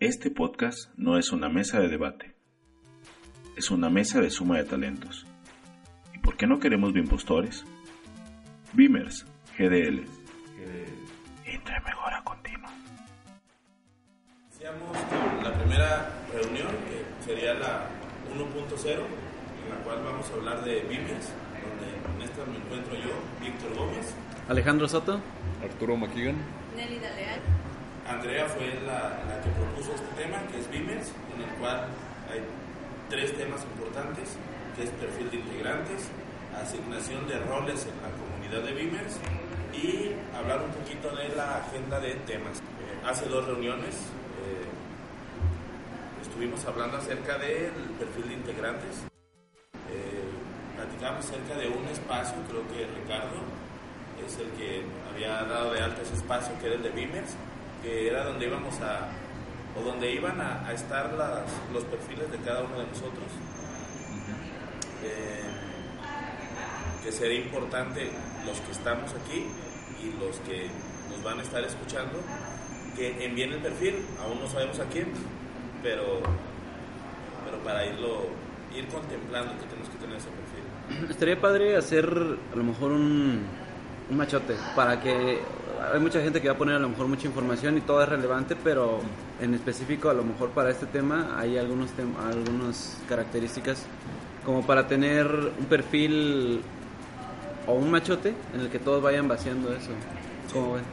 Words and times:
Este 0.00 0.28
podcast 0.28 0.90
no 0.96 1.18
es 1.18 1.30
una 1.30 1.48
mesa 1.48 1.78
de 1.78 1.88
debate. 1.88 2.34
Es 3.56 3.70
una 3.70 3.88
mesa 3.88 4.20
de 4.20 4.28
suma 4.28 4.56
de 4.56 4.64
talentos. 4.64 5.24
¿Y 6.12 6.18
por 6.18 6.36
qué 6.36 6.48
no 6.48 6.58
queremos 6.58 6.92
bimpostores? 6.92 7.64
Beamers, 8.72 9.24
GDL. 9.56 10.04
Entre 11.44 11.80
mejora 11.80 12.22
continua. 12.24 12.70
Iniciamos 14.50 14.98
con 14.98 15.44
la 15.44 15.52
primera 15.58 16.10
reunión, 16.32 16.68
que 16.88 17.24
sería 17.24 17.54
la 17.54 17.88
1.0, 18.36 18.90
en 18.90 19.70
la 19.70 19.84
cual 19.84 20.02
vamos 20.04 20.28
a 20.28 20.34
hablar 20.34 20.64
de 20.64 20.82
Beamers, 20.82 21.32
donde 21.62 22.16
en 22.16 22.22
esta 22.28 22.44
me 22.46 22.56
encuentro 22.56 22.94
yo, 22.96 23.14
Víctor 23.40 23.76
Gómez. 23.76 24.12
Alejandro 24.48 24.88
Soto. 24.88 25.20
Arturo 25.62 25.96
McKeegan. 25.96 26.36
Nelly 26.76 26.98
Daleal. 26.98 27.40
Andrea 28.08 28.46
fue 28.46 28.66
la, 28.86 29.16
que 29.40 29.50
propuso 29.50 29.94
este 29.94 30.22
tema, 30.22 30.38
que 30.52 30.60
es 30.60 30.70
Beamers, 30.70 31.08
en 31.34 31.42
el 31.42 31.50
cual 31.56 31.88
hay 32.30 32.40
tres 33.08 33.36
temas 33.36 33.62
importantes, 33.64 34.36
que 34.76 34.84
es 34.84 34.90
perfil 34.90 35.30
de 35.30 35.36
integrantes, 35.38 36.08
asignación 36.60 37.26
de 37.26 37.38
roles 37.40 37.86
en 37.86 37.96
la 38.04 38.12
comunidad 38.12 38.62
de 38.62 38.74
Beamers 38.74 39.16
y 39.72 40.12
hablar 40.36 40.60
un 40.62 40.70
poquito 40.70 41.16
de 41.16 41.34
la 41.34 41.58
agenda 41.58 41.98
de 41.98 42.14
temas. 42.26 42.58
Eh, 42.58 43.06
hace 43.06 43.26
dos 43.26 43.46
reuniones 43.46 43.94
eh, 44.44 44.68
estuvimos 46.22 46.64
hablando 46.66 46.98
acerca 46.98 47.38
del 47.38 47.72
perfil 47.98 48.28
de 48.28 48.34
integrantes. 48.34 49.02
Eh, 49.90 50.28
platicamos 50.76 51.24
acerca 51.24 51.56
de 51.56 51.68
un 51.68 51.86
espacio, 51.88 52.36
creo 52.48 52.62
que 52.68 52.86
Ricardo 53.00 53.40
es 54.24 54.38
el 54.38 54.50
que 54.52 54.84
había 55.10 55.42
dado 55.44 55.72
de 55.72 55.80
alto 55.80 56.02
ese 56.02 56.14
espacio, 56.14 56.52
que 56.60 56.66
era 56.66 56.76
el 56.76 56.82
de 56.82 56.90
Beamers, 56.90 57.34
que 57.84 58.08
era 58.08 58.24
donde 58.24 58.46
íbamos 58.46 58.80
a, 58.80 59.10
o 59.78 59.84
donde 59.84 60.10
iban 60.10 60.40
a, 60.40 60.66
a 60.66 60.72
estar 60.72 61.12
las, 61.12 61.42
los 61.72 61.84
perfiles 61.84 62.30
de 62.32 62.38
cada 62.38 62.62
uno 62.62 62.78
de 62.78 62.86
nosotros. 62.86 63.28
Eh, 65.04 65.42
que 67.04 67.12
sería 67.12 67.38
importante 67.38 68.10
los 68.46 68.58
que 68.60 68.72
estamos 68.72 69.10
aquí 69.12 69.44
y 70.02 70.18
los 70.18 70.38
que 70.38 70.70
nos 71.10 71.22
van 71.22 71.38
a 71.38 71.42
estar 71.42 71.62
escuchando 71.62 72.18
que 72.96 73.24
envíen 73.24 73.52
el 73.52 73.58
perfil, 73.58 73.96
aún 74.22 74.40
no 74.40 74.48
sabemos 74.48 74.78
a 74.80 74.84
quién, 74.84 75.08
pero, 75.82 76.20
pero 77.44 77.58
para 77.64 77.84
irlo, 77.84 78.28
ir 78.74 78.86
contemplando 78.86 79.52
que 79.58 79.66
tenemos 79.66 79.88
que 79.90 79.98
tener 79.98 80.16
ese 80.16 80.28
perfil. 80.28 81.10
Estaría 81.10 81.40
padre 81.40 81.76
hacer 81.76 82.06
a 82.06 82.56
lo 82.56 82.64
mejor 82.64 82.92
un, 82.92 83.42
un 84.10 84.16
machote 84.16 84.54
para 84.76 85.00
que 85.00 85.40
hay 85.92 86.00
mucha 86.00 86.20
gente 86.20 86.40
que 86.40 86.48
va 86.48 86.54
a 86.54 86.58
poner 86.58 86.76
a 86.76 86.78
lo 86.78 86.88
mejor 86.88 87.06
mucha 87.08 87.26
información 87.26 87.76
y 87.78 87.80
todo 87.80 88.02
es 88.02 88.08
relevante, 88.08 88.56
pero 88.56 89.00
en 89.40 89.54
específico 89.54 90.08
a 90.10 90.14
lo 90.14 90.24
mejor 90.24 90.50
para 90.50 90.70
este 90.70 90.86
tema 90.86 91.36
hay 91.38 91.58
algunos 91.58 91.90
tem- 91.90 92.14
algunas 92.16 92.98
características 93.08 93.84
como 94.44 94.64
para 94.66 94.86
tener 94.86 95.26
un 95.26 95.66
perfil 95.66 96.60
o 97.66 97.72
un 97.74 97.90
machote 97.90 98.34
en 98.54 98.60
el 98.60 98.68
que 98.68 98.78
todos 98.78 99.02
vayan 99.02 99.26
vaciando 99.26 99.72
eso. 99.72 99.90
¿Cómo 100.52 100.74
ven? 100.74 100.84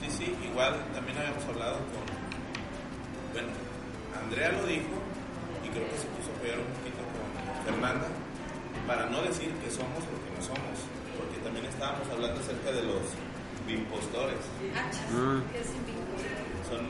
Sí, 0.00 0.10
sí, 0.10 0.34
igual 0.50 0.74
también 0.94 1.18
habíamos 1.18 1.42
hablado 1.44 1.76
con, 1.90 2.04
bueno, 3.32 3.48
Andrea 4.22 4.52
lo 4.52 4.66
dijo 4.66 4.94
y 5.64 5.68
creo 5.74 5.88
que 5.90 5.96
se 5.98 6.06
puso 6.14 6.30
a 6.30 6.36
apoyar 6.38 6.58
un 6.60 6.70
poquito 6.78 7.02
con 7.02 7.64
Fernanda 7.66 8.06
para 8.86 9.06
no 9.10 9.22
decir 9.22 9.50
que 9.64 9.70
somos 9.70 9.98
lo 10.06 10.18
que 10.22 10.30
no 10.36 10.40
somos, 10.44 10.76
porque 11.18 11.40
también 11.42 11.64
estábamos 11.66 12.06
hablando 12.12 12.38
acerca 12.40 12.70
de 12.70 12.82
los 12.84 13.02
bimpostores. 13.66 14.36
Ah. 15.12 15.40
Son, 16.68 16.84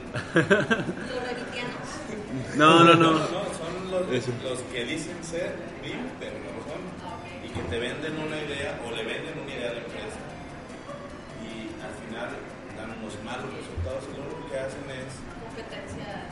Los. 1.08 2.56
No, 2.56 2.84
no, 2.84 2.94
no. 2.94 3.18
son 3.18 3.90
los, 3.90 4.08
los 4.42 4.58
que 4.72 4.84
dicen 4.84 5.16
ser 5.22 5.54
BIM, 5.82 6.06
pero 6.20 6.32
no 6.38 6.50
lo 6.58 6.62
son, 6.66 6.82
y 7.44 7.48
que 7.48 7.60
te 7.68 7.78
venden 7.78 8.18
una 8.18 8.36
idea 8.38 8.80
o 8.86 8.90
le 8.90 9.04
venden 9.04 9.38
una 9.42 9.52
idea 9.54 9.70
a 9.70 9.74
la 9.74 9.78
empresa 9.80 10.18
y 11.42 11.70
al 11.82 11.94
final 12.02 12.30
dan 12.76 12.90
unos 12.98 13.14
malos 13.24 13.50
resultados 13.54 14.04
y 14.10 14.16
lo 14.16 14.22
único 14.26 14.50
que 14.50 14.58
hacen 14.58 14.84
es 14.90 15.12
Competencia. 15.44 16.26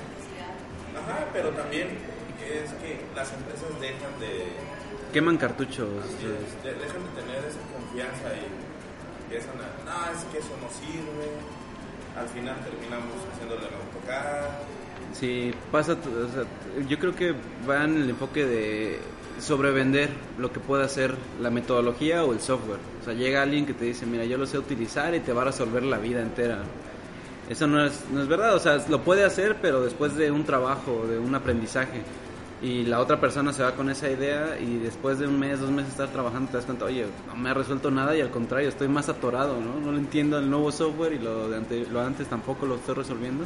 Ajá, 0.99 1.27
pero 1.33 1.51
también 1.51 1.89
es 2.43 2.71
que 2.83 3.01
las 3.15 3.33
empresas 3.33 3.71
dejan 3.81 4.13
de, 4.21 4.53
Queman 5.13 5.37
cartuchos. 5.39 5.89
de- 6.19 6.43
de- 6.71 6.75
dejan 6.79 7.03
de 7.07 7.13
tener 7.23 7.39
esa 7.47 7.61
confianza 7.75 8.29
y 8.35 8.47
empiezan 9.33 9.57
a, 9.61 9.69
no, 9.85 10.19
es 10.19 10.25
que 10.27 10.39
eso 10.39 10.51
no 10.61 10.69
sirve. 10.69 11.31
Al 12.17 12.29
final 12.29 12.57
terminamos 12.63 13.15
haciéndole 13.33 13.63
el 13.63 13.75
AutoCAD. 13.75 14.51
Sí, 15.15 15.55
pasa, 15.71 15.93
o 15.93 16.33
sea, 16.33 16.45
yo 16.87 16.99
creo 16.99 17.15
que 17.15 17.35
va 17.69 17.85
en 17.85 18.03
el 18.03 18.11
enfoque 18.11 18.45
de 18.45 19.01
sobrevender 19.41 20.11
lo 20.39 20.53
que 20.53 20.61
puede 20.61 20.85
hacer 20.85 21.15
la 21.41 21.51
metodología 21.51 22.25
o 22.25 22.33
el 22.33 22.41
software. 22.41 22.81
O 23.01 23.05
sea, 23.05 23.15
llega 23.15 23.43
alguien 23.43 23.65
que 23.65 23.73
te 23.73 23.87
dice, 23.87 24.05
mira, 24.05 24.25
yo 24.25 24.37
lo 24.37 24.47
sé 24.47 24.59
utilizar 24.59 25.15
y 25.15 25.21
te 25.21 25.33
va 25.33 25.43
a 25.43 25.45
resolver 25.47 25.83
la 25.83 25.99
vida 25.99 26.21
entera. 26.21 26.59
Eso 27.49 27.67
no 27.67 27.85
es, 27.85 28.05
no 28.11 28.23
es 28.23 28.29
verdad, 28.29 28.55
o 28.55 28.59
sea, 28.59 28.85
lo 28.89 29.01
puede 29.03 29.25
hacer, 29.25 29.57
pero 29.61 29.83
después 29.83 30.15
de 30.17 30.31
un 30.31 30.45
trabajo, 30.45 31.07
de 31.07 31.19
un 31.19 31.35
aprendizaje. 31.35 32.03
Y 32.63 32.85
la 32.85 33.01
otra 33.01 33.21
persona 33.21 33.53
se 33.53 33.65
va 33.65 33.73
con 33.73 33.91
esa 33.91 34.09
idea 34.09 34.57
y 34.61 34.77
después 34.79 35.19
de 35.19 35.27
un 35.27 35.37
mes, 35.39 35.59
dos 35.59 35.71
meses 35.71 35.91
estar 35.91 36.09
trabajando 36.11 36.49
te 36.53 36.59
das 36.59 36.67
cuenta, 36.67 36.85
oye, 36.85 37.07
no 37.27 37.35
me 37.35 37.51
ha 37.51 37.55
resuelto 37.55 37.91
nada 37.91 38.17
y 38.17 38.21
al 38.21 38.31
contrario, 38.31 38.69
estoy 38.69 38.87
más 38.87 39.09
atorado, 39.09 39.57
¿no? 39.61 39.81
No 39.85 39.91
lo 39.91 39.99
entiendo 39.99 40.39
el 40.39 40.49
nuevo 40.49 40.71
software 40.71 41.13
y 41.15 41.19
lo 41.19 41.49
de 41.49 41.57
ante- 41.57 41.87
lo 41.91 42.01
antes 42.01 42.29
tampoco 42.29 42.65
lo 42.67 42.77
estoy 42.77 42.95
resolviendo. 42.95 43.45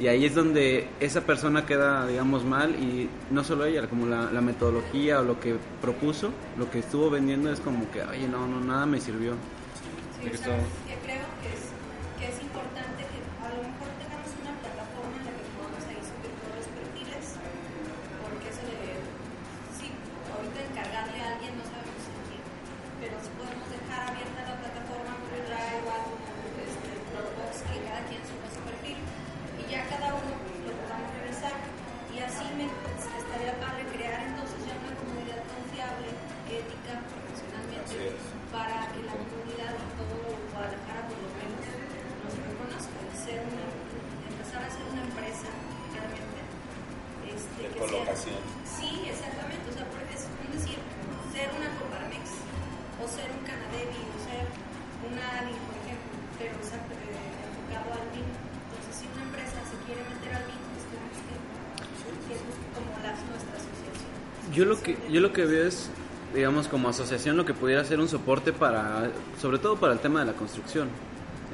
Y 0.00 0.08
ahí 0.08 0.24
es 0.24 0.34
donde 0.34 0.88
esa 0.98 1.20
persona 1.22 1.66
queda, 1.66 2.04
digamos, 2.06 2.44
mal 2.44 2.70
y 2.74 3.08
no 3.30 3.44
solo 3.44 3.64
ella, 3.64 3.88
como 3.88 4.06
la, 4.06 4.30
la 4.32 4.40
metodología 4.40 5.20
o 5.20 5.24
lo 5.24 5.38
que 5.38 5.56
propuso, 5.80 6.30
lo 6.58 6.68
que 6.70 6.80
estuvo 6.80 7.10
vendiendo 7.10 7.52
es 7.52 7.60
como 7.60 7.88
que, 7.92 8.02
oye, 8.02 8.26
no, 8.28 8.46
no, 8.48 8.60
nada 8.60 8.86
me 8.86 9.00
sirvió. 9.00 9.32
Sí, 10.42 10.50
asociación 66.98 67.36
lo 67.36 67.44
que 67.44 67.54
pudiera 67.54 67.84
ser 67.84 68.00
un 68.00 68.08
soporte 68.08 68.52
para 68.52 69.10
sobre 69.40 69.58
todo 69.58 69.76
para 69.76 69.92
el 69.92 70.00
tema 70.00 70.20
de 70.20 70.26
la 70.26 70.32
construcción. 70.32 70.88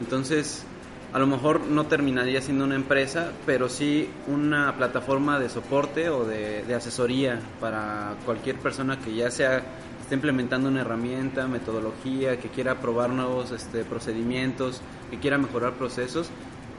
Entonces, 0.00 0.64
a 1.12 1.18
lo 1.18 1.26
mejor 1.26 1.60
no 1.60 1.86
terminaría 1.86 2.40
siendo 2.40 2.64
una 2.64 2.74
empresa, 2.74 3.30
pero 3.46 3.68
sí 3.68 4.08
una 4.26 4.74
plataforma 4.76 5.38
de 5.38 5.48
soporte 5.48 6.08
o 6.08 6.24
de, 6.24 6.64
de 6.64 6.74
asesoría 6.74 7.40
para 7.60 8.16
cualquier 8.24 8.56
persona 8.56 8.98
que 8.98 9.14
ya 9.14 9.30
sea 9.30 9.62
esté 10.04 10.16
implementando 10.16 10.68
una 10.68 10.82
herramienta, 10.82 11.46
metodología, 11.46 12.38
que 12.38 12.48
quiera 12.48 12.80
probar 12.80 13.10
nuevos 13.10 13.52
este, 13.52 13.84
procedimientos, 13.84 14.82
que 15.10 15.18
quiera 15.18 15.38
mejorar 15.38 15.72
procesos. 15.74 16.28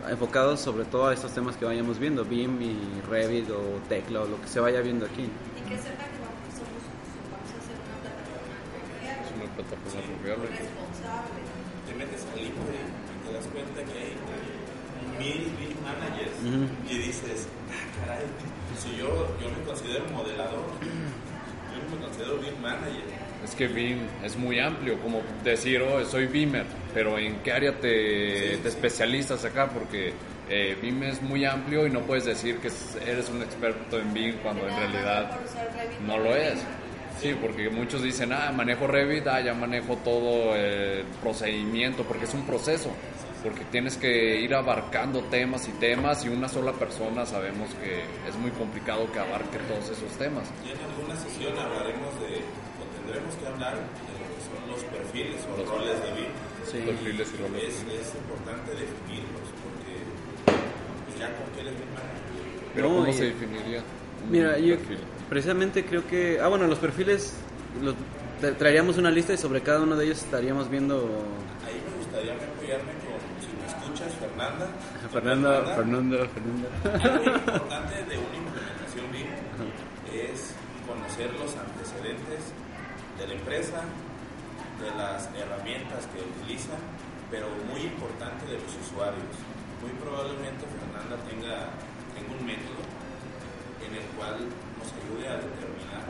enfocados 0.07 0.59
sobre 0.59 0.85
todo 0.85 1.07
a 1.07 1.13
estos 1.13 1.31
temas 1.31 1.57
que 1.57 1.65
vayamos 1.65 1.97
viendo, 1.97 2.23
BIM 2.23 2.61
y 2.61 3.01
Revit 3.09 3.49
o 3.49 3.79
Tecla 3.89 4.21
o 4.21 4.27
lo 4.27 4.39
que 4.39 4.47
se 4.47 4.59
vaya 4.59 4.81
viendo 4.81 5.05
aquí. 5.07 5.23
Y 5.23 5.69
que 5.69 5.77
confiable, 9.49 9.77
Es 9.85 9.93
una 9.93 10.01
plataforma 10.01 10.07
confiable. 10.15 10.47
responsable. 10.49 11.39
Te 11.85 11.93
metes 11.95 12.21
al 12.25 12.37
LinkedIn 12.41 12.87
y 12.89 13.27
te 13.27 13.29
das 13.33 13.45
cuenta 13.53 13.79
que 13.85 13.95
hay 13.99 14.13
mil 15.19 15.41
BIM 15.57 15.75
managers 15.85 16.35
Ujú. 16.43 16.65
y 16.89 16.97
dices, 16.97 17.47
ah, 17.71 18.05
caray, 18.05 18.25
si 18.77 18.97
yo, 18.97 19.07
yo 19.41 19.47
me 19.49 19.63
considero 19.65 20.05
modelador, 20.11 20.65
yo 20.81 21.77
no 21.77 21.95
me 21.95 22.05
considero 22.05 22.37
BIM 22.39 22.61
manager. 22.61 23.03
Es 23.43 23.53
que 23.53 23.67
BIM 23.67 23.99
es 24.23 24.35
muy 24.37 24.59
amplio, 24.59 24.99
como 25.01 25.21
decir, 25.43 25.81
oh, 25.81 26.03
soy 26.05 26.25
BIMer, 26.25 26.65
pero 26.93 27.17
¿en 27.19 27.37
qué 27.43 27.51
área 27.51 27.79
te, 27.79 28.57
te 28.57 28.67
especializas 28.67 29.45
acá? 29.45 29.69
Porque 29.69 30.13
eh, 30.49 30.75
BIM 30.81 31.03
es 31.03 31.21
muy 31.21 31.45
amplio 31.45 31.85
y 31.85 31.91
no 31.91 32.01
puedes 32.01 32.25
decir 32.25 32.57
que 32.57 32.69
eres 33.05 33.29
un 33.29 33.43
experto 33.43 33.99
en 33.99 34.13
BIM 34.13 34.37
cuando 34.37 34.67
en 34.67 34.75
realidad 34.75 35.37
no 36.07 36.17
lo 36.17 36.35
es. 36.35 36.57
Sí, 37.19 37.35
porque 37.41 37.69
muchos 37.69 38.03
dicen, 38.03 38.31
ah, 38.33 38.51
manejo 38.55 38.87
Revit, 38.87 39.25
ah, 39.27 39.41
ya 39.41 39.53
manejo 39.53 39.95
todo 39.97 40.55
el 40.55 41.03
procedimiento, 41.21 42.03
porque 42.03 42.25
es 42.25 42.33
un 42.33 42.45
proceso, 42.45 42.91
porque 43.43 43.63
tienes 43.71 43.95
que 43.97 44.41
ir 44.41 44.53
abarcando 44.53 45.21
temas 45.23 45.67
y 45.67 45.71
temas 45.73 46.25
y 46.25 46.29
una 46.29 46.47
sola 46.49 46.73
persona 46.73 47.25
sabemos 47.25 47.69
que 47.75 48.01
es 48.29 48.35
muy 48.37 48.51
complicado 48.51 49.09
que 49.11 49.19
abarque 49.19 49.57
todos 49.69 49.85
esos 49.89 50.11
temas. 50.17 50.43
Y 50.65 50.71
en 50.71 50.79
alguna 50.91 51.15
sesión 51.15 51.57
hablaremos 51.57 52.13
de, 52.19 52.41
o 52.43 52.83
tendremos 53.01 53.33
que 53.35 53.47
hablar 53.47 53.73
de 53.75 54.13
lo 54.19 54.25
que 54.35 54.41
son 54.43 54.69
los 54.69 54.83
perfiles 54.83 55.41
o 55.53 55.57
Los- 55.57 55.69
roles 55.69 56.01
de 56.03 56.11
BIM. 56.21 56.31
Sí. 56.65 56.77
Perfiles 56.85 57.29
y 57.33 57.41
roles. 57.41 57.63
Es, 57.63 57.75
es 57.79 58.15
importante 58.15 58.71
definirlos 58.71 59.47
porque 59.63 59.93
pues 61.05 61.19
ya 61.19 61.27
con 61.37 61.47
qué 61.55 61.63
les. 61.63 61.73
Pero 62.73 62.89
No, 62.89 62.95
¿cómo 62.97 63.07
y- 63.09 63.13
se 63.13 63.25
definiría? 63.25 63.79
un 64.25 64.31
Mira, 64.31 64.57
yo 64.57 64.75
perfil? 64.77 64.97
Precisamente 65.29 65.85
creo 65.85 66.05
que... 66.07 66.39
Ah, 66.41 66.47
bueno, 66.47 66.67
los 66.67 66.79
perfiles, 66.79 67.33
los, 67.81 67.95
tra- 68.41 68.55
traeríamos 68.57 68.97
una 68.97 69.11
lista 69.11 69.33
y 69.33 69.37
sobre 69.37 69.61
cada 69.61 69.81
uno 69.81 69.95
de 69.95 70.05
ellos 70.05 70.23
estaríamos 70.23 70.69
viendo... 70.69 70.95
Ahí 71.65 71.81
me 71.89 71.97
gustaría 71.97 72.33
apoyarme 72.33 72.91
con, 73.03 73.19
si 73.41 73.49
me 73.55 73.65
escuchas, 73.67 74.13
Fernanda. 74.19 74.67
Fernanda, 75.11 75.63
Fernanda, 75.75 76.17
Fernanda. 76.33 76.67
Algo 77.09 77.23
importante 77.23 77.95
de 77.95 78.17
una 78.17 78.35
implementación 78.35 79.05
BIM 79.11 79.27
es 80.13 80.53
conocer 80.87 81.31
los 81.39 81.55
antecedentes 81.55 82.51
de 83.19 83.27
la 83.27 83.33
empresa, 83.33 83.79
de 84.83 84.91
las 84.99 85.29
herramientas 85.31 86.03
que 86.11 86.19
utiliza, 86.19 86.75
pero 87.31 87.47
muy 87.71 87.81
importante 87.87 88.45
de 88.45 88.59
los 88.59 88.71
usuarios. 88.83 89.23
Muy 89.81 89.91
probablemente 90.03 90.67
Fernanda 90.67 91.15
tenga, 91.29 91.71
tenga 92.11 92.31
un 92.35 92.43
método 92.45 92.83
en 93.87 93.91
el 93.95 94.05
cual 94.19 94.35
nos 94.85 94.93
ayude 95.01 95.25
a 95.27 95.41
determinar 95.41 96.05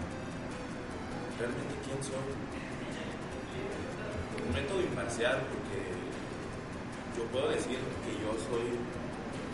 realmente 1.40 1.74
quién 1.88 2.00
soy. 2.04 2.28
Un 4.36 4.52
método 4.52 4.82
imparcial 4.84 5.40
porque 5.48 5.80
yo 7.16 7.24
puedo 7.32 7.50
decir 7.56 7.80
que 8.04 8.12
yo 8.20 8.36
soy 8.52 8.76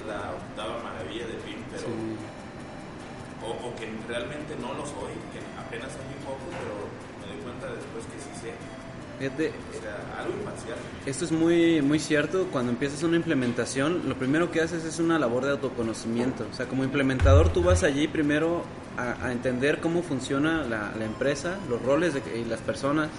la 0.10 0.34
octava 0.34 0.82
maravilla 0.82 1.28
de 1.30 1.38
BIM, 1.46 1.62
pero 1.70 1.86
Sí. 1.86 2.18
o, 3.46 3.50
o 3.62 3.76
que 3.78 3.86
realmente 4.10 4.58
no 4.58 4.74
lo 4.74 4.86
soy, 4.86 5.14
que 5.34 5.40
apenas 5.58 5.94
sé 5.94 6.02
muy 6.10 6.18
poco, 6.26 6.42
pero 6.50 6.90
me 7.22 7.30
doy 7.30 7.40
cuenta 7.46 7.70
después 7.78 8.06
que 8.10 8.18
sí 8.18 8.34
sé. 8.42 8.52
O 9.30 9.82
sea, 9.82 10.22
algo 10.22 10.34
imparcial. 10.38 10.78
Esto 11.06 11.26
es 11.26 11.32
muy, 11.32 11.82
muy 11.82 12.00
cierto. 12.00 12.48
Cuando 12.52 12.72
empiezas 12.72 13.04
una 13.04 13.18
implementación, 13.18 14.08
lo 14.08 14.16
primero 14.16 14.52
que 14.52 14.62
haces 14.62 14.84
es 14.86 15.00
una 15.00 15.18
labor 15.20 15.46
de 15.46 15.52
autoconocimiento. 15.52 16.46
O 16.52 16.54
sea, 16.54 16.68
como 16.68 16.84
implementador, 16.84 17.50
tú 17.50 17.64
vas 17.64 17.84
allí 17.84 18.08
primero 18.08 18.64
a, 18.98 19.26
a 19.26 19.32
entender 19.32 19.80
cómo 19.80 20.04
funciona 20.04 20.64
la, 20.64 20.92
la 20.98 21.06
empresa, 21.06 21.58
los 21.70 21.82
roles 21.82 22.14
de, 22.14 22.22
y 22.40 22.46
las 22.46 22.60
personas. 22.60 23.10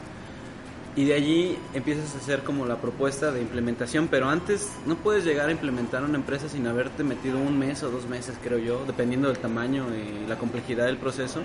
Y 0.94 1.06
de 1.06 1.14
allí 1.14 1.58
empiezas 1.72 2.14
a 2.14 2.18
hacer 2.18 2.42
como 2.42 2.66
la 2.66 2.76
propuesta 2.76 3.32
de 3.32 3.40
implementación. 3.40 4.08
Pero 4.08 4.28
antes 4.28 4.70
no 4.86 4.96
puedes 4.96 5.24
llegar 5.24 5.48
a 5.48 5.52
implementar 5.52 6.04
una 6.04 6.16
empresa 6.16 6.48
sin 6.48 6.66
haberte 6.66 7.02
metido 7.02 7.38
un 7.38 7.58
mes 7.58 7.82
o 7.82 7.90
dos 7.90 8.06
meses, 8.06 8.36
creo 8.42 8.58
yo, 8.58 8.84
dependiendo 8.86 9.28
del 9.28 9.38
tamaño 9.38 9.86
y 9.94 10.28
la 10.28 10.36
complejidad 10.36 10.86
del 10.86 10.98
proceso, 10.98 11.42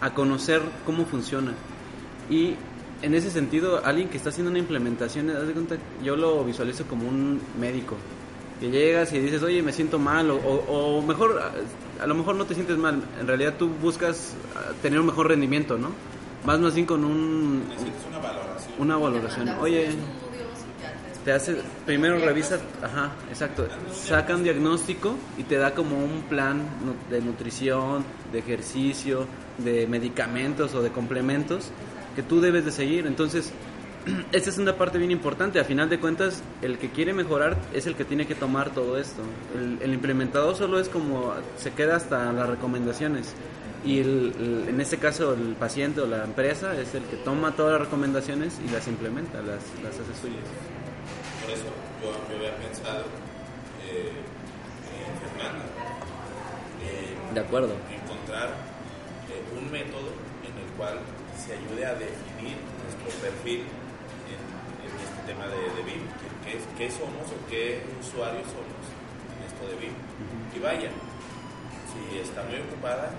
a 0.00 0.12
conocer 0.14 0.60
cómo 0.84 1.04
funciona. 1.04 1.52
Y 2.28 2.56
en 3.02 3.14
ese 3.14 3.30
sentido, 3.30 3.84
alguien 3.84 4.08
que 4.08 4.16
está 4.16 4.30
haciendo 4.30 4.50
una 4.50 4.58
implementación, 4.58 5.28
haz 5.30 5.46
de 5.46 5.52
cuenta, 5.52 5.76
yo 6.02 6.16
lo 6.16 6.44
visualizo 6.44 6.84
como 6.86 7.08
un 7.08 7.40
médico. 7.60 7.96
Que 8.60 8.70
llegas 8.70 9.12
y 9.12 9.18
dices, 9.18 9.42
oye, 9.42 9.60
me 9.62 9.72
siento 9.72 9.98
mal, 9.98 10.30
o, 10.30 10.36
o- 10.36 10.98
o 10.98 11.02
mejor, 11.02 11.40
a, 11.40 12.02
a 12.04 12.06
lo 12.06 12.14
mejor 12.14 12.36
no 12.36 12.44
te 12.46 12.54
sientes 12.54 12.78
mal, 12.78 13.02
en 13.20 13.26
realidad 13.26 13.54
tú 13.58 13.68
buscas 13.68 14.34
ah, 14.56 14.72
tener 14.80 15.00
un 15.00 15.06
mejor 15.06 15.28
rendimiento, 15.28 15.76
¿no? 15.78 15.88
Vas 16.46 16.58
más 16.60 16.74
bien 16.74 16.86
con 16.86 17.04
un, 17.04 17.64
Necesitas 17.68 18.06
una 18.08 18.18
valoración. 18.18 18.72
una 18.78 18.96
valoración. 18.96 19.48
Oye, 19.60 19.90
te- 21.24 21.32
hace, 21.32 21.56
primero 21.86 22.18
revisa, 22.18 22.58
ajá, 22.82 23.12
exacto, 23.28 23.66
saca 23.92 24.34
un 24.36 24.42
diagnóstico 24.44 25.14
y 25.38 25.44
te 25.44 25.56
da 25.56 25.74
como 25.74 25.96
un 25.98 26.22
plan 26.28 26.62
de 27.10 27.20
nutrición, 27.20 28.04
de 28.32 28.38
ejercicio, 28.40 29.26
de 29.58 29.86
medicamentos 29.86 30.74
o 30.74 30.82
de 30.82 30.90
complementos 30.90 31.70
que 32.14 32.22
tú 32.22 32.40
debes 32.40 32.64
de 32.64 32.72
seguir. 32.72 33.06
Entonces, 33.06 33.52
esta 34.32 34.50
es 34.50 34.58
una 34.58 34.76
parte 34.76 34.98
bien 34.98 35.10
importante. 35.10 35.60
A 35.60 35.64
final 35.64 35.88
de 35.88 35.98
cuentas, 36.00 36.42
el 36.62 36.78
que 36.78 36.90
quiere 36.90 37.12
mejorar 37.12 37.56
es 37.72 37.86
el 37.86 37.94
que 37.94 38.04
tiene 38.04 38.26
que 38.26 38.34
tomar 38.34 38.70
todo 38.70 38.98
esto. 38.98 39.22
El, 39.56 39.78
el 39.82 39.94
implementador 39.94 40.54
solo 40.56 40.78
es 40.80 40.88
como, 40.88 41.32
se 41.56 41.72
queda 41.72 41.96
hasta 41.96 42.32
las 42.32 42.48
recomendaciones. 42.48 43.34
Y 43.84 43.98
el- 43.98 44.32
el- 44.38 44.68
en 44.68 44.80
este 44.80 44.98
caso, 44.98 45.34
el 45.34 45.54
paciente 45.56 46.00
o 46.00 46.06
la 46.06 46.24
empresa 46.24 46.78
es 46.78 46.94
el 46.94 47.02
que 47.04 47.16
toma 47.16 47.56
todas 47.56 47.72
las 47.72 47.80
recomendaciones 47.82 48.60
y 48.64 48.70
las 48.70 48.86
implementa, 48.86 49.38
las, 49.38 49.58
las 49.82 49.94
hace 49.94 50.14
suyas. 50.20 50.44
Por 51.42 51.50
eso 51.50 51.64
yo, 52.00 52.36
había 52.36 52.54
pensado 52.58 53.02
eh, 53.84 54.12
en 54.12 55.30
Fernanda. 55.36 55.64
en 57.28 57.34
De 57.34 57.40
acuerdo. 57.40 57.74
encontrar 57.90 58.50
eh, 58.50 59.58
un 59.58 59.70
método 59.72 60.10
en 60.46 60.54
el 60.64 60.72
cual 60.76 60.98
se 61.42 61.52
ayude 61.58 61.84
a 61.84 61.94
definir 61.98 62.54
nuestro 62.86 63.10
perfil 63.18 63.66
en, 64.30 64.40
en 64.86 64.92
este 64.94 65.20
tema 65.26 65.50
de, 65.50 65.58
de 65.74 65.82
BIM, 65.82 66.06
qué, 66.46 66.54
qué 66.78 66.86
somos 66.86 67.26
o 67.34 67.38
qué 67.50 67.82
usuarios 67.98 68.46
somos 68.46 68.84
en 69.34 69.40
esto 69.50 69.62
de 69.66 69.74
BIM. 69.82 69.94
Y 70.54 70.58
vaya, 70.62 70.90
si 71.90 72.18
está 72.22 72.46
muy 72.46 72.62
ocupada, 72.62 73.10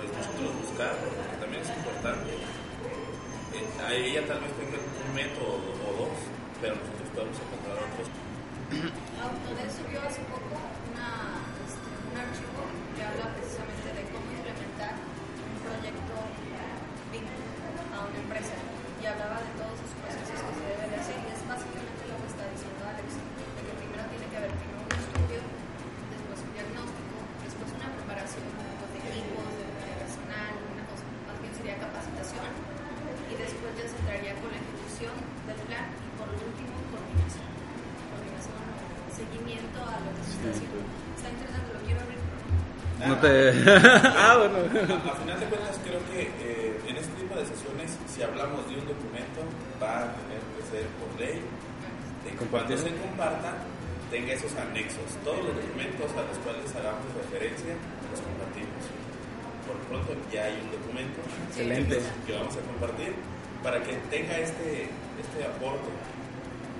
pues 0.00 0.08
nosotros 0.16 0.48
buscar, 0.64 0.96
porque 0.96 1.36
también 1.36 1.60
es 1.60 1.70
importante. 1.76 2.32
Eh, 2.32 3.84
a 3.84 3.92
ella 3.92 4.24
tal 4.26 4.40
vez 4.40 4.52
tenga 4.56 4.80
un 4.80 5.10
método 5.12 5.60
o 5.60 5.88
dos, 6.08 6.16
pero 6.58 6.72
nosotros 6.74 7.08
podemos 7.12 7.36
encontrar 7.36 7.84
otros. 7.84 8.08
Autodesk 8.74 9.76
subió 9.76 10.00
hace 10.02 10.24
poco 10.26 10.56
una, 10.88 11.36
este, 11.68 11.84
un 11.84 12.16
archivo 12.16 12.64
que 12.96 13.02
habla 13.04 13.28
precisamente 13.36 13.92
de 13.92 14.02
cómo 14.10 14.26
implementar 14.34 14.96
un 14.98 15.54
proyecto 15.62 16.16
A 17.14 17.98
una 18.10 18.18
empresa 18.18 18.58
y 18.98 19.06
hablaba 19.06 19.38
de 19.38 19.52
todos 19.54 19.78
esos 19.78 19.94
procesos 20.02 20.34
que 20.34 20.54
se 20.58 20.64
deben 20.66 20.90
de 20.90 20.98
hacer 20.98 21.14
y 21.14 21.28
es 21.30 21.40
básicamente 21.46 22.02
lo 22.10 22.16
que 22.18 22.28
está 22.32 22.42
diciendo 22.50 22.80
Alex, 22.90 23.08
de 23.14 23.60
que 23.62 23.72
primero 23.78 24.02
tiene 24.10 24.26
que 24.26 24.36
haber 24.40 24.52
primero 24.58 24.82
un 24.82 24.92
estudio, 24.98 25.40
después 26.10 26.38
un 26.42 26.52
diagnóstico, 26.58 27.16
después 27.46 27.68
una 27.70 27.88
preparación 27.94 28.46
pues, 28.50 28.90
de 28.98 28.98
equipos, 29.14 29.46
de, 29.54 29.94
personal, 29.94 30.54
una 30.58 30.84
cosa, 30.90 31.06
más 31.30 31.36
bien 31.38 31.52
sería 31.54 31.76
capacitación 31.78 32.50
y 33.30 33.34
después 33.38 33.70
ya 33.78 33.86
se 33.86 33.96
entraría 34.02 34.34
con 34.42 34.50
la 34.50 34.58
ejecución 34.58 35.14
del 35.46 35.58
plan 35.70 35.86
y 35.94 36.08
por 36.18 36.28
último 36.34 36.74
coordinación 36.90 37.46
coordinación, 38.10 38.58
seguimiento 39.14 39.78
a 39.86 40.02
lo 40.02 40.10
que 40.18 40.22
se 40.26 40.32
está 40.34 40.48
haciendo. 40.50 40.82
Está 41.14 41.28
interesante, 41.30 41.68
lo 41.70 41.80
quiero 41.86 42.00
abrir. 42.02 42.20
No 43.06 43.16
te... 43.18 43.30
ah, 44.18 44.34
bueno. 44.38 44.56
A, 44.58 45.12
a 45.12 45.16
final 45.16 45.40
de 45.40 45.46
cuentas, 45.46 45.76
creo 45.84 46.00
que 46.08 46.20
eh, 46.40 46.80
en 46.88 46.96
este 46.96 47.12
tipo 47.20 47.34
de 47.34 47.44
sesiones, 47.46 47.98
si 48.14 48.22
hablamos 48.22 48.62
de 48.70 48.78
un 48.78 48.86
documento, 48.86 49.42
va 49.82 50.06
a 50.06 50.14
tener 50.14 50.38
que 50.54 50.62
ser 50.70 50.86
por 51.02 51.10
ley, 51.18 51.42
de 52.22 52.30
que 52.30 52.44
cuando 52.46 52.78
se 52.78 52.94
comparta, 52.94 53.58
tenga 54.06 54.38
esos 54.38 54.54
anexos. 54.54 55.18
Todos 55.26 55.42
los 55.42 55.54
documentos 55.58 56.06
a 56.14 56.22
los 56.22 56.38
cuales 56.46 56.70
hagamos 56.78 57.10
referencia, 57.18 57.74
los 57.74 58.22
compartimos. 58.22 58.86
Por 59.66 59.82
pronto, 59.90 60.14
ya 60.30 60.46
hay 60.46 60.62
un 60.62 60.70
documento 60.70 61.18
Excelente. 61.50 61.98
que 62.22 62.32
vamos 62.38 62.54
a 62.54 62.62
compartir 62.62 63.18
para 63.66 63.82
que 63.82 63.98
tenga 64.14 64.38
este, 64.38 64.94
este 65.18 65.38
aporte. 65.42 65.90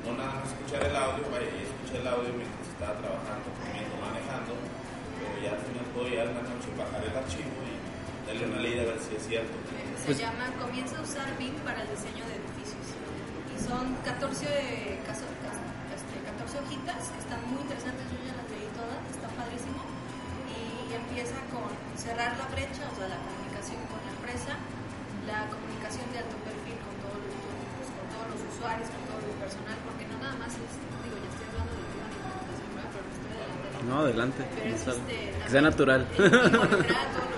No 0.07 0.15
nada 0.15 0.39
más 0.39 0.55
escuchar 0.55 0.87
el 0.87 0.95
audio, 0.95 1.27
vaya, 1.35 1.51
escuché 1.51 1.99
el 1.99 2.07
audio 2.07 2.31
mientras 2.31 2.63
estaba 2.71 2.95
trabajando, 3.03 3.51
comiendo, 3.59 3.99
manejando, 3.99 4.53
pero 5.19 5.35
ya 5.43 5.59
al 5.59 5.65
final 5.67 5.85
puedo 5.97 6.09
ya 6.15 6.29
en 6.29 6.37
la 6.39 6.45
noche 6.47 6.69
bajar 6.79 7.03
el 7.03 7.17
archivo 7.17 7.59
y 7.65 7.75
darle 8.29 8.45
una 8.55 8.61
leída 8.63 8.87
a 8.87 8.95
ver 8.95 9.01
si 9.03 9.17
es 9.17 9.25
cierto. 9.27 9.57
Se 10.05 10.13
Pues- 10.13 10.21
llama 10.21 10.53
Comienza 10.61 10.99
a 10.99 11.03
usar 11.03 11.25
BIM 11.41 11.57
para 11.65 11.81
el 11.81 11.89
diseño 11.89 12.21
de 12.29 12.37
edificios. 12.37 12.87
Y 13.49 13.57
son 13.57 13.97
14 14.05 15.01
casos, 15.09 15.25
cas- 15.41 15.65
este, 15.97 16.21
14 16.29 16.45
12 16.45 16.61
hojitas 16.61 17.09
que 17.09 17.19
están 17.25 17.41
muy 17.49 17.65
interesantes, 17.65 18.05
yo 18.13 18.21
ya 18.21 18.37
las 18.37 18.45
leí 18.53 18.69
todas, 18.77 19.01
está 19.09 19.27
padrísimo. 19.33 19.81
Y 20.53 20.93
empieza 20.93 21.41
con 21.49 21.73
cerrar 21.97 22.37
la 22.37 22.45
brecha, 22.53 22.85
o 22.85 22.95
sea, 23.01 23.09
la 23.09 23.17
comunicación 23.17 23.81
con 23.89 23.97
la 24.05 24.13
empresa, 24.13 24.53
la 25.25 25.49
comunicación 25.49 26.05
de 26.13 26.21
alto 26.21 26.37
perfil 26.45 26.77
con 26.85 26.95
todos 27.01 27.19
los, 27.25 27.33
pues, 27.81 27.89
con 27.97 28.07
todos 28.13 28.27
los 28.37 28.41
usuarios, 28.45 28.87
con 28.93 29.03
todo 29.09 29.25
el 29.25 29.35
personal, 29.41 29.77
porque 29.89 30.05
no 30.05 30.17
nada 30.21 30.37
más 30.37 30.53
es, 30.53 30.73
digo, 31.01 31.17
ya 31.17 31.29
estoy 31.33 31.49
hablando 31.49 31.73
de 31.81 31.85
tema 31.97 32.07
de 32.13 32.17
implementación, 32.21 32.69
pero 32.93 33.07
estoy 33.09 33.33
adelantando. 33.41 33.89
No, 33.89 33.95
adelante. 34.05 34.41
Pero 34.53 34.69
es 34.69 34.83
este, 34.85 35.17
Que 35.33 35.49
sea 35.49 35.63
natural. 35.65 36.01
eh, 36.05 36.29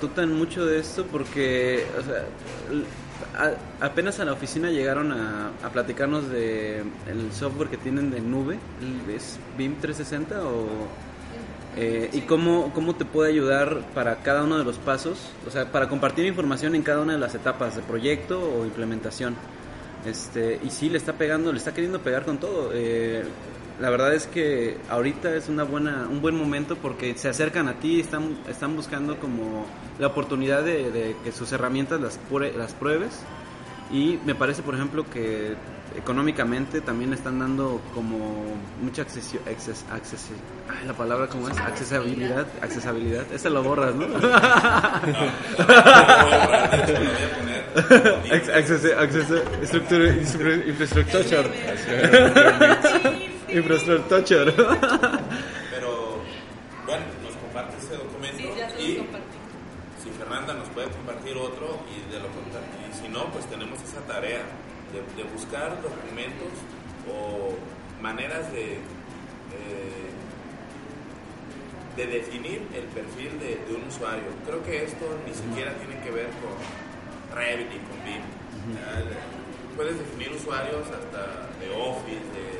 tomando 0.00 0.20
la 0.20 0.20
batuta 0.20 0.22
en 0.22 0.32
mucho 0.36 0.66
de 0.66 0.78
esto 0.78 1.04
porque 1.10 1.84
o 1.98 2.02
sea, 2.02 2.24
a- 3.80 3.86
apenas 3.86 4.20
a 4.20 4.24
la 4.24 4.32
oficina 4.32 4.70
llegaron 4.70 5.12
a, 5.12 5.50
a 5.62 5.70
platicarnos 5.70 6.28
de 6.30 6.80
el 7.08 7.32
software 7.32 7.68
que 7.68 7.76
tienen 7.76 8.10
de 8.10 8.20
nube, 8.20 8.58
es 9.08 9.38
BIM 9.56 9.76
360 9.80 10.42
o 10.44 10.66
eh, 11.78 12.08
y 12.12 12.22
cómo, 12.22 12.72
cómo 12.74 12.94
te 12.94 13.04
puede 13.04 13.30
ayudar 13.30 13.80
para 13.94 14.16
cada 14.22 14.44
uno 14.44 14.56
de 14.56 14.64
los 14.64 14.78
pasos, 14.78 15.18
o 15.46 15.50
sea, 15.50 15.70
para 15.70 15.88
compartir 15.88 16.24
información 16.24 16.74
en 16.74 16.82
cada 16.82 17.00
una 17.02 17.12
de 17.12 17.18
las 17.18 17.34
etapas 17.34 17.76
de 17.76 17.82
proyecto 17.82 18.40
o 18.40 18.64
implementación. 18.64 19.34
Este, 20.06 20.58
y 20.64 20.70
sí, 20.70 20.88
le 20.88 20.96
está 20.96 21.12
pegando, 21.12 21.52
le 21.52 21.58
está 21.58 21.74
queriendo 21.74 22.00
pegar 22.00 22.24
con 22.24 22.38
todo. 22.38 22.70
Eh, 22.72 23.24
la 23.80 23.90
verdad 23.90 24.14
es 24.14 24.26
que 24.26 24.78
ahorita 24.88 25.34
es 25.34 25.48
una 25.48 25.64
buena, 25.64 26.06
un 26.10 26.20
buen 26.22 26.34
momento 26.36 26.76
porque 26.76 27.14
se 27.16 27.28
acercan 27.28 27.68
a 27.68 27.74
ti, 27.74 28.00
están, 28.00 28.36
están 28.48 28.74
buscando 28.76 29.18
como 29.18 29.66
la 29.98 30.06
oportunidad 30.08 30.62
de, 30.62 30.90
de 30.90 31.16
que 31.24 31.32
sus 31.32 31.52
herramientas 31.52 32.00
las, 32.00 32.18
pure- 32.30 32.52
las 32.56 32.72
pruebes. 32.72 33.20
Y 33.92 34.18
me 34.24 34.34
parece, 34.34 34.62
por 34.62 34.74
ejemplo, 34.74 35.04
que 35.08 35.54
económicamente 35.96 36.80
también 36.80 37.12
están 37.12 37.38
dando 37.38 37.80
como 37.94 38.44
mucha 38.82 39.02
accesio, 39.02 39.38
acces, 39.46 39.84
acces- 39.92 40.26
ay, 40.68 40.84
la 40.86 40.92
palabra 40.94 41.28
cómo 41.28 41.48
es, 41.48 41.56
accesibilidad, 41.58 42.46
accesibilidad, 42.60 43.24
esa 43.32 43.48
lo 43.48 43.62
borras, 43.62 43.94
¿no? 43.94 44.06
Acce- 48.32 48.52
acceso- 48.54 48.98
acceso- 48.98 49.42
estructura- 49.62 50.14
infra- 50.14 50.64
infrastructure. 53.48 54.50
Infrastructure. 54.50 54.52
Pero 55.70 56.18
bueno, 56.86 57.04
nos 57.22 57.34
comparte 57.36 57.76
ese 57.78 57.96
documento 57.96 58.38
Sí, 58.38 58.50
ya 58.56 58.70
se 58.70 58.82
y 58.82 58.96
compartí. 58.96 59.38
si 60.02 60.10
Fernanda 60.10 60.54
nos 60.54 60.68
puede 60.70 60.88
compartir 60.90 61.36
otro 61.36 61.78
y 61.90 62.10
de 62.12 62.18
lo 62.20 62.28
contra- 62.28 62.60
y 62.88 62.92
si 62.96 63.08
no, 63.08 63.26
pues 63.32 63.46
tenemos 63.46 63.80
esa 63.82 64.00
tarea 64.06 64.42
de, 64.92 65.02
de 65.22 65.28
buscar 65.30 65.80
documentos 65.82 66.52
o 67.10 67.54
maneras 68.02 68.50
de 68.52 68.74
eh, 68.74 70.10
de 71.96 72.06
definir 72.06 72.60
el 72.74 72.84
perfil 72.92 73.38
de, 73.40 73.56
de 73.66 73.74
un 73.74 73.88
usuario. 73.88 74.28
Creo 74.44 74.62
que 74.62 74.84
esto 74.84 75.06
ni 75.26 75.32
siquiera 75.32 75.72
tiene 75.78 75.98
que 76.04 76.10
ver 76.10 76.26
con 76.44 76.52
Revit 77.34 77.72
y 77.72 77.78
con 77.88 77.96
BIM. 78.04 78.20
Puedes 79.76 79.98
definir 79.98 80.32
usuarios 80.32 80.82
hasta 80.88 81.48
de 81.60 81.70
Office, 81.72 82.20
de. 82.36 82.55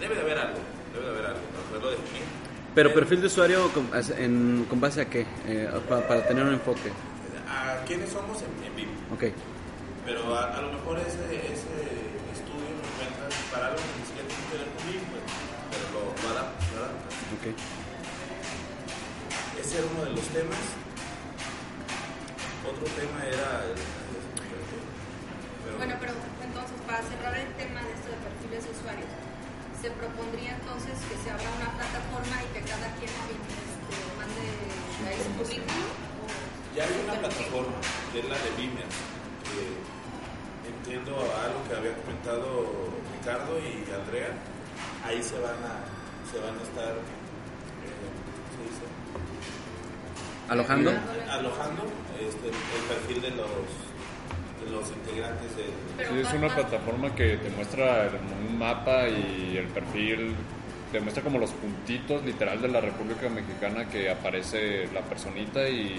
Debe 0.00 0.14
de 0.14 0.20
haber 0.20 0.38
algo, 0.38 0.58
debe 0.94 1.04
de 1.04 1.10
haber 1.10 1.26
algo 1.26 1.40
para 1.40 1.62
poderlo 1.68 1.90
definir. 1.90 2.22
Pero 2.74 2.94
perfil 2.94 3.20
de 3.20 3.26
usuario 3.26 3.70
con, 3.72 3.88
en- 4.18 4.64
con 4.68 4.80
base 4.80 5.00
a 5.00 5.04
qué? 5.10 5.26
Eh, 5.46 5.68
pa- 5.88 6.06
para 6.06 6.26
tener 6.26 6.44
un 6.44 6.52
enfoque. 6.54 6.92
¿A 7.48 7.82
quiénes 7.84 8.10
somos 8.10 8.38
en, 8.42 8.50
en 8.64 8.76
BIM? 8.76 8.88
Ok. 9.12 9.24
Pero 10.06 10.34
a, 10.36 10.54
a 10.56 10.62
lo 10.62 10.72
mejor 10.72 10.98
ese, 11.00 11.18
ese 11.18 11.74
estudio 12.32 12.70
nos 12.78 12.88
cuenta 12.96 13.26
para 13.50 13.66
algo 13.68 13.78
que 13.82 13.94
ni 13.98 14.04
siquiera 14.06 14.28
tiene 14.28 14.44
que 14.46 14.56
ver 14.62 14.68
con 14.70 14.82
BIM, 14.86 15.02
pues, 15.10 15.22
pero 15.72 15.84
lo, 15.92 16.00
lo 16.14 16.26
adapta, 16.38 16.64
lo 16.76 16.78
adapta. 16.86 17.08
Ok. 17.34 17.44
Ese 19.58 19.78
era 19.78 19.86
uno 19.90 20.04
de 20.06 20.10
los 20.14 20.26
temas. 20.30 20.64
Otro 22.68 22.84
tema 22.94 23.18
era... 23.26 23.64
el- 23.66 23.80
Bueno, 25.78 25.94
pero 26.00 26.12
entonces, 26.46 26.76
para 26.86 27.02
cerrar 27.02 27.34
el 27.34 27.50
tema 27.58 27.80
de 27.82 27.90
esto 27.96 28.08
de 28.12 28.18
perfiles 28.22 28.60
de 28.64 28.70
usuarios, 28.76 29.10
se 29.80 29.90
propondría 29.92 30.58
entonces 30.58 30.98
que 31.06 31.16
se 31.22 31.30
abra 31.30 31.46
una 31.54 31.70
plataforma 31.78 32.34
y 32.42 32.48
que 32.50 32.62
cada 32.66 32.90
quien 32.98 33.10
este, 33.14 33.96
mande 34.18 34.42
ahí 35.06 35.18
su 35.22 35.30
currículum. 35.38 35.86
Ya 36.74 36.82
hay 36.84 36.94
una 37.04 37.14
plataforma, 37.14 37.78
que 38.12 38.18
es 38.20 38.28
la 38.28 38.38
de 38.38 38.50
Beamer, 38.58 38.90
que 39.46 39.62
entiendo 40.66 41.14
algo 41.14 41.58
que 41.68 41.74
había 41.78 41.94
comentado 42.02 42.90
Ricardo 43.18 43.58
y 43.58 43.86
Andrea, 43.94 44.34
ahí 45.06 45.22
se 45.22 45.38
van 45.38 45.62
a, 45.62 45.86
se 46.26 46.38
van 46.42 46.58
a 46.58 46.62
estar, 46.62 46.92
eh, 46.98 47.98
¿cómo 48.34 48.50
se 48.54 48.62
dice? 48.66 48.84
¿Alojando? 50.48 50.90
alojando 51.30 51.82
este, 52.18 52.48
el 52.48 52.82
perfil 52.88 53.22
de 53.22 53.30
los, 53.30 53.87
de 54.64 54.70
los 54.70 54.88
integrantes 54.90 55.50
Sí, 55.54 56.18
es 56.20 56.32
una 56.34 56.54
plataforma 56.54 57.14
que 57.14 57.36
te 57.38 57.50
muestra 57.50 58.08
un 58.50 58.58
mapa 58.58 59.08
y 59.08 59.56
el 59.56 59.66
perfil, 59.68 60.34
te 60.92 61.00
muestra 61.00 61.22
como 61.22 61.38
los 61.38 61.50
puntitos 61.52 62.24
literal 62.24 62.60
de 62.62 62.68
la 62.68 62.80
República 62.80 63.28
Mexicana 63.28 63.88
que 63.88 64.10
aparece 64.10 64.88
la 64.92 65.00
personita 65.02 65.68
y 65.68 65.98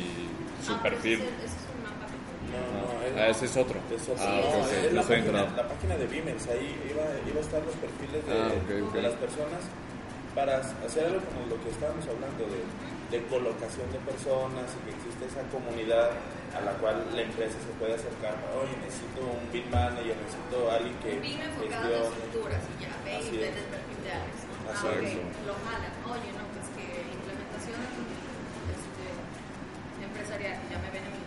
su 0.66 0.74
Ah, 0.74 0.80
pero 0.84 0.96
perfil. 0.96 1.20
Ese, 1.20 1.26
ese 1.26 1.46
es 1.46 1.66
un 1.76 1.84
mapa. 1.84 2.06
No, 2.52 3.22
Ah, 3.22 3.28
ese 3.28 3.46
es 3.46 3.58
otro. 3.58 3.80
Es 3.96 4.04
otro. 4.10 4.16
Ah, 4.26 4.42
No, 4.42 4.68
es 4.68 4.92
no 4.94 4.96
la, 4.96 5.02
página, 5.02 5.18
enterado. 5.18 5.56
la 5.56 5.68
página 5.68 5.98
de 5.98 6.06
Beamers, 6.08 6.48
ahí 6.48 6.76
iba, 6.90 7.04
iba 7.30 7.38
a 7.40 7.44
estar 7.44 7.62
los 7.64 7.76
perfiles 7.76 8.26
de, 8.26 8.34
Ah, 8.34 8.94
de 8.94 9.02
las 9.02 9.14
personas 9.14 9.62
para 10.36 10.58
hacer 10.58 11.06
algo 11.06 11.20
como 11.26 11.48
lo 11.50 11.58
que 11.64 11.70
estábamos 11.70 12.06
hablando 12.06 12.44
de, 12.46 12.60
de 13.12 13.18
colocación 13.26 13.90
de 13.92 14.00
personas 14.06 14.70
y 14.78 14.80
que 14.86 14.92
existe 14.96 15.26
esa 15.26 15.42
comunidad 15.50 16.12
a 16.54 16.62
la 16.62 16.74
cual 16.78 17.02
la 17.14 17.22
empresa 17.22 17.58
se 17.58 17.72
puede 17.82 17.94
acercar. 17.96 18.38
Oye, 18.58 18.74
necesito 18.86 19.22
un 19.26 19.44
BIM 19.52 19.66
manager, 19.70 20.14
necesito 20.18 20.70
alguien 20.70 20.96
que 21.02 21.18
Bien 21.20 21.42
enfocado 21.42 21.90
en 21.90 22.14
estructuras 22.14 22.62
y 22.70 22.74
ya, 22.84 22.92
ve 23.06 23.16
Así 23.18 23.30
y 23.34 23.38
ves 23.38 23.50
es. 23.50 23.58
el 23.58 23.68
perfil 23.74 24.00
de 24.06 24.12
Alex. 24.14 24.36
¿no? 24.46 24.54
Así 24.70 24.86
Ah, 24.86 24.94
ok, 24.94 25.04
es. 25.10 25.14
lo 25.50 25.56
jalan. 25.66 25.94
Oye, 26.10 26.30
no, 26.38 26.44
pues 26.54 26.68
que 26.78 26.86
implementación 27.18 27.80
este, 28.78 29.06
empresarial, 30.06 30.56
ya 30.70 30.78
me 30.78 30.90
ven 30.94 31.04
en 31.10 31.14
mi 31.18 31.22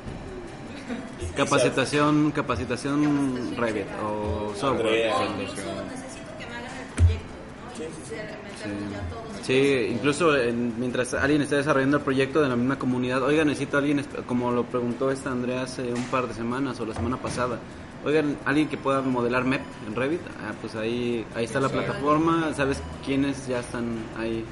y 1.22 1.26
Capacitación, 1.34 2.30
capacitación 2.32 3.56
Revit 3.56 3.86
o 4.04 4.52
software. 4.54 5.10
Sí, 9.42 9.88
incluso 9.90 10.36
en- 10.36 10.78
mientras 10.78 11.14
alguien 11.14 11.42
está 11.42 11.56
desarrollando 11.56 11.96
el 11.96 12.02
proyecto 12.02 12.40
de 12.42 12.48
la 12.48 12.56
misma 12.56 12.78
comunidad, 12.78 13.22
oiga, 13.22 13.44
necesito 13.44 13.76
a 13.76 13.80
alguien, 13.80 14.04
como 14.26 14.52
lo 14.52 14.64
preguntó 14.64 15.10
esta 15.10 15.30
Andrea 15.32 15.62
hace 15.62 15.92
un 15.92 16.04
par 16.04 16.28
de 16.28 16.34
semanas 16.34 16.78
o 16.80 16.86
la 16.86 16.94
semana 16.94 17.16
pasada, 17.16 17.58
oigan, 18.04 18.36
alguien 18.44 18.68
que 18.68 18.76
pueda 18.76 19.00
modelar 19.00 19.44
MEP 19.44 19.62
en 19.88 19.96
Revit, 19.96 20.20
ah, 20.46 20.52
pues 20.60 20.74
ahí, 20.76 21.26
ahí 21.34 21.44
está 21.44 21.60
la 21.60 21.68
plataforma, 21.70 22.52
sabes 22.54 22.80
quiénes 23.04 23.46
ya 23.48 23.60
están 23.60 23.96
ahí, 24.16 24.44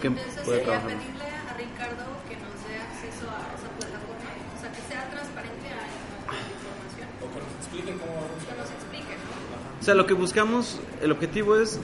que 0.00 0.08
Entonces 0.08 0.34
puede 0.44 0.58
sería 0.58 0.64
trabajar. 0.78 0.98
pedirle 0.98 1.24
a 1.24 1.54
Ricardo 1.56 2.04
que 2.28 2.36
nos 2.36 2.52
dé 2.68 2.76
acceso 2.76 3.26
a 3.30 3.54
esa 3.56 3.68
plataforma, 3.78 4.28
o 4.56 4.60
sea, 4.60 4.72
que 4.72 4.82
sea 4.92 5.08
transparente 5.10 5.68
a 5.68 5.80
esta 5.88 6.36
información, 6.52 7.08
O 7.22 7.32
que 7.32 7.40
nos 7.40 7.98
cómo 7.98 8.28
que 8.28 8.74
explique, 8.74 9.12
¿no? 9.16 9.80
O 9.80 9.82
sea, 9.82 9.94
lo 9.94 10.06
que 10.06 10.12
buscamos, 10.14 10.80
el 11.00 11.12
objetivo 11.12 11.56
es, 11.56 11.80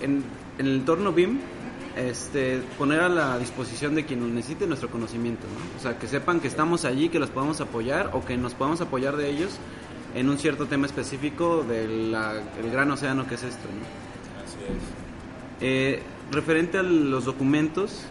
en, 0.00 0.22
en 0.58 0.66
el 0.66 0.74
entorno 0.76 1.12
BIM, 1.12 1.38
este, 1.96 2.60
poner 2.78 3.00
a 3.00 3.08
la 3.08 3.38
disposición 3.38 3.94
de 3.94 4.04
quien 4.04 4.20
nos 4.20 4.28
necesite 4.28 4.66
nuestro 4.66 4.90
conocimiento, 4.90 5.46
¿no? 5.46 5.78
O 5.78 5.82
sea, 5.82 5.98
que 5.98 6.06
sepan 6.06 6.40
que 6.40 6.48
estamos 6.48 6.84
allí, 6.84 7.08
que 7.08 7.18
los 7.18 7.30
podemos 7.30 7.60
apoyar 7.60 8.10
o 8.12 8.24
que 8.24 8.36
nos 8.36 8.54
podamos 8.54 8.80
apoyar 8.80 9.16
de 9.16 9.30
ellos 9.30 9.56
en 10.14 10.28
un 10.28 10.38
cierto 10.38 10.66
tema 10.66 10.86
específico 10.86 11.62
del 11.62 12.14
el 12.14 12.70
gran 12.70 12.90
océano 12.90 13.26
que 13.26 13.36
es 13.36 13.42
esto, 13.42 13.68
¿no? 13.68 14.44
Así 14.44 14.58
es. 14.64 14.82
Eh, 15.62 16.02
referente 16.30 16.78
a 16.78 16.82
los 16.82 17.24
documentos, 17.24 18.02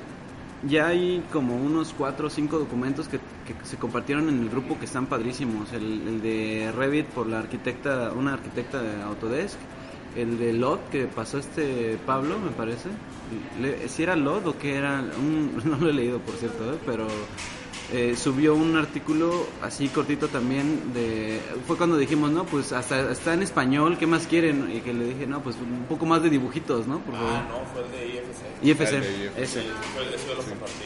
ya 0.68 0.88
hay 0.88 1.24
como 1.32 1.56
unos 1.56 1.94
cuatro 1.96 2.28
o 2.28 2.30
cinco 2.30 2.58
documentos 2.58 3.08
que 3.08 3.20
que 3.46 3.54
se 3.64 3.78
compartieron 3.78 4.28
en 4.28 4.42
el 4.42 4.50
grupo 4.50 4.78
que 4.78 4.86
están 4.86 5.06
padrísimos. 5.06 5.72
El, 5.72 6.08
el 6.08 6.22
de 6.22 6.74
Revit 6.76 7.06
por 7.08 7.28
la 7.28 7.40
arquitecta, 7.40 8.12
una 8.12 8.34
arquitecta 8.34 8.82
de 8.82 9.02
Autodesk. 9.04 9.58
El 10.16 10.38
de 10.40 10.54
LOD 10.54 10.80
que 10.92 11.06
pasó 11.06 11.38
este 11.40 11.98
Pablo, 12.06 12.40
me 12.40 12.52
parece. 12.52 12.90
Le- 13.60 13.90
si 13.90 14.04
era 14.04 14.16
LOD 14.16 14.48
o 14.48 14.58
que 14.58 14.76
era, 14.76 15.02
un- 15.18 15.62
no 15.66 15.78
lo 15.78 15.90
he 15.90 15.94
leído 15.94 16.20
por 16.20 16.36
cierto, 16.36 16.74
¿eh? 16.74 16.78
pero 16.86 17.08
eh, 17.92 18.16
subió 18.18 18.56
un 18.56 18.76
artículo 18.78 19.46
así 19.62 19.90
cortito 19.90 20.28
también 20.28 20.92
de 20.94 21.40
fue 21.68 21.78
cuando 21.78 21.98
dijimos 21.98 22.32
no 22.32 22.44
pues 22.46 22.72
hasta 22.72 23.12
está 23.12 23.36
en 23.36 23.44
español 23.44 23.98
qué 24.00 24.08
más 24.08 24.26
quieren 24.26 24.72
y 24.76 24.80
que 24.82 24.92
le 24.92 25.06
dije 25.06 25.28
no 25.28 25.42
pues 25.44 25.56
un 25.58 25.86
poco 25.88 26.08
más 26.08 26.24
de 26.24 26.32
dibujitos 26.32 26.88
no 26.88 26.98
por 27.02 27.14
favor 27.14 27.30
Ah, 27.32 27.48
no, 27.48 27.64
fue 27.74 27.84
el 27.86 27.92
de 27.92 28.08
IFC. 28.16 28.64
IFC 28.64 28.94
El 28.96 29.02
de 29.04 29.24
IFC. 29.26 29.38
ese 29.38 29.62
Sí, 29.62 29.68
fue 29.94 30.02
el 30.08 30.14
eso 30.16 30.28
lo 30.34 30.42
compartí. 30.42 30.86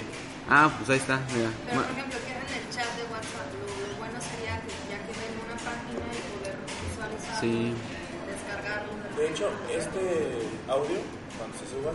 ah 0.50 0.70
pues 0.78 0.90
ahí 0.90 0.98
está 0.98 1.22
mira 1.34 1.50
Pero, 1.70 1.82
por 1.84 1.92
ejemplo, 1.92 2.20
queda 2.20 2.42
en 2.44 2.54
el 2.60 2.76
chat 2.76 2.90
de 2.98 3.04
WhatsApp. 3.14 3.48
Lo, 3.56 3.98
bueno 3.98 4.20
sería 4.20 4.60
que 4.60 4.76
ya 4.92 5.00
quede 5.08 5.24
en 5.24 5.36
una 5.40 5.56
página 5.56 6.04
y 6.04 6.20
poder 6.36 6.56
visualizarlo, 6.68 7.40
Sí. 7.40 7.72
De 9.20 9.28
hecho, 9.28 9.50
este 9.68 10.00
audio, 10.72 10.96
cuando 11.36 11.52
se 11.60 11.68
suba, 11.68 11.92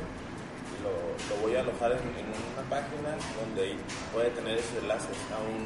lo, 0.84 0.92
lo 0.92 1.40
voy 1.40 1.56
a 1.56 1.60
alojar 1.60 1.92
en, 1.92 2.04
en 2.20 2.28
una 2.28 2.68
página 2.68 3.16
donde 3.40 3.62
ahí 3.64 3.78
puede 4.12 4.28
tener 4.36 4.58
esos 4.58 4.76
enlaces 4.76 5.16
a 5.32 5.40
un... 5.40 5.64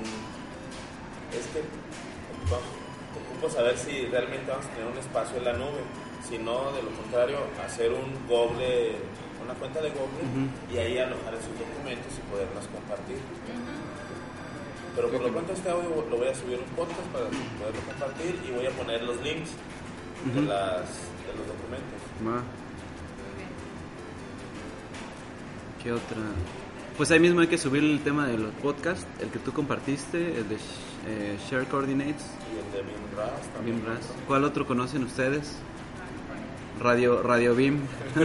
Es 1.35 1.51
que 1.51 1.67
ocupo 2.47 3.51
saber 3.51 3.77
si 3.77 4.07
realmente 4.07 4.47
vamos 4.49 4.67
a 4.67 4.71
tener 4.71 4.87
un 4.87 4.99
espacio 4.99 5.39
en 5.39 5.45
la 5.51 5.53
nube. 5.55 5.83
Si 6.23 6.39
no, 6.39 6.71
de 6.79 6.83
lo 6.83 6.95
contrario, 6.95 7.39
hacer 7.67 7.91
un 7.91 8.07
Google, 8.31 8.95
una 9.43 9.55
cuenta 9.55 9.83
de 9.83 9.91
Google 9.91 10.55
y 10.73 10.79
ahí 10.79 10.97
alojar 10.99 11.35
esos 11.35 11.59
documentos 11.59 12.15
y 12.15 12.23
poderlos 12.31 12.71
compartir. 12.71 13.19
Pero 14.95 15.11
por 15.11 15.23
lo 15.23 15.33
pronto 15.35 15.53
este 15.53 15.71
audio 15.71 16.07
lo 16.09 16.17
voy 16.19 16.29
a 16.29 16.35
subir 16.37 16.63
un 16.63 16.71
podcast 16.79 17.07
para 17.11 17.27
poderlo 17.27 17.83
compartir 17.83 18.39
y 18.47 18.55
voy 18.55 18.67
a 18.67 18.71
poner 18.71 19.03
los 19.03 19.21
links 19.23 19.51
de, 20.23 20.43
las, 20.43 20.87
documentos. 21.69 22.01
Ma. 22.25 22.43
¿Qué 25.83 25.93
otra? 25.93 26.17
Pues 26.97 27.11
ahí 27.13 27.21
mismo 27.21 27.41
hay 27.41 27.47
que 27.47 27.59
subir 27.59 27.85
el 27.85 28.01
tema 28.01 28.27
de 28.27 28.37
los 28.39 28.53
podcasts, 28.55 29.07
el 29.21 29.29
que 29.31 29.39
tú 29.39 29.53
compartiste, 29.53 30.37
el 30.39 30.49
de 30.49 30.57
eh, 31.07 31.39
Share 31.49 31.67
Coordinates, 31.67 32.27
Y 32.53 32.59
el 32.59 32.73
de 32.73 32.83
Bim 32.83 33.17
Ras 33.17 33.41
también. 33.55 33.77
BIM 33.77 33.87
RAS. 33.87 34.13
¿Cuál 34.27 34.43
otro 34.45 34.67
conocen 34.67 35.05
ustedes? 35.05 35.57
Radio 36.81 37.23
Radio 37.23 37.55
BIM. 37.55 37.81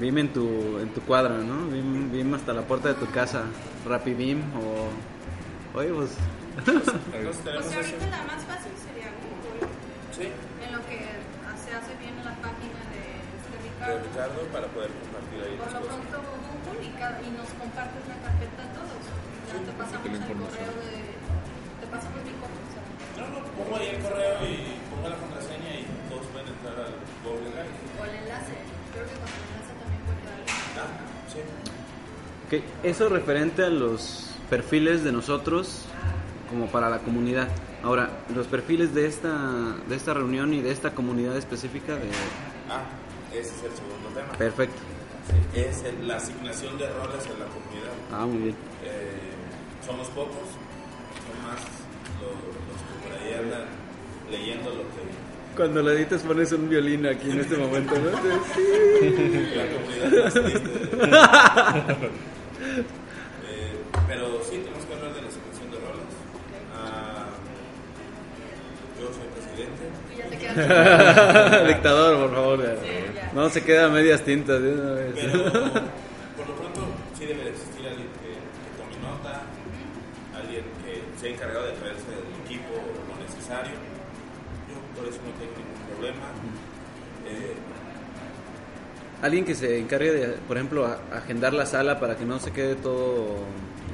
BIM 0.00 0.18
en 0.18 0.28
tu 0.32 0.78
en 0.78 0.88
tu 0.90 1.00
cuadra, 1.02 1.38
¿no? 1.38 1.66
BIM, 1.68 2.10
BIM 2.12 2.34
hasta 2.34 2.52
la 2.52 2.62
puerta 2.62 2.88
de 2.88 2.94
tu 2.94 3.06
casa. 3.10 3.44
Rapid 3.86 4.16
BIM 4.16 4.40
o 4.56 4.88
Oye, 5.78 5.88
pues 5.90 6.10
Entonces 6.58 6.94
Pues 7.10 7.36
ese. 7.66 7.76
ahorita 7.76 8.06
la 8.10 8.22
más 8.24 8.42
fácil 8.44 8.72
sería 8.76 9.08
Google. 9.24 9.68
Sí, 10.12 10.28
En 10.66 10.72
lo 10.72 10.80
que 10.86 10.98
se 11.64 11.74
hace 11.74 11.96
bien 12.00 12.12
en 12.18 12.24
la 12.24 12.34
página 12.36 12.80
de 12.92 13.00
este 13.40 13.56
de 13.86 13.98
Ricardo. 14.04 14.40
Para 14.52 14.66
poder 14.68 14.90
compartir 14.92 15.38
ahí 15.40 15.56
Por 15.56 15.72
lo 15.72 15.80
cosas. 15.80 15.96
pronto 15.96 16.16
Google 16.20 16.84
y, 16.84 17.30
nos 17.32 17.50
compartes 17.56 18.02
la 18.08 18.18
carpeta 18.20 18.60
a 18.60 18.70
todos. 18.76 19.02
Ya 19.48 19.58
te 19.64 19.72
pasamos 19.72 20.06
el 20.06 20.20
correo 20.20 20.72
de... 20.84 20.96
Te 21.80 21.86
pasamos 21.88 22.20
mi 22.24 22.34
correo. 22.36 22.68
No, 23.16 23.24
no, 23.32 23.38
pongo 23.56 23.76
ahí 23.76 23.88
el 23.96 24.00
correo 24.04 24.36
y 24.44 24.80
pongo 24.92 25.08
la 25.08 25.16
contraseña 25.16 25.72
y 25.80 25.84
todos 26.08 26.26
pueden 26.28 26.48
entrar 26.48 26.76
al 26.76 26.94
Google 27.24 27.50
Drive. 27.50 27.74
O 27.96 28.04
el 28.04 28.14
enlace. 28.20 28.54
Creo 28.92 29.04
que 29.08 29.16
con 29.16 29.28
el 29.28 29.40
enlace 29.48 29.72
también 29.80 30.02
puede 30.04 30.22
dar. 30.28 30.40
Ah, 30.76 30.88
sí. 31.32 31.40
Ok, 32.46 32.52
eso 32.84 33.08
referente 33.08 33.64
a 33.64 33.70
los 33.70 34.30
perfiles 34.48 35.04
de 35.04 35.12
nosotros 35.12 35.86
como 36.48 36.66
para 36.66 36.90
la 36.90 36.98
comunidad. 36.98 37.48
Ahora, 37.82 38.10
los 38.34 38.46
perfiles 38.46 38.94
de 38.94 39.06
esta, 39.06 39.74
de 39.88 39.96
esta 39.96 40.12
reunión 40.12 40.52
y 40.52 40.60
de 40.60 40.70
esta 40.70 40.90
comunidad 40.90 41.36
específica 41.36 41.94
de... 41.94 42.10
Ah, 42.68 42.82
ese 43.32 43.40
es 43.54 43.62
el 43.64 43.72
segundo 43.76 44.08
tema. 44.14 44.32
Perfecto. 44.38 44.76
Sí, 45.54 45.60
es 45.60 45.82
el- 45.84 46.08
la 46.08 46.16
asignación 46.16 46.76
de 46.78 46.86
roles 46.88 47.24
en 47.26 47.38
la 47.38 47.46
comunidad. 47.46 47.92
Ah, 48.12 48.26
muy 48.26 48.38
bien. 48.38 48.56
Eh, 48.84 49.32
somos 49.86 50.08
pocos, 50.08 50.34
son 50.34 51.36
más 51.46 51.60
los, 52.20 52.32
los 52.32 52.78
que 52.86 52.94
por 53.08 53.12
ahí 53.18 53.34
andan 53.34 53.66
leyendo 54.30 54.70
lo 54.70 54.82
que 54.82 55.56
Cuando 55.56 55.82
lo 55.82 55.90
editas 55.92 56.22
pones 56.22 56.52
un 56.52 56.68
violín 56.68 57.06
aquí 57.06 57.30
en 57.30 57.40
este 57.40 57.56
momento, 57.56 57.94
¿no? 57.96 58.10
la 58.10 59.66
comunidad 59.74 60.24
más 60.24 60.34
triste. 60.34 60.70
Eh, 63.48 63.72
pero 64.08 64.40
sí, 64.44 64.58
tenemos 64.58 64.84
que 64.84 64.94
hablar 64.94 65.14
de 65.14 65.22
la 65.22 65.28
asignación 65.28 65.70
de 65.70 65.78
roles. 65.78 66.14
Ah, 66.74 67.26
yo 68.98 69.06
soy 69.12 69.28
presidente. 69.34 69.82
Tú 70.08 70.18
ya 70.18 70.26
te 70.28 70.36
quedas. 70.38 71.66
Dictador, 71.68 72.12
por 72.20 72.34
favor. 72.34 72.58
No 73.34 73.48
se 73.48 73.62
queda 73.62 73.86
a 73.86 73.88
medias 73.88 74.22
tintas 74.22 74.60
de 74.60 74.72
una 74.74 74.92
vez. 74.92 75.12
Pero 75.14 75.42
por 75.44 76.48
lo 76.48 76.54
pronto 76.56 76.80
sí 77.18 77.26
debe 77.26 77.44
de 77.44 77.50
existir 77.50 77.86
alguien 77.86 78.08
que, 78.20 78.30
que 78.34 78.70
tome 78.76 78.96
nota, 79.06 79.42
alguien 80.36 80.64
que 80.84 81.20
sea 81.20 81.30
encargado 81.30 81.66
de 81.66 81.72
traerse 81.72 82.06
del 82.10 82.44
equipo 82.44 82.74
lo 82.74 83.24
necesario. 83.24 83.72
Yo 84.68 85.00
por 85.00 85.08
eso 85.08 85.18
no 85.24 85.30
tengo 85.38 85.52
ningún 85.58 85.94
problema. 85.94 86.26
Eh, 87.28 87.54
Alguien 89.22 89.44
que 89.44 89.54
se 89.54 89.78
encargue 89.78 90.12
de, 90.12 90.26
por 90.48 90.56
ejemplo, 90.56 90.86
a- 90.86 90.98
agendar 91.18 91.52
la 91.52 91.66
sala 91.66 92.00
para 92.00 92.16
que 92.16 92.24
no 92.24 92.38
se 92.40 92.52
quede 92.52 92.74
todo 92.76 93.36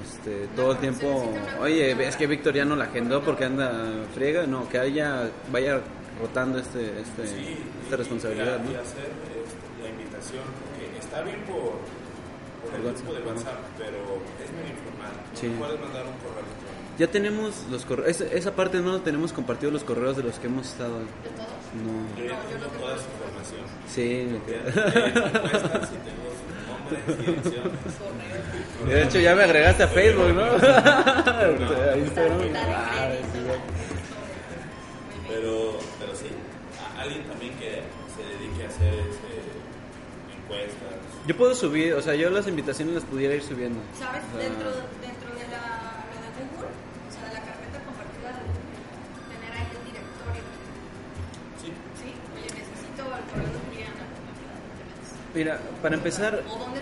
este, 0.04 0.46
todo 0.54 0.70
el 0.72 0.78
tiempo. 0.78 1.34
Oye, 1.60 1.90
es 2.06 2.14
que 2.16 2.28
Víctor 2.28 2.54
ya 2.54 2.64
no 2.64 2.76
la 2.76 2.84
agendó 2.84 3.20
porque 3.22 3.44
anda 3.44 3.72
friega. 4.14 4.46
No, 4.46 4.68
que 4.68 4.78
haya 4.78 5.28
vaya 5.50 5.80
rotando 6.20 6.58
este, 6.58 7.00
este 7.00 7.26
sí, 7.26 7.58
esta 7.84 7.94
y- 7.94 7.98
responsabilidad, 7.98 8.58
y, 8.64 8.70
y 8.70 8.74
¿no? 8.74 8.80
hacer 8.80 9.10
este, 9.10 9.82
la 9.82 9.88
invitación, 9.90 10.42
porque 10.62 10.98
está 10.98 11.22
bien 11.22 11.40
por, 11.44 11.76
por 12.64 12.74
el 12.74 12.82
Por 12.82 12.94
grupo 12.94 13.12
de 13.14 13.20
WhatsApp, 13.20 13.36
WhatsApp, 13.36 13.60
pero 13.78 13.98
es 14.42 14.50
muy 14.52 14.66
informal. 14.70 15.12
Sí. 15.34 15.46
Puedes 15.58 15.80
mandar 15.80 16.04
un 16.06 16.16
correo 16.18 16.40
electrónico. 16.44 16.76
Ya 16.98 17.06
tenemos 17.08 17.66
los 17.70 17.84
correos. 17.84 18.08
Esa, 18.08 18.24
esa 18.34 18.52
parte 18.56 18.80
no 18.80 19.02
tenemos 19.02 19.32
compartido 19.34 19.70
los 19.70 19.84
correos 19.84 20.16
de 20.16 20.22
los 20.22 20.38
que 20.38 20.46
hemos 20.46 20.66
estado. 20.66 21.00
¿De 21.00 21.04
todos? 21.36 21.52
No. 21.84 21.92
Yo 22.16 22.24
ya 22.24 22.40
tengo 22.48 22.66
toda 22.80 22.96
su 22.96 23.04
información. 23.12 23.66
Sí. 23.86 24.02
Y 26.88 26.94
y 26.94 27.26
direcciones. 27.26 27.72
De 28.88 29.02
hecho, 29.02 29.18
ya 29.18 29.34
me 29.34 29.42
agregaste 29.42 29.82
a 29.82 29.88
Facebook, 29.88 30.32
¿no? 30.32 30.42
A 30.44 31.96
Instagram. 31.98 32.38
Pero, 35.28 35.78
pero 35.98 36.14
sí, 36.14 36.28
a 36.96 37.02
alguien 37.02 37.24
también 37.24 37.52
que 37.58 37.82
se 38.14 38.22
dedique 38.22 38.64
a 38.64 38.68
hacer 38.68 38.94
este, 38.94 39.42
encuestas. 40.38 40.94
Yo 41.26 41.36
puedo 41.36 41.54
subir, 41.54 41.94
o 41.94 42.02
sea, 42.02 42.14
yo 42.14 42.30
las 42.30 42.46
invitaciones 42.46 42.94
las 42.94 43.04
pudiera 43.04 43.34
ir 43.34 43.42
subiendo. 43.42 43.80
¿Sabes? 43.98 44.22
O 44.32 44.38
sea, 44.38 44.48
Dentro, 44.48 44.70
dentro 45.02 45.28
de 45.34 45.46
la 45.50 46.06
lo 46.14 46.18
de 46.22 46.42
Google, 46.46 46.70
o 46.70 47.10
sea, 47.12 47.28
de 47.28 47.34
la 47.34 47.42
carpeta 47.42 47.78
compartida 47.82 48.28
de 48.30 48.42
Google, 48.46 48.78
tener 49.34 49.52
ahí 49.58 49.66
el 49.66 49.82
directorio. 49.90 50.42
Sí, 51.60 51.68
¿Sí? 51.98 52.08
Oye, 52.38 52.50
necesito 52.54 53.02
el 53.02 53.24
correo 53.26 53.50
de 53.50 53.60
Juliana. 53.66 54.04
Mira, 55.34 55.58
para 55.82 55.94
empezar, 55.96 56.42
O 56.48 56.58
dónde. 56.58 56.80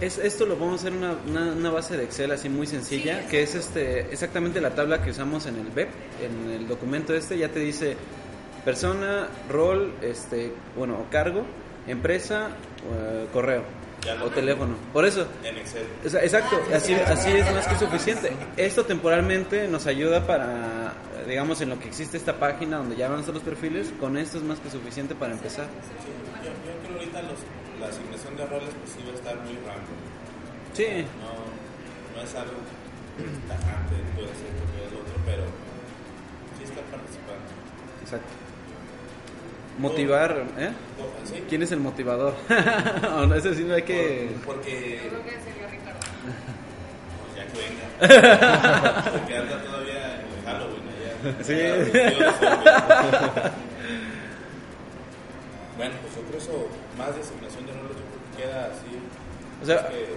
Es, 0.00 0.18
esto 0.18 0.46
lo 0.46 0.56
vamos 0.56 0.72
a 0.84 0.88
hacer 0.88 0.92
una, 0.92 1.14
una, 1.28 1.52
una 1.52 1.70
base 1.70 1.96
de 1.96 2.04
Excel 2.04 2.32
así 2.32 2.48
muy 2.48 2.66
sencilla, 2.66 3.22
Sí, 3.22 3.28
que 3.30 3.42
es 3.42 3.54
este 3.54 4.00
exactamente 4.12 4.60
la 4.60 4.70
tabla 4.70 5.02
que 5.02 5.10
usamos 5.10 5.46
en 5.46 5.56
el 5.56 5.68
web, 5.74 5.88
en 6.22 6.50
el 6.50 6.66
documento 6.66 7.14
este, 7.14 7.36
ya 7.36 7.48
te 7.48 7.60
dice 7.60 7.96
persona, 8.64 9.28
rol, 9.48 9.92
este, 10.02 10.52
bueno, 10.76 10.94
o 10.94 11.10
cargo, 11.10 11.44
empresa, 11.86 12.48
eh, 12.92 13.26
correo 13.32 13.62
o 14.24 14.30
teléfono. 14.30 14.74
Por 14.92 15.04
eso, 15.04 15.26
en 15.44 15.58
Excel. 15.58 15.84
o 16.04 16.08
sea, 16.08 16.22
exacto, 16.22 16.58
así, 16.74 16.94
así 16.94 17.30
es 17.30 17.52
más 17.52 17.68
que 17.68 17.76
suficiente. 17.76 18.32
Esto 18.56 18.84
temporalmente 18.84 19.68
nos 19.68 19.86
ayuda 19.86 20.26
para, 20.26 20.94
digamos, 21.30 21.60
en 21.60 21.70
lo 21.70 21.78
que 21.78 21.88
existe 21.88 22.16
esta 22.16 22.38
página 22.38 22.76
donde 22.78 22.96
ya 22.96 23.08
van 23.08 23.18
a 23.18 23.20
estar 23.20 23.34
los 23.34 23.42
perfiles, 23.42 23.92
con 23.98 24.16
esto 24.18 24.38
es 24.38 24.44
más 24.44 24.58
que 24.60 24.70
suficiente 24.70 25.14
para 25.14 25.32
empezar. 25.32 25.64
Sí, 25.66 26.44
yo, 26.44 26.50
yo 26.50 26.78
creo 26.86 26.98
ahorita 26.98 27.22
los, 27.22 27.38
la 27.80 27.86
asignación 27.88 28.36
de 28.36 28.46
roles 28.46 28.70
pues 28.78 28.90
sí 28.92 28.98
va 29.06 29.12
a 29.12 29.14
estar 29.16 29.36
muy 29.36 29.54
random. 29.66 29.98
Sí, 30.74 31.06
No, 31.22 32.20
no 32.20 32.22
es 32.26 32.34
algo 32.34 32.52
tajante, 33.48 33.94
puede 34.14 34.28
ser 34.28 34.50
ser 34.54 34.92
lo 34.92 35.00
otro, 35.00 35.14
pero 35.26 35.44
sí 36.58 36.64
está 36.64 36.80
participando. 36.90 37.48
exacto. 38.02 38.28
Motivar, 39.78 40.44
¿eh? 40.58 40.70
¿Sí? 41.24 41.42
¿Quién 41.48 41.62
es 41.62 41.72
el 41.72 41.80
motivador? 41.80 42.34
O 43.16 43.26
no, 43.26 43.34
ese 43.34 43.54
sí 43.54 43.64
no 43.64 43.74
hay 43.74 43.82
que... 43.82 44.30
Por- 44.44 44.56
porque 44.56 45.00
Yo 45.04 45.08
creo 45.10 45.24
que 45.24 45.30
sería 45.40 45.68
Ricardo. 45.68 46.00
pues 47.24 47.36
ya 47.36 47.46
que 47.46 47.58
venga. 47.58 47.86
Porque 49.12 49.36
anda 49.36 49.62
todavía 49.62 50.20
en 50.20 50.26
el 50.38 50.44
Halloween 50.44 50.82
allá. 50.88 51.09
Sí. 51.42 51.52
De 51.54 51.90
bueno, 55.76 55.94
pues 56.02 56.14
yo 56.16 56.22
creo 56.28 56.38
eso, 56.38 56.68
más 56.98 57.14
de 57.14 57.20
asignación 57.22 57.66
de 57.66 57.72
roles, 57.72 57.96
yo 57.96 58.04
creo 58.04 58.20
que 58.20 58.42
queda 58.42 58.64
así. 58.66 58.92
O 59.62 59.66
sea, 59.66 59.76
Es 59.76 59.82
que 59.88 60.16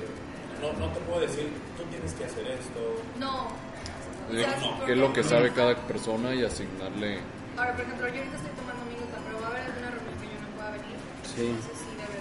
no, 0.62 0.74
no 0.80 0.92
te 0.94 1.00
puedo 1.02 1.22
decir, 1.22 1.48
tú 1.78 1.84
tienes 1.92 2.14
que 2.14 2.26
hacer 2.26 2.48
esto. 2.48 2.82
No. 3.20 3.48
Eh, 4.32 4.44
O 4.46 4.50
sea, 4.50 4.60
si, 4.60 4.68
por 4.70 4.86
¿Qué 4.86 4.92
es 4.94 4.98
lo 4.98 5.14
que 5.14 5.24
sabe 5.24 5.52
cada 5.54 5.76
persona 5.88 6.34
y 6.36 6.44
asignarle? 6.44 7.20
Ahora, 7.58 7.72
por 7.74 7.82
ejemplo, 7.86 8.08
yo 8.08 8.18
ahorita 8.20 8.36
estoy 8.38 8.52
tomando 8.60 8.84
minuta, 8.92 9.16
pero 9.24 9.40
va 9.40 9.48
a 9.48 9.52
haber 9.52 9.64
alguna 9.64 9.90
reunión 9.92 10.16
que 10.20 10.28
yo 10.28 10.38
no 10.42 10.50
pueda 10.56 10.70
venir. 10.72 10.98
Sí. 11.24 11.46
Entonces 11.48 11.78
sí 11.80 11.92
debe. 11.96 12.18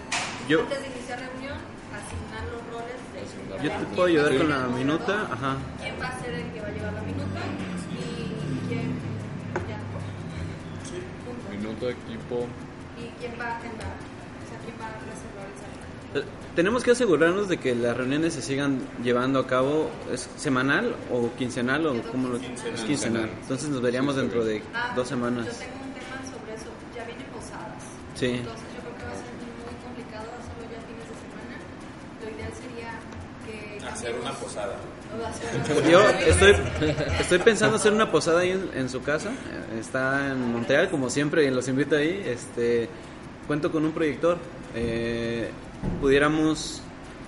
Yo- 0.49 0.61
Antes 0.63 0.81
de 0.83 0.87
iniciar 0.87 1.19
reunión, 1.19 1.59
asignar 1.95 2.43
los 2.53 2.63
roles 2.71 2.99
de. 3.11 3.19
Asignar. 3.27 3.57
Yo 3.59 3.71
de 3.71 3.79
te 3.79 3.87
puedo 3.95 4.07
ayudar 4.07 4.31
a 4.33 4.39
con 4.39 4.51
la 4.51 4.61
minuta, 4.71 5.15
ajá. 5.33 5.53
¿Quién 5.83 5.95
va 5.99 6.07
a 6.09 6.15
ser 6.23 6.31
el 6.35 6.47
que 6.53 6.61
va 6.61 6.69
a 6.69 6.71
llevar 6.71 6.93
la 6.95 7.03
minuta? 7.03 7.41
Y 8.73 8.75
quién. 8.75 8.93
Ya. 9.69 11.57
Minuto, 11.57 11.91
equipo. 11.91 12.47
Y 12.99 13.09
quién 13.21 13.33
va 13.41 13.47
a 13.47 13.57
agendar. 13.59 13.95
O 14.45 14.49
sea, 14.49 14.59
quién 14.65 14.77
va 14.81 14.87
a 14.87 14.93
reservar 14.93 15.47
el 15.47 15.57
salón. 15.59 15.83
Eh, 16.15 16.25
Tenemos 16.55 16.83
que 16.85 16.91
asegurarnos 16.91 17.49
de 17.49 17.57
que 17.59 17.75
las 17.75 17.97
reuniones 17.97 18.35
se 18.35 18.43
sigan 18.43 18.81
llevando 19.03 19.39
a 19.39 19.47
cabo 19.47 19.91
¿es 20.13 20.29
semanal 20.37 20.95
o 21.11 21.31
quincenal 21.37 21.87
o 21.87 22.03
cómo 22.11 22.29
lo 22.29 22.39
Quincenal. 22.39 22.75
es 22.75 22.81
quincenal. 22.83 23.31
Entonces 23.43 23.69
nos 23.71 23.81
veríamos 23.81 24.15
Sí, 24.15 24.21
dentro 24.21 24.45
de. 24.45 24.63
Ah, 24.75 24.93
dos 24.95 25.09
semanas. 25.09 25.47
Yo 25.47 25.53
tengo 25.53 25.73
un 25.85 25.93
tema 25.95 26.17
sobre 26.29 26.55
eso. 26.55 26.69
Ya 26.95 27.05
vienen 27.05 27.27
posadas. 27.33 27.83
Sí. 28.15 28.27
Entonces 28.27 28.67
yo 28.77 28.81
creo 28.85 28.97
que 28.99 29.05
va 29.05 29.13
a 29.13 29.17
ser 29.17 29.33
muy 29.33 29.77
complicado 29.81 30.27
hacerlo 30.37 30.65
ya 30.69 30.81
fines 30.85 31.07
de 31.09 31.17
semana. 31.25 31.57
Lo 32.21 32.27
ideal 32.29 32.53
sería 32.61 32.91
que... 33.47 33.81
Hacer 34.03 34.19
una 34.21 34.33
posada. 34.33 34.75
Yo 35.89 35.99
posada. 36.01 36.21
estoy 36.23 36.55
estoy 37.21 37.39
pensando 37.39 37.77
hacer 37.77 37.93
una 37.93 38.11
posada 38.11 38.41
ahí 38.41 38.51
en, 38.51 38.69
en 38.75 38.89
su 38.89 39.01
casa. 39.01 39.31
Está 39.79 40.33
en 40.33 40.53
Montreal 40.53 40.91
como 40.91 41.09
siempre 41.09 41.45
y 41.45 41.51
los 41.51 41.69
invito 41.69 41.95
ahí. 41.97 42.21
Este 42.27 42.89
cuento 43.47 43.71
con 43.71 43.85
un 43.85 43.93
proyector. 43.93 44.39
Eh, 44.75 45.51
pudiéramos 46.01 46.83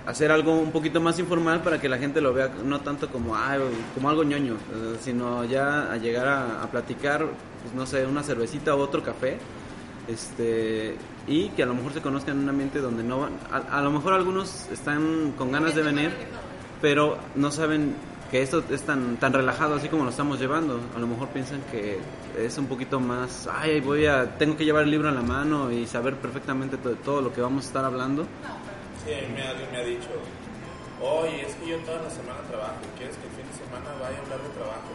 hacer 0.05 0.31
algo 0.33 0.53
un 0.53 0.71
poquito 0.73 0.99
más 0.99 1.17
informal 1.17 1.61
para 1.61 1.79
que 1.79 1.87
la 1.87 1.97
gente 1.97 2.19
lo 2.19 2.33
vea 2.33 2.49
no 2.63 2.81
tanto 2.81 3.09
como 3.09 3.37
"Ay, 3.37 3.59
como 3.93 4.09
algo 4.09 4.23
ñoño, 4.25 4.55
eh, 4.55 4.97
sino 5.01 5.45
ya 5.45 5.91
a 5.93 5.95
llegar 5.97 6.27
a, 6.27 6.61
a 6.61 6.69
platicar, 6.69 7.21
pues, 7.61 7.73
no 7.73 7.85
sé, 7.85 8.05
una 8.05 8.21
cervecita 8.21 8.75
o 8.75 8.79
otro 8.79 9.01
café. 9.01 9.37
Este, 10.09 10.95
y 11.25 11.49
que 11.49 11.63
a 11.63 11.65
lo 11.65 11.73
mejor 11.73 11.93
se 11.93 12.01
conozcan 12.01 12.35
en 12.37 12.43
un 12.43 12.49
ambiente 12.49 12.79
donde 12.79 13.01
no 13.01 13.21
van, 13.21 13.31
a, 13.51 13.79
a 13.79 13.81
lo 13.81 13.91
mejor 13.91 14.13
algunos 14.13 14.67
están 14.71 15.31
con 15.37 15.51
ganas 15.51 15.73
de 15.73 15.81
venir, 15.81 16.11
pero 16.81 17.17
no 17.35 17.51
saben 17.51 17.95
que 18.31 18.41
esto 18.41 18.63
es 18.71 18.81
tan 18.81 19.17
tan 19.17 19.33
relajado 19.33 19.75
así 19.75 19.87
como 19.87 20.03
lo 20.03 20.09
estamos 20.09 20.39
llevando. 20.39 20.79
A 20.95 20.99
lo 20.99 21.07
mejor 21.07 21.29
piensan 21.29 21.61
que 21.71 21.99
es 22.37 22.57
un 22.57 22.65
poquito 22.67 22.99
más, 22.99 23.47
ay, 23.51 23.79
voy 23.81 24.05
a 24.07 24.37
tengo 24.37 24.57
que 24.57 24.65
llevar 24.65 24.83
el 24.83 24.91
libro 24.91 25.09
en 25.09 25.15
la 25.15 25.21
mano 25.21 25.71
y 25.71 25.85
saber 25.87 26.15
perfectamente 26.15 26.77
to- 26.77 26.95
todo 26.95 27.21
lo 27.21 27.33
que 27.33 27.41
vamos 27.41 27.65
a 27.65 27.67
estar 27.67 27.85
hablando. 27.85 28.25
Sí, 29.05 29.13
a 29.13 29.27
mí 29.27 29.33
me, 29.35 29.43
alguien 29.43 29.71
me 29.71 29.77
ha 29.77 29.83
dicho, 29.83 30.09
oye, 31.01 31.45
es 31.45 31.53
que 31.55 31.67
yo 31.69 31.77
toda 31.85 32.01
la 32.01 32.09
semana 32.09 32.39
trabajo, 32.49 32.81
¿quieres 32.97 33.15
que 33.17 33.27
el 33.27 33.33
fin 33.37 33.45
de 33.45 33.55
semana 33.63 33.93
vaya 34.01 34.17
a 34.17 34.21
hablar 34.21 34.39
de 34.41 34.49
trabajo? 34.57 34.89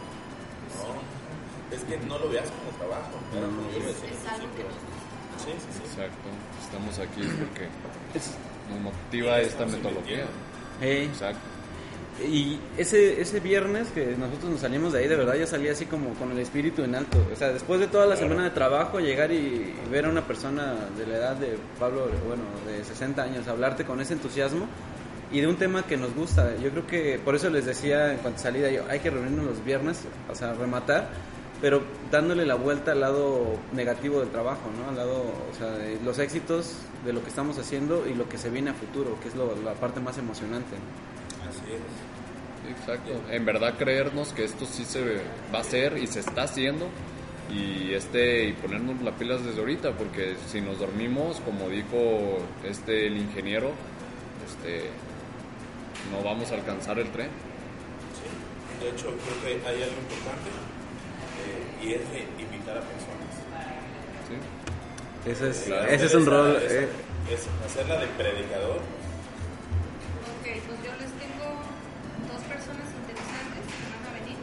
No, 0.75 1.75
es 1.75 1.83
que 1.85 1.97
no 2.05 2.19
lo 2.19 2.29
veas 2.29 2.49
como 2.51 2.77
trabajo. 2.77 3.15
¿no? 3.31 3.47
Como 3.47 3.71
yo 3.71 3.77
al 3.79 3.89
Es 3.89 4.27
algo 4.27 4.47
que 4.51 4.63
principio. 4.63 4.65
nos 4.67 5.41
Sí, 5.41 5.51
sí, 5.57 5.69
sí. 5.73 5.83
Exacto. 5.87 6.27
Estamos 6.61 6.99
aquí 6.99 7.21
porque 7.39 7.65
Es- 8.13 8.35
nos 8.69 8.79
motiva 8.81 9.39
esta 9.39 9.65
metodología. 9.65 10.25
Hey. 10.81 11.09
Exacto. 11.11 11.39
Y 12.27 12.59
ese, 12.77 13.21
ese 13.21 13.39
viernes 13.39 13.89
que 13.89 14.15
nosotros 14.17 14.51
nos 14.51 14.61
salimos 14.61 14.93
de 14.93 14.99
ahí, 14.99 15.07
de 15.07 15.15
verdad 15.15 15.35
yo 15.35 15.47
salí 15.47 15.67
así 15.67 15.85
como 15.85 16.13
con 16.15 16.31
el 16.31 16.39
espíritu 16.39 16.83
en 16.83 16.95
alto. 16.95 17.17
O 17.31 17.35
sea, 17.35 17.51
después 17.51 17.79
de 17.79 17.87
toda 17.87 18.05
la 18.05 18.15
semana 18.15 18.43
de 18.43 18.51
trabajo, 18.51 18.99
llegar 18.99 19.31
y, 19.31 19.35
y 19.35 19.89
ver 19.89 20.05
a 20.05 20.09
una 20.09 20.25
persona 20.25 20.75
de 20.97 21.07
la 21.07 21.17
edad 21.17 21.35
de 21.35 21.57
Pablo, 21.79 22.07
bueno, 22.27 22.43
de 22.67 22.83
60 22.83 23.21
años, 23.21 23.47
hablarte 23.47 23.85
con 23.85 23.99
ese 24.01 24.13
entusiasmo 24.13 24.67
y 25.31 25.39
de 25.39 25.47
un 25.47 25.55
tema 25.55 25.83
que 25.83 25.97
nos 25.97 26.13
gusta. 26.13 26.55
Yo 26.57 26.69
creo 26.71 26.87
que 26.87 27.19
por 27.23 27.35
eso 27.35 27.49
les 27.49 27.65
decía 27.65 28.13
en 28.13 28.19
cuanto 28.19 28.39
salí 28.39 28.59
de 28.59 28.67
ahí, 28.67 28.79
hay 28.89 28.99
que 28.99 29.09
reunirnos 29.09 29.45
los 29.45 29.65
viernes, 29.65 30.01
o 30.29 30.35
sea, 30.35 30.53
rematar, 30.53 31.09
pero 31.61 31.81
dándole 32.09 32.45
la 32.45 32.55
vuelta 32.55 32.91
al 32.93 33.01
lado 33.01 33.55
negativo 33.73 34.19
del 34.19 34.29
trabajo, 34.29 34.61
¿no? 34.81 34.89
Al 34.89 34.95
lado, 34.97 35.21
o 35.51 35.55
sea, 35.57 35.67
de 35.69 35.99
los 36.03 36.17
éxitos 36.19 36.73
de 37.05 37.13
lo 37.13 37.21
que 37.23 37.29
estamos 37.29 37.57
haciendo 37.59 38.07
y 38.07 38.13
lo 38.15 38.27
que 38.27 38.37
se 38.37 38.49
viene 38.49 38.71
a 38.71 38.73
futuro, 38.73 39.17
que 39.21 39.27
es 39.29 39.35
lo- 39.35 39.55
la 39.63 39.73
parte 39.73 39.99
más 39.99 40.17
emocionante. 40.17 40.75
Así 41.47 41.73
es. 41.73 42.79
Exacto. 42.79 43.11
En 43.29 43.45
verdad 43.45 43.75
creernos 43.77 44.29
que 44.33 44.43
esto 44.45 44.65
sí 44.65 44.85
se 44.85 45.01
va 45.53 45.59
a 45.59 45.61
hacer 45.61 45.97
y 45.97 46.07
se 46.07 46.19
está 46.21 46.43
haciendo 46.43 46.87
y 47.51 47.93
este 47.93 48.45
y 48.45 48.53
ponernos 48.53 49.01
las 49.01 49.13
pilas 49.15 49.43
desde 49.43 49.59
ahorita 49.59 49.91
porque 49.93 50.35
si 50.49 50.61
nos 50.61 50.79
dormimos, 50.79 51.41
como 51.41 51.67
dijo 51.69 52.37
este 52.63 53.07
el 53.07 53.17
ingeniero, 53.17 53.71
este 54.47 54.89
no 56.11 56.23
vamos 56.23 56.51
a 56.51 56.55
alcanzar 56.55 56.97
el 56.99 57.09
tren. 57.11 57.27
Sí. 58.17 58.83
De 58.85 58.89
hecho, 58.91 59.07
creo 59.07 59.41
que 59.43 59.67
hay 59.67 59.75
algo 59.83 59.97
importante 60.01 60.49
y 61.81 61.93
es 61.93 62.01
de 62.11 62.19
invitar 62.39 62.77
a 62.77 62.81
personas. 62.81 63.33
¿sí? 64.27 64.35
Ese 65.29 65.49
es, 65.49 65.57
Claro, 65.67 65.87
ese 65.89 66.05
es 66.05 66.13
un 66.15 66.25
rol. 66.25 66.57
eh, 66.61 66.87
es 67.31 67.47
hacerla 67.65 67.97
de 67.99 68.07
predicador. 68.17 68.77
Ok, 68.81 70.45
pues 70.45 70.77
yo 70.85 70.91
les 71.01 71.11
tengo 71.21 71.45
dos 72.29 72.41
personas 72.49 72.87
interesantes 72.89 73.63
que 73.65 73.85
van 73.91 74.03
a 74.05 74.11
venir. 74.21 74.37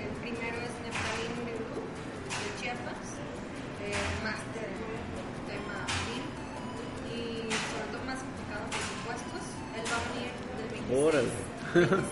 El 0.00 0.12
primero 0.24 0.56
es 0.64 0.72
Neftalín 0.80 1.32
Murú, 1.44 1.84
de 1.84 2.48
Chiapas, 2.60 3.04
eh, 3.84 3.96
máster 4.24 4.68
en 4.72 5.08
tema 5.48 5.78
BIM 6.08 6.26
y 7.12 7.48
sobre 7.52 7.86
todo 7.92 8.02
más 8.08 8.20
enfocado 8.24 8.64
en 8.64 8.72
presupuestos. 8.72 9.44
Él 9.76 9.84
va 9.88 9.96
a 10.00 10.04
venir 10.12 10.32
del 10.56 10.68
26, 10.72 12.11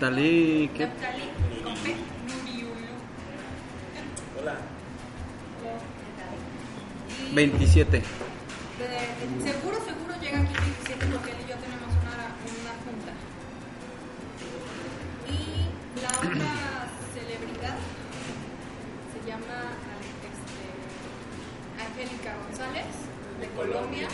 Neftalí. 0.00 0.70
¿qué? 0.76 0.86
Neftalí, 0.86 1.24
con 1.64 1.74
P, 1.74 1.96
Nuriulu. 2.30 2.94
Hola. 4.40 4.54
Y- 7.30 7.34
27. 7.34 7.98
De- 7.98 8.04
seguro, 9.42 9.76
seguro 9.84 10.14
llega 10.22 10.38
aquí 10.38 10.54
el 10.54 10.60
27 10.60 11.06
porque 11.06 11.30
él 11.32 11.36
y 11.44 11.50
yo 11.50 11.56
tenemos 11.58 11.90
una, 11.98 12.30
una 12.46 12.74
junta. 12.86 13.12
Y 15.26 16.00
la 16.00 16.10
otra 16.14 16.52
celebridad 17.12 17.76
se 19.10 19.18
llama 19.28 19.74
este, 20.30 20.62
Angélica 21.82 22.36
González, 22.46 22.86
de 23.40 23.48
Colombia. 23.48 24.06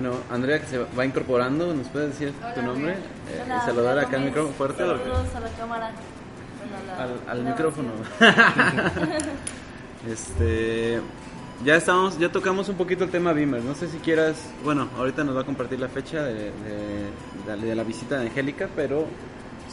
Bueno, 0.00 0.14
Andrea, 0.30 0.60
que 0.60 0.66
se 0.68 0.78
va 0.78 1.04
incorporando, 1.04 1.74
¿nos 1.74 1.88
puedes 1.88 2.10
decir 2.10 2.32
Hola, 2.40 2.54
tu 2.54 2.62
nombre? 2.62 2.92
Eh, 2.92 3.42
Hola, 3.44 3.64
saludar 3.64 3.98
acá 3.98 4.16
al 4.16 4.26
micrófono 4.26 4.54
fuerte. 4.54 4.84
porque- 4.84 5.02
Saludos 5.02 5.34
a 5.34 5.40
la 5.40 5.48
cámara. 5.48 5.90
Bueno, 6.60 6.92
a 6.96 7.06
la 7.24 7.32
Al, 7.32 7.42
micrófono. 7.42 7.90
este, 10.08 11.00
ya 11.64 11.74
estamos, 11.74 12.16
ya 12.16 12.30
tocamos 12.30 12.68
un 12.68 12.76
poquito 12.76 13.02
el 13.02 13.10
tema 13.10 13.32
Beamer. 13.32 13.60
No 13.64 13.74
sé 13.74 13.88
si 13.88 13.98
quieras, 13.98 14.36
bueno, 14.62 14.88
ahorita 14.96 15.24
nos 15.24 15.36
va 15.36 15.40
a 15.40 15.44
compartir 15.44 15.80
la 15.80 15.88
fecha 15.88 16.22
de, 16.22 16.34
de- 16.52 17.56
de- 17.56 17.66
de 17.66 17.74
la 17.74 17.82
visita 17.82 18.20
de 18.20 18.28
Angélica, 18.28 18.68
pero 18.76 19.04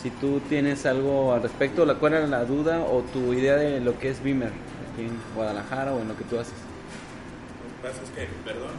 si 0.01 0.09
tú 0.09 0.39
tienes 0.49 0.87
algo 0.87 1.33
al 1.35 1.43
respecto, 1.43 1.85
la 1.85 1.93
cuál 1.99 2.13
era 2.13 2.25
la 2.25 2.45
duda 2.45 2.79
o 2.79 3.01
tu 3.13 3.31
idea 3.31 3.57
de 3.57 3.79
lo 3.79 3.99
que 3.99 4.09
es 4.09 4.23
Beamer 4.23 4.49
aquí 4.91 5.03
en 5.03 5.11
Guadalajara 5.35 5.93
o 5.93 5.99
en 5.99 6.07
lo 6.07 6.17
que 6.17 6.23
tú 6.23 6.39
haces. 6.39 6.55
Lo 7.61 7.83
que 7.83 7.89
pasa 7.89 8.03
es 8.03 8.09
que, 8.09 8.27
perdón, 8.43 8.71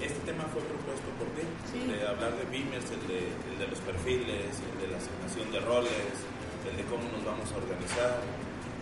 este 0.00 0.20
tema 0.28 0.44
fue 0.52 0.60
propuesto 0.62 1.08
por 1.16 1.28
ti, 1.32 1.44
Sí. 1.72 1.80
de 1.88 2.06
hablar 2.06 2.36
de 2.36 2.44
BIMers, 2.52 2.84
el 2.92 3.02
de, 3.08 3.32
el 3.32 3.56
de 3.58 3.66
los 3.68 3.80
perfiles, 3.80 4.52
el 4.60 4.76
de 4.80 4.86
la 4.92 4.98
asignación 5.00 5.50
de 5.52 5.60
roles, 5.60 6.16
el 6.68 6.76
de 6.76 6.84
cómo 6.84 7.04
nos 7.08 7.24
vamos 7.24 7.48
a 7.52 7.56
organizar, 7.56 8.20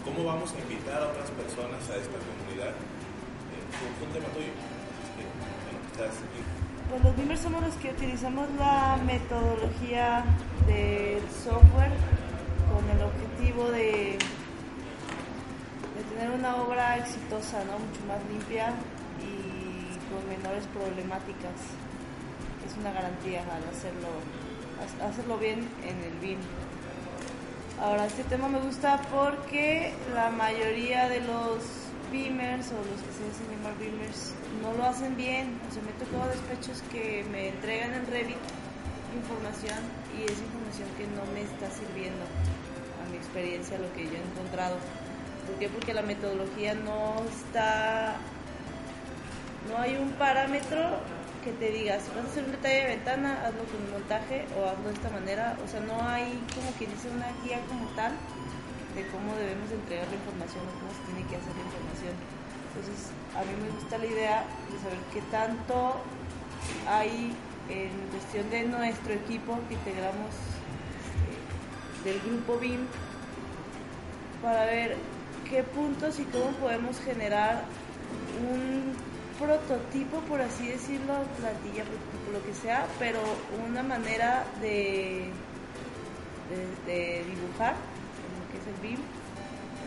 cómo 0.04 0.24
vamos 0.24 0.50
a 0.52 0.58
invitar 0.58 1.02
a 1.02 1.08
otras 1.14 1.30
personas 1.30 1.80
a 1.90 1.94
esta 1.96 2.18
comunidad. 2.18 2.74
Eh, 2.74 3.62
fue, 3.78 4.06
un 4.06 4.12
tema 4.12 4.28
tuyo, 4.34 4.50
es 4.50 5.10
que, 5.14 5.22
bueno, 5.22 5.78
estás 5.92 6.18
aquí. 6.18 6.42
Pues 6.90 7.00
los 7.02 7.16
Beamers 7.16 7.40
somos 7.40 7.62
los 7.62 7.74
que 7.76 7.90
utilizamos 7.90 8.48
la 8.58 8.98
metodología 9.06 10.24
del 10.66 11.22
software 11.30 11.94
con 12.68 12.84
el 12.90 13.00
objetivo 13.02 13.70
de, 13.70 14.18
de 15.94 16.02
tener 16.10 16.30
una 16.30 16.56
obra 16.56 16.98
exitosa, 16.98 17.64
¿no? 17.64 17.78
mucho 17.78 18.02
más 18.06 18.18
limpia 18.30 18.74
menores 20.28 20.64
problemáticas. 20.74 21.56
Es 22.66 22.76
una 22.78 22.92
garantía 22.92 23.42
al 23.42 23.64
hacerlo, 23.68 24.08
ha- 24.80 25.08
hacerlo 25.08 25.38
bien 25.38 25.68
en 25.84 25.98
el 26.04 26.18
BIM. 26.20 26.38
Ahora, 27.80 28.06
este 28.06 28.22
tema 28.24 28.48
me 28.48 28.60
gusta 28.60 29.00
porque 29.12 29.92
la 30.14 30.30
mayoría 30.30 31.08
de 31.08 31.20
los 31.20 31.58
beamers 32.12 32.70
o 32.70 32.76
los 32.78 33.00
que 33.02 33.12
se 33.12 33.24
dicen 33.26 33.46
llamar 33.50 33.76
beamers 33.78 34.32
no 34.62 34.72
lo 34.74 34.84
hacen 34.84 35.16
bien. 35.16 35.58
O 35.68 35.72
sea, 35.74 35.82
me 35.82 35.90
he 35.90 35.94
tocado 35.94 36.30
despechos 36.30 36.82
que 36.92 37.24
me 37.30 37.48
entregan 37.48 37.92
en 37.94 38.06
Revit 38.06 38.36
información 39.14 39.78
y 40.18 40.24
es 40.24 40.38
información 40.38 40.88
que 40.98 41.06
no 41.14 41.22
me 41.34 41.42
está 41.42 41.70
sirviendo 41.70 42.24
a 42.24 43.10
mi 43.10 43.16
experiencia, 43.16 43.78
lo 43.78 43.92
que 43.92 44.04
yo 44.04 44.14
he 44.14 44.22
encontrado. 44.32 44.76
¿Por 45.46 45.56
qué? 45.58 45.68
Porque 45.68 45.92
la 45.94 46.02
metodología 46.02 46.74
no 46.74 47.16
está 47.28 48.16
no 49.68 49.78
hay 49.78 49.96
un 49.96 50.10
parámetro 50.12 50.80
que 51.44 51.52
te 51.52 51.70
diga, 51.70 52.00
si 52.00 52.08
vas 52.16 52.24
a 52.24 52.28
hacer 52.28 52.44
un 52.44 52.52
detalle 52.52 52.76
de 52.76 52.86
ventana, 52.96 53.44
hazlo 53.44 53.64
con 53.68 53.82
un 53.84 53.90
montaje 53.92 54.46
o 54.56 54.64
hazlo 54.64 54.88
de 54.88 54.94
esta 54.94 55.10
manera. 55.10 55.56
O 55.64 55.68
sea, 55.68 55.80
no 55.80 56.00
hay 56.08 56.40
como 56.54 56.72
que 56.78 56.86
dice 56.86 57.08
una 57.12 57.28
guía 57.44 57.60
como 57.68 57.86
tal 57.92 58.12
de 58.96 59.06
cómo 59.08 59.34
debemos 59.36 59.68
de 59.68 59.76
entregar 59.76 60.08
la 60.08 60.16
información 60.16 60.64
o 60.64 60.72
cómo 60.80 60.90
se 60.96 61.02
tiene 61.12 61.28
que 61.28 61.36
hacer 61.36 61.52
la 61.52 61.64
información. 61.68 62.16
Entonces, 62.72 63.12
a 63.36 63.40
mí 63.44 63.52
me 63.60 63.70
gusta 63.76 63.98
la 63.98 64.06
idea 64.06 64.44
de 64.72 64.76
saber 64.80 64.98
qué 65.12 65.20
tanto 65.30 66.00
hay 66.88 67.36
en 67.68 67.92
cuestión 68.10 68.48
de 68.50 68.64
nuestro 68.64 69.12
equipo 69.12 69.58
que 69.68 69.74
integramos 69.74 70.32
este, 71.28 72.08
del 72.08 72.20
grupo 72.20 72.58
BIM 72.58 72.86
para 74.42 74.64
ver 74.64 74.96
qué 75.48 75.62
puntos 75.62 76.18
y 76.20 76.24
cómo 76.24 76.50
podemos 76.56 76.98
generar 77.00 77.64
un 78.40 78.96
prototipo, 79.38 80.18
por 80.28 80.40
así 80.40 80.68
decirlo, 80.68 81.14
plantilla, 81.38 81.84
prototipo, 81.84 82.32
lo 82.32 82.44
que 82.44 82.54
sea, 82.54 82.86
pero 82.98 83.20
una 83.68 83.82
manera 83.82 84.44
de, 84.60 85.30
de, 86.86 87.24
dibujar, 87.24 87.74
lo 87.74 88.44
que 88.50 88.58
es 88.58 88.66
el 88.66 88.80
BIM, 88.82 89.00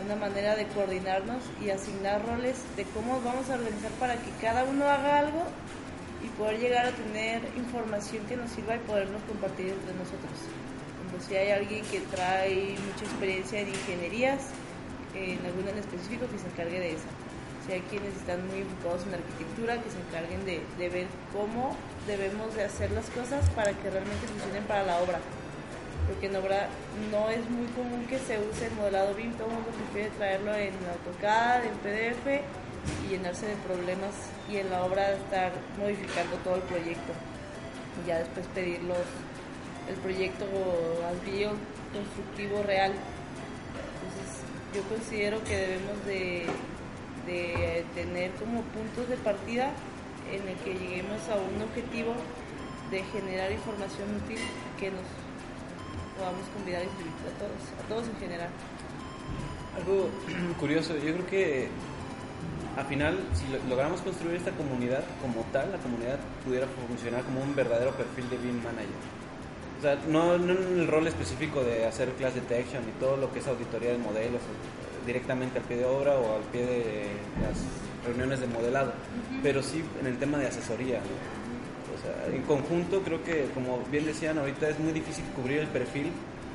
una 0.04 0.16
manera 0.16 0.54
de 0.54 0.66
coordinarnos 0.68 1.42
y 1.62 1.70
asignar 1.70 2.24
roles 2.26 2.56
de 2.76 2.84
cómo 2.84 3.20
vamos 3.22 3.50
a 3.50 3.54
organizar 3.54 3.90
para 3.92 4.14
que 4.14 4.30
cada 4.40 4.64
uno 4.64 4.84
haga 4.84 5.18
algo 5.18 5.42
y 6.22 6.28
poder 6.38 6.58
llegar 6.58 6.86
a 6.86 6.92
tener 6.92 7.42
información 7.56 8.24
que 8.26 8.36
nos 8.36 8.50
sirva 8.50 8.76
y 8.76 8.80
podernos 8.80 9.22
compartir 9.22 9.68
entre 9.68 9.94
nosotros. 9.94 10.32
Como 11.10 11.22
si 11.22 11.36
hay 11.36 11.50
alguien 11.50 11.84
que 11.86 12.00
trae 12.00 12.76
mucha 12.86 13.04
experiencia 13.04 13.60
en 13.60 13.68
ingenierías, 13.68 14.50
en 15.14 15.44
alguna 15.46 15.70
en 15.70 15.78
específico, 15.78 16.26
que 16.30 16.38
se 16.38 16.46
encargue 16.46 16.80
de 16.80 16.92
esa. 16.92 17.08
Si 17.68 17.74
hay 17.74 17.82
quienes 17.82 18.16
están 18.16 18.48
muy 18.48 18.60
enfocados 18.64 19.04
en 19.04 19.12
arquitectura, 19.12 19.76
que 19.76 19.90
se 19.90 20.00
encarguen 20.00 20.40
de, 20.46 20.64
de 20.78 20.88
ver 20.88 21.06
cómo 21.36 21.76
debemos 22.06 22.54
de 22.56 22.64
hacer 22.64 22.90
las 22.92 23.04
cosas 23.10 23.44
para 23.50 23.72
que 23.72 23.90
realmente 23.90 24.26
funcionen 24.26 24.64
para 24.64 24.84
la 24.84 24.96
obra. 25.00 25.20
Porque 26.08 26.28
en 26.28 26.36
obra 26.36 26.68
no 27.12 27.28
es 27.28 27.44
muy 27.50 27.66
común 27.76 28.06
que 28.08 28.18
se 28.18 28.40
use 28.40 28.68
el 28.68 28.72
modelado 28.72 29.12
BIM, 29.12 29.34
todo 29.34 29.48
el 29.48 29.54
mundo 29.60 29.68
prefiere 29.76 30.08
traerlo 30.16 30.54
en 30.54 30.72
AutoCAD, 30.72 31.66
en 31.66 31.76
PDF 31.84 32.40
y 33.04 33.08
llenarse 33.10 33.44
de 33.44 33.56
problemas 33.56 34.16
y 34.48 34.56
en 34.56 34.70
la 34.70 34.84
obra 34.86 35.12
estar 35.12 35.52
modificando 35.78 36.36
todo 36.38 36.56
el 36.56 36.62
proyecto 36.62 37.12
y 38.00 38.08
ya 38.08 38.20
después 38.20 38.46
pedir 38.54 38.82
los, 38.84 39.04
el 39.92 39.96
proyecto 39.96 40.46
al 41.06 41.20
constructivo 41.92 42.62
real. 42.62 42.92
Entonces 44.00 44.40
yo 44.74 44.82
considero 44.88 45.44
que 45.44 45.54
debemos 45.54 46.06
de, 46.06 46.46
de 47.28 47.84
tener 47.94 48.32
como 48.40 48.62
puntos 48.74 49.06
de 49.08 49.16
partida 49.18 49.70
en 50.32 50.48
el 50.48 50.56
que 50.64 50.72
lleguemos 50.74 51.20
a 51.28 51.36
un 51.36 51.60
objetivo 51.62 52.14
de 52.90 53.02
generar 53.04 53.52
información 53.52 54.08
útil 54.24 54.38
que 54.80 54.90
nos 54.90 55.04
podamos 56.18 56.42
convidar 56.56 56.82
y 56.82 56.88
servir 56.96 57.12
a 57.28 57.38
todos, 57.38 57.60
a 57.78 57.88
todos 57.88 58.04
en 58.08 58.16
general. 58.18 58.48
Algo 59.76 60.08
curioso, 60.60 60.96
yo 60.96 61.12
creo 61.14 61.26
que 61.26 61.68
al 62.76 62.86
final, 62.86 63.18
si 63.34 63.46
lo- 63.52 63.62
logramos 63.68 64.00
construir 64.00 64.36
esta 64.36 64.52
comunidad 64.52 65.04
como 65.20 65.42
tal, 65.52 65.70
la 65.72 65.78
comunidad 65.78 66.18
pudiera 66.44 66.66
funcionar 66.88 67.22
como 67.24 67.40
un 67.42 67.54
verdadero 67.54 67.92
perfil 67.92 68.28
de 68.30 68.36
BIM 68.38 68.56
Manager. 68.62 69.00
O 69.78 69.82
sea, 69.82 69.94
no, 70.08 70.38
no 70.38 70.52
en 70.54 70.80
el 70.80 70.88
rol 70.88 71.06
específico 71.06 71.62
de 71.62 71.86
hacer 71.86 72.08
class 72.18 72.34
detection 72.34 72.82
y 72.88 72.98
todo 72.98 73.16
lo 73.16 73.32
que 73.32 73.38
es 73.38 73.46
auditoría 73.46 73.92
de 73.92 73.98
modelos 73.98 74.42
directamente 75.08 75.58
al 75.58 75.64
pie 75.64 75.78
de 75.78 75.86
obra 75.86 76.14
o 76.18 76.36
al 76.36 76.42
pie 76.52 76.60
de 76.64 77.06
las 77.42 77.56
reuniones 78.06 78.40
de 78.40 78.46
modelado, 78.46 78.92
pero 79.42 79.62
sí 79.62 79.82
en 80.00 80.06
el 80.06 80.18
tema 80.18 80.38
de 80.38 80.46
asesoría. 80.46 81.00
O 81.00 82.00
sea, 82.00 82.34
en 82.34 82.42
conjunto 82.42 83.00
creo 83.02 83.24
que, 83.24 83.46
como 83.54 83.80
bien 83.90 84.06
decían 84.06 84.38
ahorita, 84.38 84.68
es 84.68 84.78
muy 84.78 84.92
difícil 84.92 85.24
cubrir 85.34 85.58
el 85.58 85.66
perfil 85.66 86.12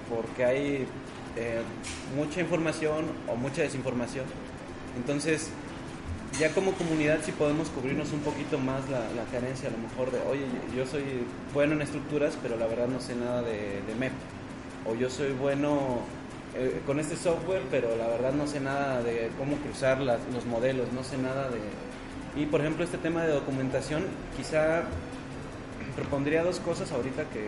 porque 0.10 0.46
hay 0.46 0.88
eh, 1.36 1.62
mucha 2.16 2.39
información 2.39 3.06
o 3.28 3.36
mucha 3.36 3.63
desinformación. 3.63 4.26
Entonces, 4.96 5.50
ya 6.39 6.50
como 6.52 6.74
comunidad 6.74 7.20
sí 7.24 7.32
podemos 7.32 7.70
cubrirnos 7.70 8.12
un 8.12 8.20
poquito 8.20 8.58
más 8.60 8.88
la, 8.89 9.00
la 9.13 9.24
carencia 9.32 9.70
a 9.70 9.72
lo 9.72 9.80
mejor 9.80 10.12
de, 10.12 10.20
oye, 10.30 10.46
yo 10.76 10.86
soy 10.86 11.04
bueno 11.54 11.74
en 11.74 11.82
estructuras, 11.82 12.38
pero 12.42 12.56
la 12.58 12.68
verdad 12.68 12.88
no 12.88 13.02
sé 13.02 13.16
nada 13.16 13.42
de, 13.42 13.82
de 13.88 13.96
MEP. 14.00 14.13
O 14.86 14.96
yo 14.96 15.10
soy 15.10 15.32
bueno 15.32 16.02
eh, 16.56 16.82
con 16.86 17.00
este 17.00 17.16
software, 17.16 17.63
pero 17.72 17.96
la 17.96 18.08
verdad 18.08 18.34
no 18.34 18.46
sé 18.48 18.60
nada 18.60 19.02
de 19.02 19.30
cómo 19.38 19.56
cruzar 19.58 20.00
las- 20.00 20.20
los 20.34 20.46
modelos, 20.46 20.92
no 20.94 21.04
sé 21.04 21.18
nada 21.18 21.50
de... 21.50 21.60
Y 22.42 22.46
por 22.48 22.62
ejemplo, 22.62 22.84
este 22.84 22.98
tema 22.98 23.24
de 23.24 23.32
documentación, 23.34 24.04
quizá 24.38 24.84
propondría 25.96 26.44
dos 26.44 26.60
cosas 26.60 26.92
ahorita 26.92 27.24
que 27.30 27.39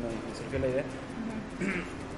me, 0.00 0.36
surgió 0.36 0.58
la 0.58 0.66
idea. 0.68 0.84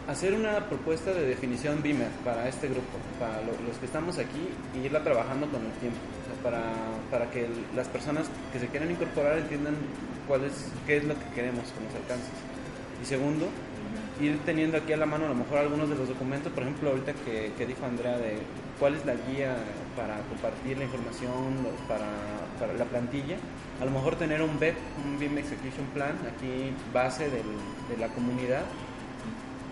Hacer 0.08 0.34
una 0.34 0.66
propuesta 0.68 1.12
de 1.12 1.26
definición 1.26 1.80
BIMER 1.82 2.08
para 2.24 2.48
este 2.48 2.66
grupo, 2.68 2.98
para 3.20 3.40
lo- 3.42 3.52
los 3.68 3.76
que 3.78 3.86
estamos 3.86 4.18
aquí, 4.18 4.48
y 4.74 4.86
irla 4.86 5.02
trabajando 5.04 5.46
con 5.48 5.60
el 5.64 5.72
tiempo, 5.78 5.98
o 5.98 6.24
sea, 6.26 6.42
para, 6.42 6.62
para 7.10 7.30
que 7.30 7.46
las 7.76 7.86
personas 7.88 8.26
que 8.52 8.58
se 8.58 8.66
quieran 8.66 8.90
incorporar 8.90 9.38
entiendan 9.38 9.74
cuál 10.26 10.44
es, 10.44 10.52
qué 10.86 10.96
es 10.96 11.04
lo 11.04 11.14
que 11.14 11.24
queremos 11.34 11.64
con 11.70 11.84
los 11.84 11.94
alcances. 11.94 12.34
Y 13.02 13.06
segundo, 13.06 13.46
ir 14.22 14.38
teniendo 14.44 14.76
aquí 14.78 14.92
a 14.92 14.96
la 14.96 15.06
mano 15.06 15.26
a 15.26 15.28
lo 15.28 15.34
mejor 15.34 15.58
algunos 15.58 15.88
de 15.88 15.96
los 15.96 16.08
documentos, 16.08 16.52
por 16.52 16.62
ejemplo, 16.62 16.90
ahorita 16.90 17.12
que, 17.24 17.52
que 17.58 17.66
dijo 17.66 17.84
Andrea 17.84 18.16
de 18.18 18.38
cuál 18.78 18.94
es 18.94 19.04
la 19.04 19.14
guía 19.14 19.56
para 19.96 20.16
compartir 20.28 20.78
la 20.78 20.84
información, 20.84 21.66
para, 21.88 22.06
para 22.58 22.72
la 22.74 22.84
plantilla, 22.84 23.36
a 23.80 23.84
lo 23.84 23.90
mejor 23.90 24.16
tener 24.16 24.40
un 24.42 24.58
BEP, 24.58 24.76
un 25.04 25.18
BIM 25.18 25.38
Execution 25.38 25.86
Plan, 25.94 26.12
aquí 26.34 26.72
base 26.92 27.24
del- 27.24 27.42
de 27.90 27.96
la 27.98 28.08
comunidad, 28.08 28.62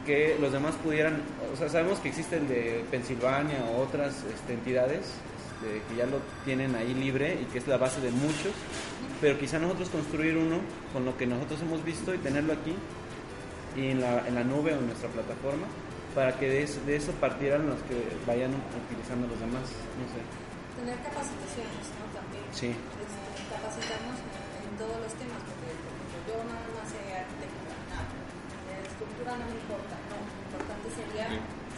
que 0.06 0.36
los 0.40 0.52
demás 0.52 0.74
pudieran, 0.82 1.22
o 1.52 1.56
sea, 1.56 1.68
sabemos 1.68 1.98
que 2.00 2.08
existe 2.08 2.36
el 2.36 2.48
de 2.48 2.84
Pensilvania 2.90 3.64
o 3.74 3.82
otras 3.82 4.24
este, 4.34 4.54
entidades 4.54 5.00
este, 5.00 5.82
que 5.88 5.96
ya 5.96 6.06
lo 6.06 6.18
tienen 6.44 6.74
ahí 6.74 6.94
libre 6.94 7.38
y 7.40 7.44
que 7.52 7.58
es 7.58 7.68
la 7.68 7.76
base 7.76 8.00
de 8.00 8.10
muchos, 8.10 8.52
pero 9.20 9.38
quizá 9.38 9.58
nosotros 9.58 9.90
construir 9.90 10.36
uno 10.38 10.56
con 10.92 11.04
lo 11.04 11.16
que 11.18 11.26
nosotros 11.26 11.60
hemos 11.60 11.84
visto 11.84 12.14
y 12.14 12.18
tenerlo 12.18 12.54
aquí 12.54 12.74
y 13.76 13.90
en 13.90 14.00
la, 14.00 14.26
en 14.26 14.34
la 14.34 14.44
nube 14.44 14.74
o 14.74 14.78
en 14.78 14.86
nuestra 14.86 15.08
plataforma 15.10 15.66
para 16.14 16.34
que 16.36 16.48
de 16.48 16.62
eso, 16.64 16.80
de 16.86 16.96
eso 16.96 17.12
partieran 17.22 17.66
los 17.70 17.78
que 17.86 17.94
vayan 18.26 18.50
utilizando 18.50 19.30
los 19.30 19.38
demás, 19.38 19.62
no 19.94 20.06
sé. 20.10 20.18
Tener 20.74 20.98
capacitaciones, 21.06 21.86
¿no? 21.98 22.04
También. 22.10 22.44
Sí. 22.50 22.74
Capacitarnos 23.46 24.18
en, 24.18 24.30
en 24.34 24.74
todos 24.74 24.98
los 24.98 25.12
temas, 25.14 25.38
porque 25.46 25.70
por 25.70 25.94
ejemplo, 25.94 26.18
yo 26.26 26.36
nada 26.50 26.66
más 26.74 26.86
sé 26.90 26.98
arquitectura, 27.14 27.74
nada. 27.94 28.10
De 28.10 28.74
estructura 28.90 29.30
no 29.38 29.44
me 29.46 29.56
importa, 29.60 29.94
no. 30.10 30.18
Lo 30.18 30.42
importante 30.50 30.86
sería 30.90 31.26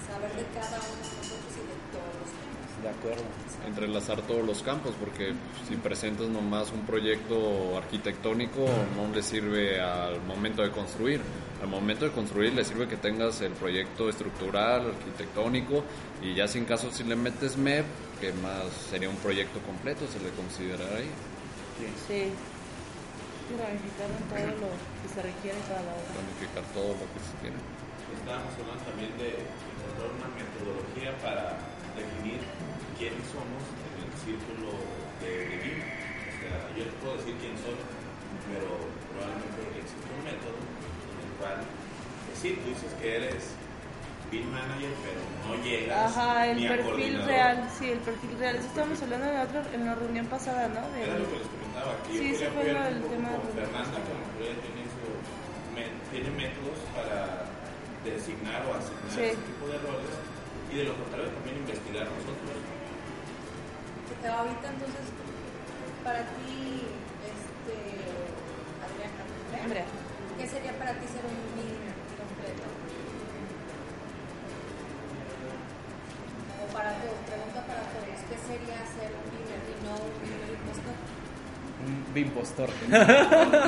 saber 0.09 0.33
de 0.33 0.44
cada 0.57 0.81
uno 0.81 0.96
de 0.96 1.12
nosotros 1.12 1.52
y 1.52 1.62
de 1.68 1.76
todos 1.92 2.12
los 2.24 2.31
temas. 2.33 2.51
De 2.82 2.88
acuerdo. 2.88 3.22
entrelazar 3.64 4.22
todos 4.22 4.44
los 4.44 4.60
campos, 4.62 4.94
porque 4.98 5.34
si 5.68 5.76
presentas 5.76 6.26
nomás 6.28 6.72
un 6.72 6.80
proyecto 6.84 7.76
arquitectónico 7.78 8.66
no 8.96 9.14
le 9.14 9.22
sirve 9.22 9.80
al 9.80 10.20
momento 10.22 10.62
de 10.62 10.70
construir. 10.72 11.20
Al 11.62 11.68
momento 11.68 12.04
de 12.04 12.10
construir 12.10 12.52
le 12.54 12.64
sirve 12.64 12.88
que 12.88 12.96
tengas 12.96 13.40
el 13.40 13.52
proyecto 13.52 14.08
estructural, 14.08 14.86
arquitectónico, 14.86 15.84
y 16.20 16.34
ya 16.34 16.48
sin 16.48 16.64
caso 16.64 16.90
si 16.90 17.04
le 17.04 17.14
metes 17.14 17.56
MEP, 17.56 17.86
que 18.20 18.32
más 18.32 18.66
sería 18.90 19.08
un 19.08 19.16
proyecto 19.16 19.60
completo, 19.60 20.08
se 20.08 20.18
le 20.18 20.30
considerará 20.30 20.96
ahí. 20.96 21.10
Sí. 22.08 22.34
Ramificar 23.58 24.10
en 24.10 24.26
todo 24.26 24.66
lo 24.66 24.74
que 24.74 25.08
se 25.14 25.22
requiere 25.22 25.58
para 25.68 25.82
la 25.82 25.92
obra. 25.94 26.10
Planificar 26.18 26.64
todo 26.74 26.98
lo 26.98 27.06
que 27.14 27.20
se 27.22 27.34
tiene. 27.42 27.56
Estábamos 28.18 28.52
hablando 28.58 28.82
también 28.90 29.12
de 29.22 29.38
encontrar 29.38 30.10
una 30.18 30.28
metodología 30.34 31.14
para 31.22 31.62
definir 31.94 32.40
quiénes 32.98 33.24
somos 33.33 33.62
en 33.68 34.07
el 34.07 34.12
círculo 34.24 34.70
de, 35.20 35.31
BIM. 35.62 35.81
O 35.83 36.33
sea, 36.42 36.57
yo 36.76 36.85
te 36.85 36.94
puedo 37.02 37.14
decir 37.16 37.35
quién 37.40 37.55
soy, 37.59 37.78
pero 38.50 38.68
probablemente 39.12 39.61
existe 39.78 40.07
un 40.11 40.22
método 40.26 40.59
en 40.59 41.18
el 41.22 41.33
cual, 41.38 41.59
pues 42.26 42.37
sí, 42.42 42.48
tú 42.59 42.66
dices 42.74 42.92
que 43.00 43.09
eres 43.16 43.42
BIM 44.33 44.48
manager, 44.50 44.92
pero 45.05 45.20
no 45.44 45.52
llegas 45.62 46.16
Ajá, 46.16 46.48
el 46.48 46.57
ni 46.57 46.66
perfil 46.68 47.22
real, 47.24 47.68
sí, 47.78 47.90
el 47.90 48.00
perfil 48.00 48.33
real. 48.38 48.57
Eso 48.57 48.66
estábamos 48.66 49.02
hablando 49.02 49.26
en 49.28 49.35
la, 49.35 49.42
otra, 49.44 49.61
en 49.72 49.85
la 49.87 49.94
reunión 49.94 50.26
pasada, 50.26 50.68
¿no? 50.72 50.81
De- 50.96 51.05
Era 51.05 51.18
lo 51.20 51.28
que 51.28 51.37
les 51.38 51.48
comentaba, 51.52 51.92
que 52.09 52.12
Sí, 52.18 52.33
yo 52.33 52.38
fue 52.38 52.46
apoyar 52.48 52.87
el 52.88 52.96
un 52.96 53.02
poco 53.02 53.12
tema 53.14 53.28
con 53.37 53.46
de- 53.52 53.61
Fernanda, 53.62 53.96
que 54.02 54.12
a 54.12 54.18
lo 54.18 54.57
tiene, 54.64 54.83
su- 54.88 55.20
me- 55.76 55.92
tiene 56.11 56.31
métodos 56.33 56.78
para 56.96 57.44
designar 58.02 58.61
o 58.66 58.74
asignar 58.74 59.12
Sí. 59.14 59.22
ese 59.37 59.42
tipo 59.46 59.64
de 59.68 59.78
roles 59.85 60.14
y 60.72 60.74
de 60.81 60.85
lo 60.88 60.94
contrario 60.96 61.28
también 61.37 61.57
investigar 61.62 62.09
nosotros. 62.09 62.57
Ahorita 64.20 64.68
entonces, 64.68 65.07
para 66.05 66.20
ti, 66.20 66.85
este, 67.33 67.77
Andrea, 68.85 69.11
Andrea. 69.64 69.85
¿qué 70.38 70.46
sería 70.46 70.72
para 70.79 70.92
ti 70.94 71.07
ser 71.09 71.25
un 71.25 71.38
BIM 71.57 71.81
completo? 72.20 72.66
O 76.62 76.66
para 76.72 76.90
todos, 77.01 77.18
pregunta 77.27 77.61
para 77.66 77.83
todos, 77.90 78.20
¿qué 78.29 78.37
sería 78.46 78.79
ser 78.94 79.11
un 79.16 79.27
BIM 79.33 79.48
y 79.48 79.77
no 79.83 79.94
un 79.98 80.14
BIM 80.22 80.38
impostor? 80.61 80.96
Un 81.83 82.14
bimpostor. 82.14 82.70
Un 82.87 82.94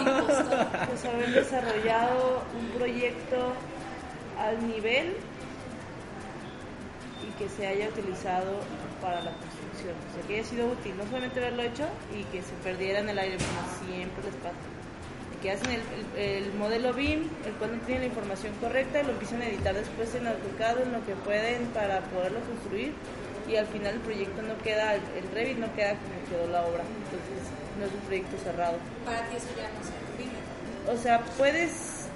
impostor. 0.06 0.66
pues 0.86 1.04
haber 1.04 1.30
desarrollado 1.32 2.44
un 2.54 2.66
proyecto 2.78 3.54
al 4.38 4.68
nivel 4.68 5.16
y 7.28 7.32
que 7.38 7.48
se 7.48 7.66
haya 7.66 7.88
utilizado 7.88 8.60
para 9.00 9.20
la 9.22 9.32
construcción, 9.32 9.94
o 9.96 10.14
sea, 10.14 10.22
que 10.28 10.34
haya 10.38 10.44
sido 10.48 10.66
útil, 10.66 10.96
no 10.96 11.04
solamente 11.04 11.40
haberlo 11.40 11.62
hecho 11.62 11.86
y 12.14 12.24
que 12.24 12.42
se 12.42 12.52
perdiera 12.62 13.00
en 13.00 13.08
el 13.08 13.18
aire, 13.18 13.36
como 13.36 13.88
siempre 13.88 14.24
les 14.24 14.34
pasa. 14.36 14.56
Que 15.42 15.50
hacen 15.50 15.70
el, 15.72 15.82
el- 16.16 16.44
el 16.46 16.54
modelo 16.54 16.94
BIM, 16.94 17.28
el 17.44 17.52
cual 17.58 17.76
no 17.76 17.82
tiene 17.84 18.00
la 18.00 18.06
información 18.06 18.54
correcta, 18.60 19.00
y 19.00 19.04
lo 19.04 19.10
empiezan 19.12 19.42
a 19.42 19.46
editar 19.46 19.74
después 19.74 20.14
en 20.14 20.26
AutoCAD 20.26 20.80
en 20.82 20.92
lo 20.92 21.04
que 21.04 21.14
pueden 21.16 21.66
para 21.68 22.00
poderlo 22.00 22.40
construir 22.40 22.92
y 23.46 23.56
al 23.56 23.66
final 23.66 23.94
el 23.94 24.00
proyecto 24.00 24.40
no 24.40 24.56
queda, 24.62 24.94
el, 24.94 25.02
el 25.18 25.30
Revit 25.34 25.58
no 25.58 25.68
queda 25.74 25.96
como 26.00 26.16
quedó 26.30 26.50
la 26.50 26.62
obra, 26.64 26.80
entonces 26.80 27.44
no 27.78 27.84
es 27.84 27.92
un 27.92 28.00
proyecto 28.08 28.38
cerrado. 28.42 28.78
Para 29.04 29.20
ti 29.28 29.36
eso 29.36 29.48
ya 29.54 29.68
no 29.68 30.16
BIM. 30.16 30.30
O 30.88 30.96
sea, 31.02 31.20
puedes 31.36 32.06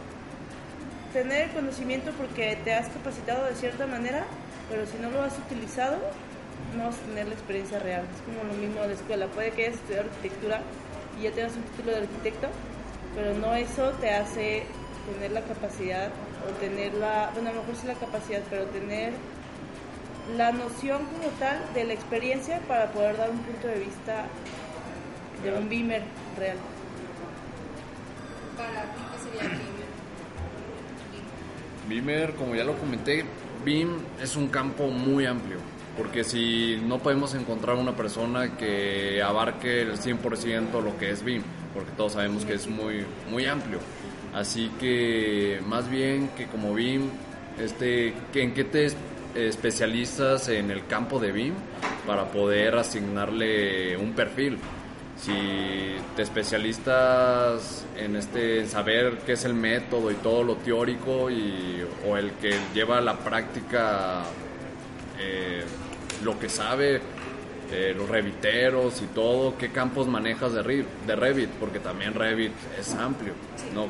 tener 1.13 1.49
el 1.49 1.51
conocimiento 1.51 2.13
porque 2.13 2.57
te 2.65 2.73
has 2.73 2.89
capacitado 2.89 3.45
de 3.45 3.55
cierta 3.57 3.87
manera, 3.87 4.25
pero 4.69 4.87
si 4.87 4.99
no 4.99 5.11
lo 5.11 5.23
has 5.23 5.39
utilizado, 5.39 5.97
no 6.77 6.85
vas 6.87 6.97
a 6.97 7.07
tener 7.07 7.27
la 7.29 7.35
experiencia 7.35 7.79
real. 7.79 8.05
Es 8.15 8.23
como 8.23 8.45
lo 8.45 8.55
mismo 8.59 8.81
de 8.83 8.89
la 8.89 8.95
escuela. 8.95 9.27
Puede 9.29 9.51
que 9.53 9.67
hayas 9.67 9.77
estudiado 9.77 10.09
arquitectura 10.09 10.61
y 11.19 11.23
ya 11.25 11.33
tengas 11.33 11.57
un 11.57 11.63
título 11.63 11.93
de 11.93 11.99
arquitecto, 11.99 12.49
pero 13.15 13.35
no 13.35 13.55
eso 13.55 13.91
te 14.01 14.11
hace 14.11 14.65
tener 15.13 15.33
la 15.33 15.43
capacidad 15.43 16.11
o 16.47 16.53
tener 16.61 16.95
la, 16.95 17.31
bueno, 17.33 17.51
a 17.51 17.53
lo 17.55 17.61
mejor 17.61 17.77
sí 17.77 17.87
la 17.87 17.95
capacidad, 17.95 18.43
pero 18.51 18.65
tener 18.67 19.13
la 20.37 20.53
noción 20.53 21.07
como 21.07 21.29
tal 21.39 21.59
de 21.75 21.85
la 21.85 21.95
experiencia 21.95 22.61
para 22.69 22.93
poder 22.93 23.17
dar 23.17 23.31
un 23.31 23.39
punto 23.39 23.67
de 23.67 23.79
vista 23.79 24.27
de 25.43 25.53
un 25.55 25.69
beamer 25.69 26.03
real. 26.37 26.59
Para 28.57 28.83
ti, 28.83 29.01
¿qué 29.13 29.19
sería? 29.41 29.59
BIM. 31.89 32.05
Beamer, 32.05 32.35
como 32.35 32.55
ya 32.55 32.65
lo 32.65 32.77
comenté, 32.77 33.25
BIM 33.65 33.89
es 34.23 34.37
un 34.37 34.49
campo 34.49 34.89
muy 34.89 35.27
amplio, 35.27 35.59
porque 35.97 36.25
si 36.25 36.81
no 36.87 36.99
podemos 36.99 37.35
encontrar 37.35 37.77
una 37.77 37.93
persona 37.97 38.57
que 38.57 39.23
abarque 39.23 39.83
el 39.83 39.99
100% 39.99 40.81
lo 40.83 40.97
que 40.99 41.11
es 41.11 41.23
BIM, 41.25 41.43
porque 41.75 41.91
todos 41.97 42.13
sabemos 42.15 42.45
que 42.45 42.55
es 42.55 42.67
muy, 42.69 43.05
muy 43.31 43.47
amplio. 43.47 43.79
Así 44.35 44.71
que 44.79 45.61
más 45.67 45.89
bien 45.91 46.31
que 46.37 46.47
como 46.47 46.75
BIM, 46.75 47.03
este, 47.61 48.15
¿en 48.35 48.55
qué 48.55 48.65
te 48.65 48.87
es- 48.87 48.97
especializas 49.35 50.49
en 50.49 50.71
el 50.71 50.87
campo 50.87 51.19
de 51.19 51.33
BIM 51.33 51.55
para 52.07 52.25
poder 52.31 52.77
asignarle 52.77 53.97
un 53.97 54.13
perfil? 54.13 54.59
Si 55.21 55.97
te 56.17 56.23
especialistas 56.23 57.85
en 57.97 58.17
este 58.17 58.61
en 58.61 58.69
saber 58.69 59.19
qué 59.27 59.33
es 59.33 59.45
el 59.45 59.55
método 59.55 60.11
y 60.11 60.15
todo 60.17 60.43
lo 60.45 60.57
teórico 60.57 61.31
y 61.31 61.83
o 62.07 62.17
el 62.17 62.33
que 62.33 62.57
lleva 62.75 62.99
a 62.99 63.01
la 63.01 63.19
práctica 63.19 64.23
eh, 65.19 65.65
lo 66.23 66.39
que 66.39 66.49
sabe 66.49 67.01
eh, 67.71 67.95
los 67.97 68.09
reviteros 68.09 69.03
y 69.03 69.07
todo 69.07 69.59
qué 69.59 69.71
campos 69.71 70.07
manejas 70.07 70.53
de, 70.53 70.63
Re- 70.63 70.87
de 71.07 71.17
Revit 71.17 71.51
porque 71.61 71.81
también 71.81 72.15
Revit 72.15 72.53
es 72.79 72.95
amplio 72.95 73.35
no 73.75 73.87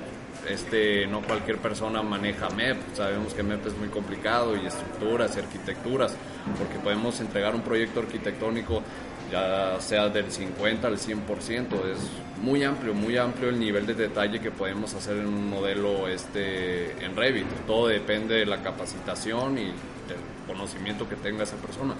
este 0.48 1.06
no 1.06 1.20
cualquier 1.20 1.58
persona 1.58 2.00
maneja 2.00 2.48
MEP. 2.48 2.78
Sabemos 2.94 3.34
que 3.34 3.42
MEP 3.42 3.66
es 3.66 3.76
muy 3.76 3.88
complicado 3.88 4.56
y 4.56 4.64
estructuras 4.66 5.36
y 5.36 5.40
arquitecturas 5.40 6.14
porque 6.56 6.78
podemos 6.82 7.20
entregar 7.20 7.54
un 7.54 7.60
proyecto 7.60 8.00
arquitectónico 8.00 8.82
ya 9.30 9.80
sea 9.80 10.08
del 10.08 10.30
50 10.30 10.86
al 10.86 10.96
100%, 10.98 11.84
es 11.92 11.98
muy 12.42 12.62
amplio, 12.64 12.94
muy 12.94 13.16
amplio 13.16 13.48
el 13.50 13.58
nivel 13.58 13.84
de 13.86 13.94
detalle 13.94 14.40
que 14.40 14.50
podemos 14.50 14.94
hacer 14.94 15.16
en 15.18 15.26
un 15.26 15.50
modelo 15.50 16.08
este 16.08 16.92
en 17.04 17.14
Revit. 17.16 17.46
Todo 17.66 17.88
depende 17.88 18.36
de 18.36 18.46
la 18.46 18.62
capacitación 18.62 19.58
y 19.58 19.64
del 19.66 20.18
conocimiento 20.46 21.08
que 21.08 21.16
tenga 21.16 21.42
esa 21.44 21.56
persona. 21.56 21.94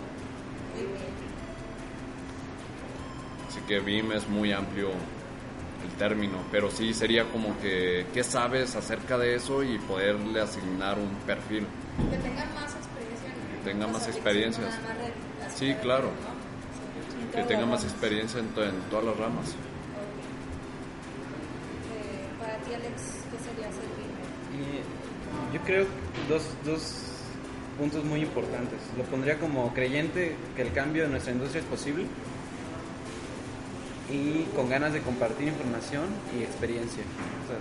Así 3.49 3.61
que 3.67 3.81
BIM 3.81 4.13
es 4.13 4.29
muy 4.29 4.53
amplio 4.53 4.89
el 4.91 5.91
término, 5.99 6.39
pero 6.51 6.71
sí 6.71 6.93
sería 6.93 7.25
como 7.25 7.59
que 7.61 8.07
qué 8.13 8.23
sabes 8.25 8.75
acerca 8.77 9.17
de 9.17 9.35
eso 9.37 9.63
y 9.63 9.79
poderle 9.79 10.41
asignar 10.41 10.99
un 10.99 11.09
perfil. 11.27 11.67
Que 12.11 12.17
tengan 12.19 12.55
más 12.55 12.75
experiencia. 12.75 13.29
en- 13.29 13.59
Que 13.65 13.71
tenga 13.71 13.87
o 13.87 13.91
más 13.91 14.09
experiencias. 14.09 14.79
Sí, 15.57 15.75
claro. 15.83 16.11
Que 17.35 17.43
tenga 17.45 17.67
más 17.67 17.85
experiencia 17.85 18.41
en, 18.41 18.49
to- 18.49 18.65
en 18.65 18.75
todas 18.91 19.05
las 19.05 19.17
ramas. 19.17 19.51
Eh, 21.93 22.27
para 22.41 22.57
ti, 22.59 22.75
Alex, 22.75 23.03
¿qué 23.31 23.39
sería 23.39 23.71
ser 23.71 23.85
BIM? 23.97 24.61
Y 24.61 25.55
yo 25.55 25.61
creo 25.63 25.87
dos, 26.29 26.43
dos 26.65 26.95
puntos 27.79 28.05
muy 28.05 28.21
importantes. 28.23 28.79
Lo 28.97 29.05
pondría 29.05 29.39
como 29.39 29.73
creyente 29.75 30.35
que 30.57 30.63
el 30.63 30.73
cambio 30.73 31.05
en 31.05 31.11
nuestra 31.13 31.33
industria 31.33 31.61
es 31.61 31.67
posible 31.69 32.07
y 34.11 34.45
con 34.57 34.69
ganas 34.71 34.93
de 34.95 35.01
compartir 35.03 35.49
información 35.49 36.07
y 36.39 36.43
experiencia. 36.43 37.03
O 37.45 37.47
sea, 37.49 37.59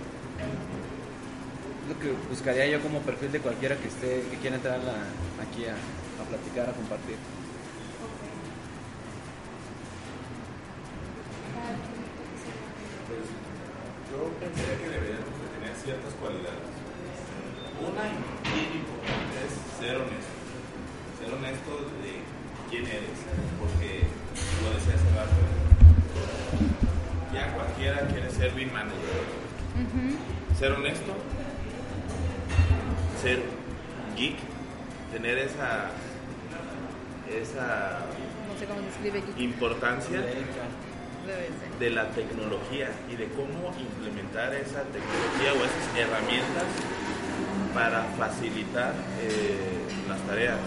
lo 1.88 1.98
que 2.00 2.12
buscaría 2.28 2.66
yo 2.66 2.80
como 2.82 3.00
perfil 3.00 3.30
de 3.32 3.40
cualquiera 3.40 3.76
que 3.76 3.88
esté 3.88 4.22
que 4.30 4.36
quiera 4.38 4.56
entrar 4.56 4.80
a 4.80 5.42
aquí 5.42 5.66
a, 5.66 5.74
a 5.74 6.24
platicar, 6.28 6.68
a 6.68 6.72
compartir. 6.72 7.16
Para 11.54 11.74
ti, 11.74 11.94
¿qué 11.94 12.34
sería 12.42 12.68
BIM? 12.76 13.08
Pues 13.08 13.24
yo 14.10 14.18
pensaría 14.48 14.78
que 14.78 14.88
deberíamos 14.88 15.34
de 15.40 15.48
tener 15.58 15.74
ciertas 15.76 16.12
cualidades. 16.14 16.68
Una 17.78 18.02
bien 18.48 18.70
importante 18.80 19.36
es 19.44 19.52
ser 19.78 19.96
honesto. 19.96 20.36
Ser 21.20 21.30
honesto 21.34 21.72
de 22.02 22.12
quién 22.70 22.86
eres, 22.86 23.18
porque 23.60 24.06
lo 24.62 24.68
decía 24.74 24.94
hace 24.94 25.10
rato, 25.16 25.40
ya 27.32 27.54
cualquiera 27.54 28.06
quiere 28.08 28.30
ser 28.30 28.52
BIM 28.52 28.72
manager. 28.72 29.22
Ser 30.58 30.72
honesto, 30.72 31.12
ser 33.22 33.42
geek, 34.16 34.36
tener 35.12 35.38
esa 35.38 35.90
esa 37.30 38.00
No 38.48 38.58
sé 38.58 38.66
cómo 38.66 38.80
se 38.80 38.88
escribe 38.88 39.18
aquí. 39.20 39.44
importancia. 39.44 40.20
De 41.78 41.90
la 41.90 42.10
tecnología 42.10 42.90
y 43.10 43.16
de 43.16 43.28
cómo 43.28 43.72
implementar 43.78 44.54
esa 44.54 44.82
tecnología 44.90 45.52
o 45.52 45.64
esas 45.64 45.86
herramientas 45.96 46.64
para 47.74 48.04
facilitar 48.18 48.94
eh, 49.20 49.78
las 50.08 50.20
tareas. 50.22 50.58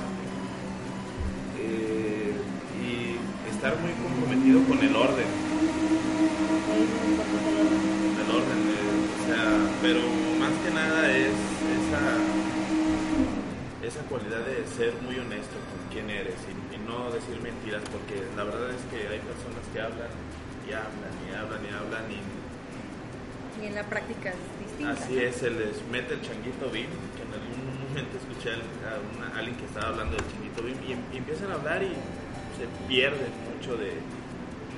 Eh, 1.57 2.33
y 2.81 3.49
estar 3.49 3.75
muy 3.77 3.91
comprometido 3.93 4.63
con 4.63 4.79
el 4.79 4.95
orden. 4.95 5.27
El 8.21 8.29
orden, 8.31 8.61
eh, 8.71 9.01
o 9.11 9.27
sea, 9.27 9.43
pero 9.81 10.01
más 10.39 10.53
que 10.63 10.71
nada 10.73 11.11
es 11.11 11.35
esa, 11.77 12.01
esa 13.91 14.01
cualidad 14.07 14.39
de 14.47 14.63
ser 14.77 14.93
muy 15.03 15.19
honesto 15.19 15.55
con 15.67 15.79
quién 15.91 16.09
eres 16.09 16.35
y, 16.47 16.55
y 16.75 16.77
no 16.87 17.11
decir 17.11 17.35
mentiras, 17.43 17.83
porque 17.91 18.23
la 18.37 18.43
verdad 18.47 18.71
es 18.71 18.83
que 18.87 19.03
hay 19.07 19.19
personas 19.19 19.63
que 19.73 19.79
hablan 19.81 20.11
y 20.63 20.71
hablan 20.71 21.13
y 21.27 21.29
hablan 21.35 21.61
y 21.65 21.69
hablan 21.75 22.05
y 22.11 22.19
Y 23.61 23.67
en 23.67 23.75
la 23.75 23.83
práctica 23.83 24.31
es 24.31 24.39
distinta. 24.63 24.93
así 24.95 25.19
es, 25.19 25.35
se 25.35 25.49
les 25.51 25.75
mete 25.91 26.13
el 26.15 26.21
changuito 26.21 26.71
BIM, 26.71 26.87
que 27.19 27.21
en 27.27 27.31
algún 27.35 27.67
momento 27.83 28.15
escuché 28.17 28.55
a 28.55 29.37
alguien 29.37 29.55
que 29.59 29.65
estaba 29.65 29.91
hablando 29.91 30.15
del 30.15 30.25
changuito 30.31 30.63
BIM 30.63 30.77
y, 30.87 30.91
em- 30.95 31.07
y 31.13 31.17
empiezan 31.17 31.51
a 31.51 31.55
hablar 31.59 31.83
y 31.83 31.91
se 32.55 32.65
pierden 32.87 33.31
mucho 33.51 33.75
de, 33.75 33.91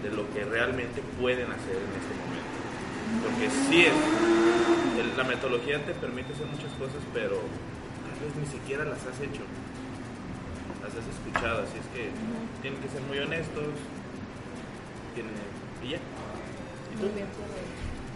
de 0.02 0.10
lo 0.10 0.26
que 0.34 0.44
realmente 0.44 1.02
pueden 1.22 1.48
hacer 1.54 1.78
en 1.78 1.92
este 2.02 2.14
momento. 2.18 2.58
Porque 3.22 3.46
sí, 3.70 3.86
es- 3.86 5.00
el- 5.00 5.14
la 5.16 5.24
metodología 5.24 5.78
te 5.86 5.94
permite 5.94 6.34
hacer 6.34 6.48
muchas 6.48 6.74
cosas, 6.82 7.00
pero 7.14 7.38
vez 8.24 8.36
ni 8.36 8.46
siquiera 8.48 8.84
las 8.86 9.00
has 9.06 9.20
hecho. 9.20 9.44
Las 10.82 10.92
has 10.96 11.08
escuchado, 11.08 11.64
así 11.64 11.78
es 11.80 11.88
que 11.96 12.10
tienen 12.62 12.80
que 12.82 12.90
ser 12.90 13.02
muy 13.04 13.20
honestos. 13.20 13.68
Tienen, 15.16 15.34
y 15.84 15.90
ya. 15.92 15.98
¿Y 15.98 16.96
tú? 16.98 17.06
Muy 17.06 17.14
bien. 17.16 17.28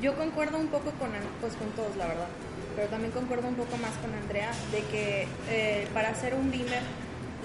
Yo 0.02 0.16
concuerdo 0.16 0.58
un 0.58 0.68
poco 0.68 0.92
con, 1.00 1.10
pues, 1.42 1.54
con 1.56 1.70
todos, 1.72 1.96
la 1.96 2.08
verdad. 2.08 2.28
Pero 2.76 2.88
también 2.90 3.12
concuerdo 3.12 3.48
un 3.48 3.56
poco 3.56 3.78
más 3.78 3.92
con 4.02 4.14
Andrea 4.14 4.52
de 4.72 4.82
que 4.92 5.28
eh, 5.50 5.88
para 5.94 6.10
hacer 6.10 6.36
un 6.36 6.52
beamer 6.52 6.84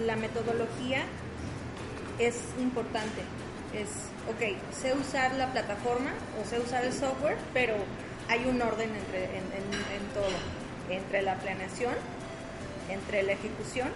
la 0.05 0.17
metodología 0.17 1.05
es 2.19 2.37
importante. 2.61 3.23
Es, 3.73 3.89
ok, 4.29 4.59
sé 4.75 4.93
usar 4.95 5.35
la 5.37 5.51
plataforma 5.53 6.11
o 6.41 6.45
sé 6.49 6.61
usar 6.61 6.85
el 6.85 6.93
software, 6.93 7.39
pero 7.55 7.75
hay 8.29 8.45
un 8.45 8.61
orden 8.61 8.91
entre, 8.95 9.25
en, 9.25 9.45
en- 9.57 9.97
en 9.97 10.07
todo. 10.13 10.37
Entre 10.91 11.23
la 11.23 11.37
planeación, 11.37 11.95
entre 12.89 13.23
la 13.23 13.33
ejecución 13.33 13.89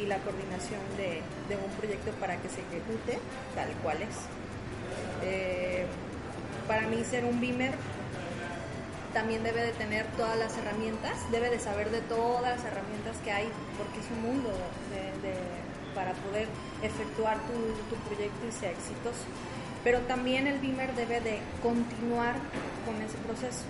y 0.00 0.06
la 0.06 0.16
coordinación 0.18 0.80
de, 0.96 1.20
de 1.48 1.56
un 1.62 1.70
proyecto 1.78 2.10
para 2.12 2.36
que 2.36 2.48
se 2.48 2.60
ejecute 2.62 3.18
tal 3.54 3.68
cual 3.82 4.02
es. 4.02 4.16
Eh, 5.22 5.86
para 6.66 6.86
mí 6.88 7.02
ser 7.04 7.24
un 7.24 7.40
beamer 7.40 7.72
también 9.12 9.42
debe 9.42 9.60
de 9.62 9.72
tener 9.72 10.06
todas 10.16 10.38
las 10.38 10.56
herramientas, 10.56 11.12
debe 11.30 11.50
de 11.50 11.58
saber 11.58 11.90
de 11.90 12.00
todas 12.00 12.42
las 12.42 12.64
herramientas 12.64 13.16
que 13.22 13.30
hay, 13.32 13.48
porque 13.76 14.00
es 14.00 14.08
un 14.10 14.22
mundo 14.22 14.48
de- 14.90 15.28
de- 15.28 15.62
para 15.94 16.12
poder 16.14 16.48
efectuar 16.82 17.36
tu, 17.44 17.52
tu 17.94 18.00
proyecto 18.08 18.46
y 18.48 18.52
sea 18.52 18.70
exitoso. 18.70 19.28
Pero 19.84 19.98
también 20.08 20.46
el 20.46 20.58
beamer 20.60 20.94
debe 20.94 21.20
de 21.20 21.40
continuar 21.62 22.36
con 22.86 22.96
ese 23.02 23.18
proceso. 23.28 23.64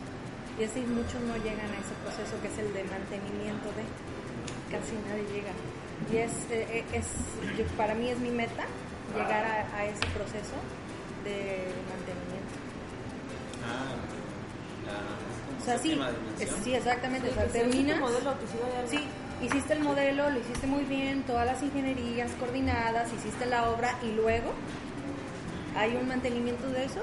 Y 0.60 0.62
así 0.64 0.80
muchos 0.86 1.18
no 1.26 1.34
llegan 1.42 1.66
a 1.66 1.78
ese 1.82 1.96
proceso 2.06 2.38
que 2.40 2.46
es 2.46 2.58
el 2.62 2.70
de 2.72 2.84
mantenimiento 2.84 3.66
de, 3.74 3.82
casi 4.72 4.92
nadie 5.08 5.24
llega. 5.32 5.52
Y 6.10 6.16
es, 6.16 6.32
eh, 6.50 6.66
eh, 6.80 6.84
es 6.92 7.06
yo- 7.58 7.64
para 7.76 7.94
mí 7.94 8.08
es 8.08 8.18
mi 8.18 8.30
meta 8.30 8.64
llegar 9.14 9.44
a, 9.44 9.76
a 9.76 9.84
ese 9.84 10.04
proceso 10.16 10.56
de 11.24 11.70
mantenimiento. 11.92 12.54
Ah, 13.64 13.94
la 14.86 15.62
O 15.62 15.64
sea, 15.64 15.78
sí, 15.78 15.98
es- 16.40 16.50
sí, 16.64 16.74
exactamente. 16.74 17.30
o 17.30 17.34
sea, 17.34 17.46
terminas. 17.46 18.00
modelo, 18.00 18.34
sí 18.90 18.96
Sí, 18.98 19.46
hiciste 19.46 19.74
el 19.74 19.80
modelo, 19.80 20.30
lo 20.30 20.38
hiciste 20.40 20.66
muy 20.66 20.84
bien, 20.84 21.22
todas 21.22 21.46
las 21.46 21.62
ingenierías 21.62 22.30
coordinadas, 22.40 23.12
hiciste 23.12 23.46
la 23.46 23.70
obra 23.70 23.94
y 24.02 24.12
luego 24.12 24.50
hay 25.76 25.94
un 25.96 26.08
mantenimiento 26.08 26.68
de 26.68 26.84
eso. 26.84 27.00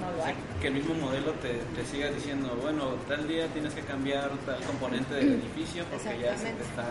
No 0.00 0.10
lo 0.16 0.24
hay. 0.24 0.34
Que 0.64 0.68
el 0.68 0.80
mismo 0.80 0.94
modelo 0.94 1.32
te, 1.44 1.60
te 1.76 1.84
siga 1.84 2.08
diciendo, 2.08 2.56
bueno, 2.62 2.96
tal 3.06 3.28
día 3.28 3.44
tienes 3.52 3.74
que 3.74 3.82
cambiar 3.82 4.30
tal 4.48 4.56
componente 4.64 5.12
del 5.12 5.34
edificio 5.44 5.84
porque 5.92 6.16
ya 6.24 6.32
se 6.38 6.56
te 6.56 6.62
está, 6.64 6.88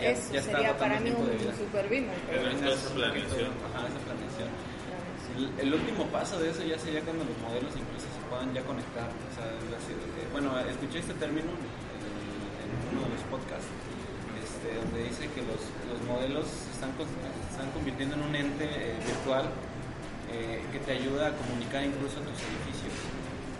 ya, 0.00 0.08
Eso 0.08 0.32
ya 0.32 0.40
está 0.40 0.52
sería 0.56 0.72
para 0.78 0.98
mí 1.00 1.10
un 1.10 1.28
super 1.52 1.84
esa 1.92 2.88
planeación. 2.96 3.52
Ajá, 3.68 3.92
esa 3.92 4.00
planeación. 4.08 4.48
El, 5.36 5.68
el 5.68 5.74
último 5.74 6.06
paso 6.08 6.40
de 6.40 6.48
eso 6.48 6.64
ya 6.64 6.78
sería 6.78 7.02
cuando 7.04 7.28
los 7.28 7.36
modelos 7.44 7.76
incluso 7.76 8.08
se 8.08 8.24
puedan 8.32 8.54
ya 8.56 8.64
conectar. 8.64 9.12
O 9.12 9.32
sea, 9.36 9.52
bueno, 10.32 10.56
escuché 10.64 11.00
este 11.04 11.12
término 11.20 11.52
en, 11.52 11.60
en 11.60 12.72
uno 12.88 13.04
de 13.04 13.20
los 13.20 13.24
podcasts, 13.28 13.68
este, 14.40 14.80
donde 14.80 15.12
dice 15.12 15.28
que 15.36 15.44
los, 15.44 15.60
los 15.92 16.00
modelos 16.08 16.48
se 16.48 16.72
están, 16.72 16.96
se 16.96 17.52
están 17.52 17.68
convirtiendo 17.76 18.16
en 18.16 18.22
un 18.24 18.34
ente 18.34 18.64
eh, 18.64 18.96
virtual 19.04 19.44
eh, 20.32 20.62
que 20.72 20.78
te 20.80 20.92
ayuda 20.92 21.28
a 21.28 21.32
comunicar 21.36 21.84
incluso 21.84 22.20
tus 22.22 22.38
edificios. 22.42 22.94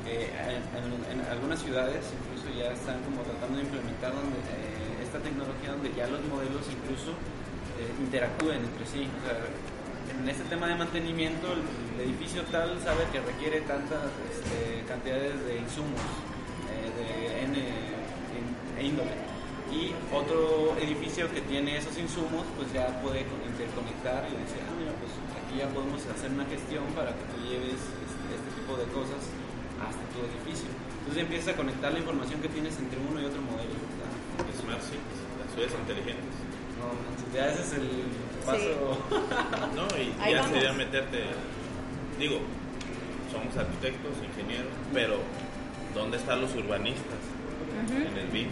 Eh, 0.07 0.31
en, 0.33 0.63
en- 0.81 1.21
en 1.21 1.27
algunas 1.31 1.61
ciudades 1.63 2.03
incluso 2.17 2.49
ya 2.57 2.73
están 2.73 2.99
como 3.05 3.23
tratando 3.23 3.59
de 3.59 3.65
implementar 3.65 4.11
donde, 4.15 4.39
eh, 4.39 5.05
esta 5.05 5.19
tecnología 5.21 5.71
donde 5.77 5.93
ya 5.95 6.07
los 6.09 6.23
modelos 6.27 6.65
incluso 6.73 7.13
eh, 7.79 7.91
interactúen 8.01 8.59
entre 8.65 8.87
sí. 8.87 9.07
O 9.07 9.21
sea, 9.27 9.37
en 10.19 10.29
este 10.29 10.45
tema 10.51 10.67
de 10.67 10.75
mantenimiento, 10.75 11.53
el, 11.53 11.63
el 12.01 12.09
edificio 12.11 12.43
tal 12.51 12.79
sabe 12.83 13.05
que 13.13 13.21
requiere 13.21 13.61
tantas 13.63 14.11
este, 14.33 14.83
cantidades 14.89 15.37
de 15.47 15.59
insumos 15.59 16.01
eh, 16.69 16.89
de 16.99 17.09
N 17.45 17.55
in- 17.57 18.79
e 18.79 18.83
índole. 18.85 19.15
Y 19.71 19.95
otro 20.13 20.75
edificio 20.83 21.31
que 21.31 21.41
tiene 21.43 21.77
esos 21.79 21.97
insumos, 21.97 22.43
pues 22.59 22.73
ya 22.73 22.89
puede 23.01 23.23
con- 23.31 23.39
interconectar 23.47 24.27
y 24.27 24.35
decir, 24.43 24.61
ah, 24.67 24.75
mira, 24.77 24.93
aquí 25.51 25.59
ya 25.59 25.69
podemos 25.75 25.99
hacer 26.07 26.31
una 26.31 26.47
gestión 26.47 26.85
para 26.95 27.11
que 27.11 27.25
tú 27.35 27.43
lleves 27.43 27.75
este, 27.83 28.27
este 28.39 28.51
tipo 28.55 28.79
de 28.79 28.87
cosas 28.95 29.19
hasta 29.83 29.99
tu 30.15 30.23
edificio. 30.23 30.71
Entonces 31.03 31.23
empiezas 31.27 31.55
a 31.55 31.57
conectar 31.59 31.91
la 31.93 31.99
información 31.99 32.39
que 32.41 32.49
tienes 32.49 32.79
entre 32.79 32.99
uno 33.03 33.19
y 33.21 33.25
otro 33.27 33.43
modelo. 33.43 33.75
¿verdad? 33.75 34.15
Smart 34.55 34.83
cities, 34.83 35.19
las 35.43 35.49
ciudades 35.51 35.75
inteligentes. 35.75 36.35
No, 36.79 36.87
ya 37.35 37.51
ese 37.51 37.63
es 37.67 37.73
el 37.75 37.89
paso. 38.47 38.71
No, 39.75 39.85
y 39.99 40.15
Ahí 40.23 40.33
ya 40.33 40.43
vamos. 40.43 40.55
sería 40.55 40.73
meterte, 40.73 41.25
digo, 42.19 42.39
somos 43.33 43.51
arquitectos, 43.57 44.13
ingenieros, 44.23 44.71
pero 44.95 45.19
¿dónde 45.95 46.17
están 46.17 46.41
los 46.41 46.55
urbanistas 46.55 47.21
en 47.91 48.17
el 48.19 48.27
BIM? 48.29 48.49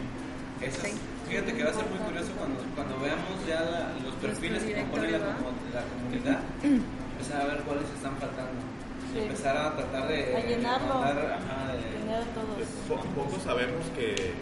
Eso 0.61 0.83
es- 0.83 0.93
Sí. 0.93 0.99
Fíjate 1.29 1.53
que 1.55 1.63
va 1.65 1.71
a 1.71 1.75
ser 1.75 1.85
muy 1.87 1.99
curioso 1.99 2.33
cuando, 2.39 2.61
cuando 2.75 2.99
veamos 3.01 3.37
ya 3.47 3.61
la- 3.61 3.93
los 4.03 4.15
perfiles 4.17 4.63
que 4.65 4.75
compone 4.81 5.11
la, 5.13 5.19
la 5.19 5.83
comunidad, 5.93 6.41
empezar 6.65 7.43
a 7.43 7.45
ver 7.47 7.59
cuáles 7.69 7.85
están 7.91 8.17
faltando. 8.17 8.57
Y 8.59 9.13
Sí. 9.13 9.19
empezar 9.25 9.57
a 9.57 9.77
tratar 9.77 10.09
de... 10.09 10.37
A 10.37 10.41
llenarlo. 10.41 10.95
mandar, 10.95 11.41
ajá, 11.41 11.73
de- 11.77 11.99
Tener 12.01 12.17
a 12.23 12.25
todos. 12.33 12.65
Po- 12.89 13.05
poco 13.17 13.37
sabemos 13.45 13.85
que, 13.97 14.33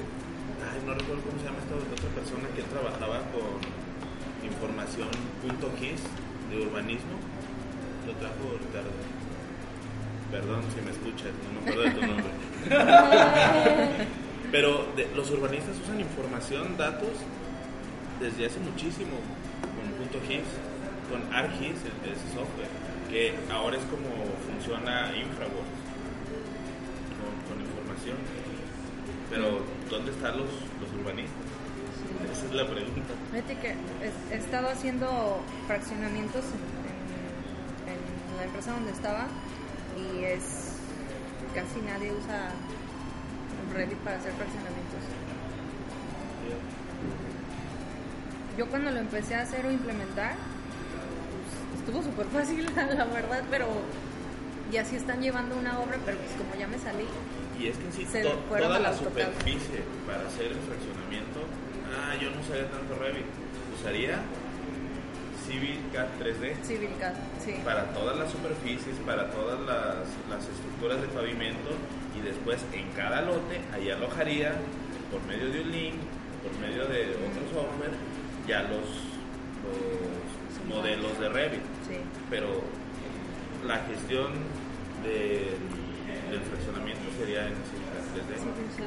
ay, 0.62 0.78
no 0.87 0.95
recuerdo 0.95 1.22
cómo 1.26 1.39
se 1.39 1.47
llama 1.47 1.59
esta 1.62 1.74
otra 1.74 2.11
persona 2.14 2.47
que 2.55 2.62
trabajaba 2.70 3.18
con 3.34 3.62
información 4.47 5.09
punto 5.43 5.70
.gis 5.78 6.03
de 6.51 6.66
urbanismo, 6.66 7.18
lo 8.07 8.12
trajo 8.14 8.59
Ricardo. 8.62 8.91
Perdón 10.30 10.62
si 10.74 10.80
me 10.82 10.91
escuchas, 10.91 11.30
no 11.47 11.61
me 11.62 11.70
acuerdo 11.70 11.82
de 11.82 11.91
tu 11.91 12.03
nombre. 12.07 12.30
Pero 14.53 14.86
de- 14.97 15.09
los 15.14 15.30
urbanistas 15.30 15.76
usan 15.82 16.01
información, 16.01 16.76
datos, 16.76 17.11
desde 18.20 18.47
hace 18.47 18.61
muchísimo 18.61 19.16
con 19.61 19.90
punto 19.99 20.18
.gis, 20.26 20.47
con 21.11 21.20
ArcGIS, 21.34 21.76
ese 22.05 22.26
software, 22.34 22.70
que 23.11 23.34
ahora 23.53 23.76
es 23.76 23.84
como 23.84 24.09
funciona 24.47 25.11
Infraworks, 25.16 25.76
con, 27.49 27.61
información. 27.61 28.16
Pero, 29.30 29.61
¿dónde 29.90 30.12
están 30.12 30.38
los, 30.38 30.49
los 30.80 30.90
urbanistas? 31.01 31.34
Esa 32.32 32.47
es 32.47 32.53
la 32.55 32.66
pregunta. 32.66 33.12
Fíjate 33.32 33.59
que 33.59 33.74
he, 34.32 34.36
estado 34.38 34.68
haciendo 34.68 35.40
fraccionamientos 35.66 36.44
en, 36.44 37.92
en- 37.92 38.30
en 38.30 38.36
la 38.38 38.44
empresa 38.44 38.70
donde 38.72 38.92
estaba 38.92 39.26
y 39.99 40.24
es 40.24 40.72
casi 41.55 41.80
nadie 41.80 42.12
usa 42.12 42.51
Revit 43.74 43.98
para 43.98 44.16
hacer 44.16 44.32
fraccionamientos. 44.32 45.00
Yo 48.56 48.66
cuando 48.68 48.90
lo 48.90 48.98
empecé 48.98 49.34
a 49.34 49.42
hacer 49.42 49.66
o 49.66 49.70
implementar, 49.70 50.34
pues, 50.34 51.80
estuvo 51.80 52.02
súper 52.02 52.26
fácil, 52.26 52.64
la 52.96 53.04
verdad, 53.04 53.42
pero 53.50 53.66
ya 54.72 54.84
sí 54.84 54.96
están 54.96 55.20
llevando 55.20 55.56
una 55.56 55.78
obra, 55.78 55.98
pero 56.04 56.16
pues 56.18 56.30
como 56.32 56.54
ya 56.58 56.66
me 56.66 56.78
salí, 56.78 57.04
Y 57.60 57.68
es 57.68 57.76
que 57.76 57.84
en 57.86 57.92
sí, 57.92 58.06
Se 58.10 58.22
to- 58.22 58.30
toda 58.48 58.76
a 58.76 58.80
la 58.80 58.94
superficie 58.96 59.84
para 60.06 60.26
hacer 60.26 60.52
el 60.52 60.58
fraccionamiento, 60.64 61.40
ah, 61.92 62.14
yo 62.20 62.30
no 62.30 62.40
usaría 62.40 62.70
tanto 62.70 62.94
Revit, 62.96 63.26
usaría 63.78 64.18
Civil 65.46 65.78
CAD 65.92 66.08
3D. 66.18 66.64
Civil 66.64 66.90
CAD, 66.98 67.14
sí. 67.44 67.54
para 67.64 67.84
todas 67.92 68.16
las 68.16 68.30
superficies, 68.32 68.96
para 69.06 69.30
todas 69.30 69.60
las, 69.60 70.08
las 70.28 70.42
estructuras 70.48 71.00
de 71.00 71.06
pavimento 71.08 71.70
y 72.16 72.20
después 72.22 72.64
en 72.72 72.90
cada 72.92 73.22
lote 73.22 73.60
ahí 73.74 73.90
alojaría 73.90 74.52
por 75.10 75.22
medio 75.26 75.50
de 75.50 75.60
un 75.60 75.70
link, 75.70 75.94
por 76.42 76.52
medio 76.60 76.86
de 76.86 77.10
otro 77.10 77.42
software, 77.52 77.92
ya 78.46 78.62
los, 78.62 78.86
los 79.66 80.74
modelos 80.74 81.18
de 81.18 81.28
Revit. 81.28 81.60
Sí. 81.88 81.96
Pero 82.30 82.62
la 83.66 83.78
gestión 83.84 84.32
del, 85.02 85.58
del 86.30 86.40
fraccionamiento 86.40 87.02
sería 87.18 87.46
en 87.46 87.54
3D. 87.54 88.86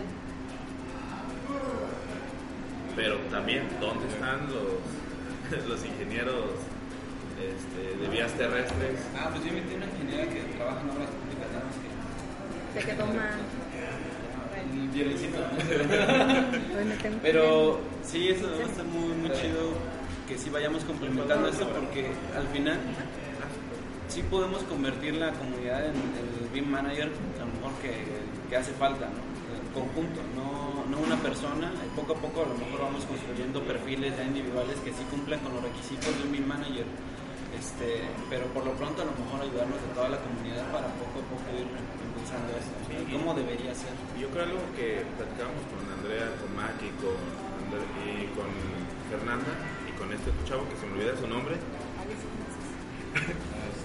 Pero 2.95 3.17
también, 3.32 3.63
¿dónde 3.80 4.07
están 4.07 4.47
los, 4.47 5.65
los 5.69 5.86
ingenieros 5.86 6.51
este, 7.39 7.97
de 7.97 8.09
vías 8.09 8.34
terrestres? 8.34 8.99
Ah, 9.15 9.30
pues 9.32 9.45
yo 9.45 9.53
metí 9.53 9.75
una 9.75 9.86
ingeniera 9.86 10.30
que 10.30 10.41
trabaja 10.57 10.82
en 10.82 10.89
obras 10.89 11.09
que... 12.74 12.80
Te 12.80 12.86
quedó 12.86 13.05
mal. 13.07 13.39
El 14.55 14.89
violencito. 14.89 15.38
Que 17.01 17.09
Pero 17.22 17.80
sí, 18.03 18.30
eso 18.30 18.47
va 18.59 18.65
a 18.65 18.70
estar 18.70 18.86
muy, 18.86 19.15
muy 19.15 19.32
chido 19.32 19.74
que 20.28 20.38
sí 20.38 20.51
vayamos 20.51 20.84
complementando 20.84 21.47
esto 21.49 21.67
porque 21.70 22.05
al 22.38 22.47
final 22.49 22.78
sí 24.07 24.22
podemos 24.30 24.61
convertir 24.63 25.15
la 25.15 25.32
comunidad 25.32 25.86
en 25.86 25.95
el 25.95 26.49
BIM 26.53 26.70
manager, 26.70 27.09
a 27.38 27.45
lo 27.45 27.51
mejor 27.53 27.74
que, 27.82 27.93
que 28.47 28.55
hace 28.55 28.72
falta, 28.74 29.05
¿no? 29.05 29.22
El 29.57 29.74
conjunto, 29.74 30.22
no, 30.36 30.86
no 30.86 31.03
una 31.03 31.15
persona. 31.17 31.72
Y 31.86 31.89
poco 31.95 32.13
a 32.13 32.15
poco 32.17 32.43
a 32.43 32.47
lo 32.47 32.55
mejor 32.55 32.82
vamos 32.82 33.05
construyendo 33.05 33.63
perfiles 33.63 34.15
ya 34.17 34.24
individuales 34.24 34.78
que 34.86 34.91
sí 34.91 35.03
cumplan 35.09 35.39
con 35.39 35.53
los 35.53 35.63
requisitos 35.63 36.15
de 36.17 36.24
un 36.24 36.32
BIM 36.32 36.47
manager. 36.47 36.86
Este, 37.58 38.06
pero 38.30 38.45
por 38.54 38.66
lo 38.66 38.74
pronto 38.74 39.02
a 39.02 39.06
lo 39.06 39.12
mejor 39.18 39.41
ayudarnos 39.41 39.80
a 39.82 39.93
toda 39.93 40.10
la 40.10 40.20
comunidad 40.22 40.70
para 40.72 40.88
poco 41.02 41.20
a 41.20 41.26
poco 41.34 41.45
ir 41.58 41.66
impulsando 41.66 42.54
esto. 42.56 42.74
sea, 42.86 43.02
¿Cómo 43.10 43.34
debería 43.34 43.74
ser? 43.74 43.93
Yo 44.20 44.30
creo 44.30 44.45
algo 44.45 44.62
que 44.78 45.02
platicamos 45.18 45.62
con 45.68 45.82
Andrea, 45.89 46.30
con 46.38 46.50
Mac 46.56 46.78
y 46.80 46.93
con, 47.02 47.18
y 48.06 48.30
con 48.38 48.50
Fernanda 49.10 49.52
y 49.89 49.91
con 49.97 50.14
este 50.14 50.30
chavo 50.45 50.70
que 50.70 50.78
se 50.78 50.86
me 50.86 50.93
olvida 51.02 51.18
su 51.18 51.28
nombre. 51.28 51.58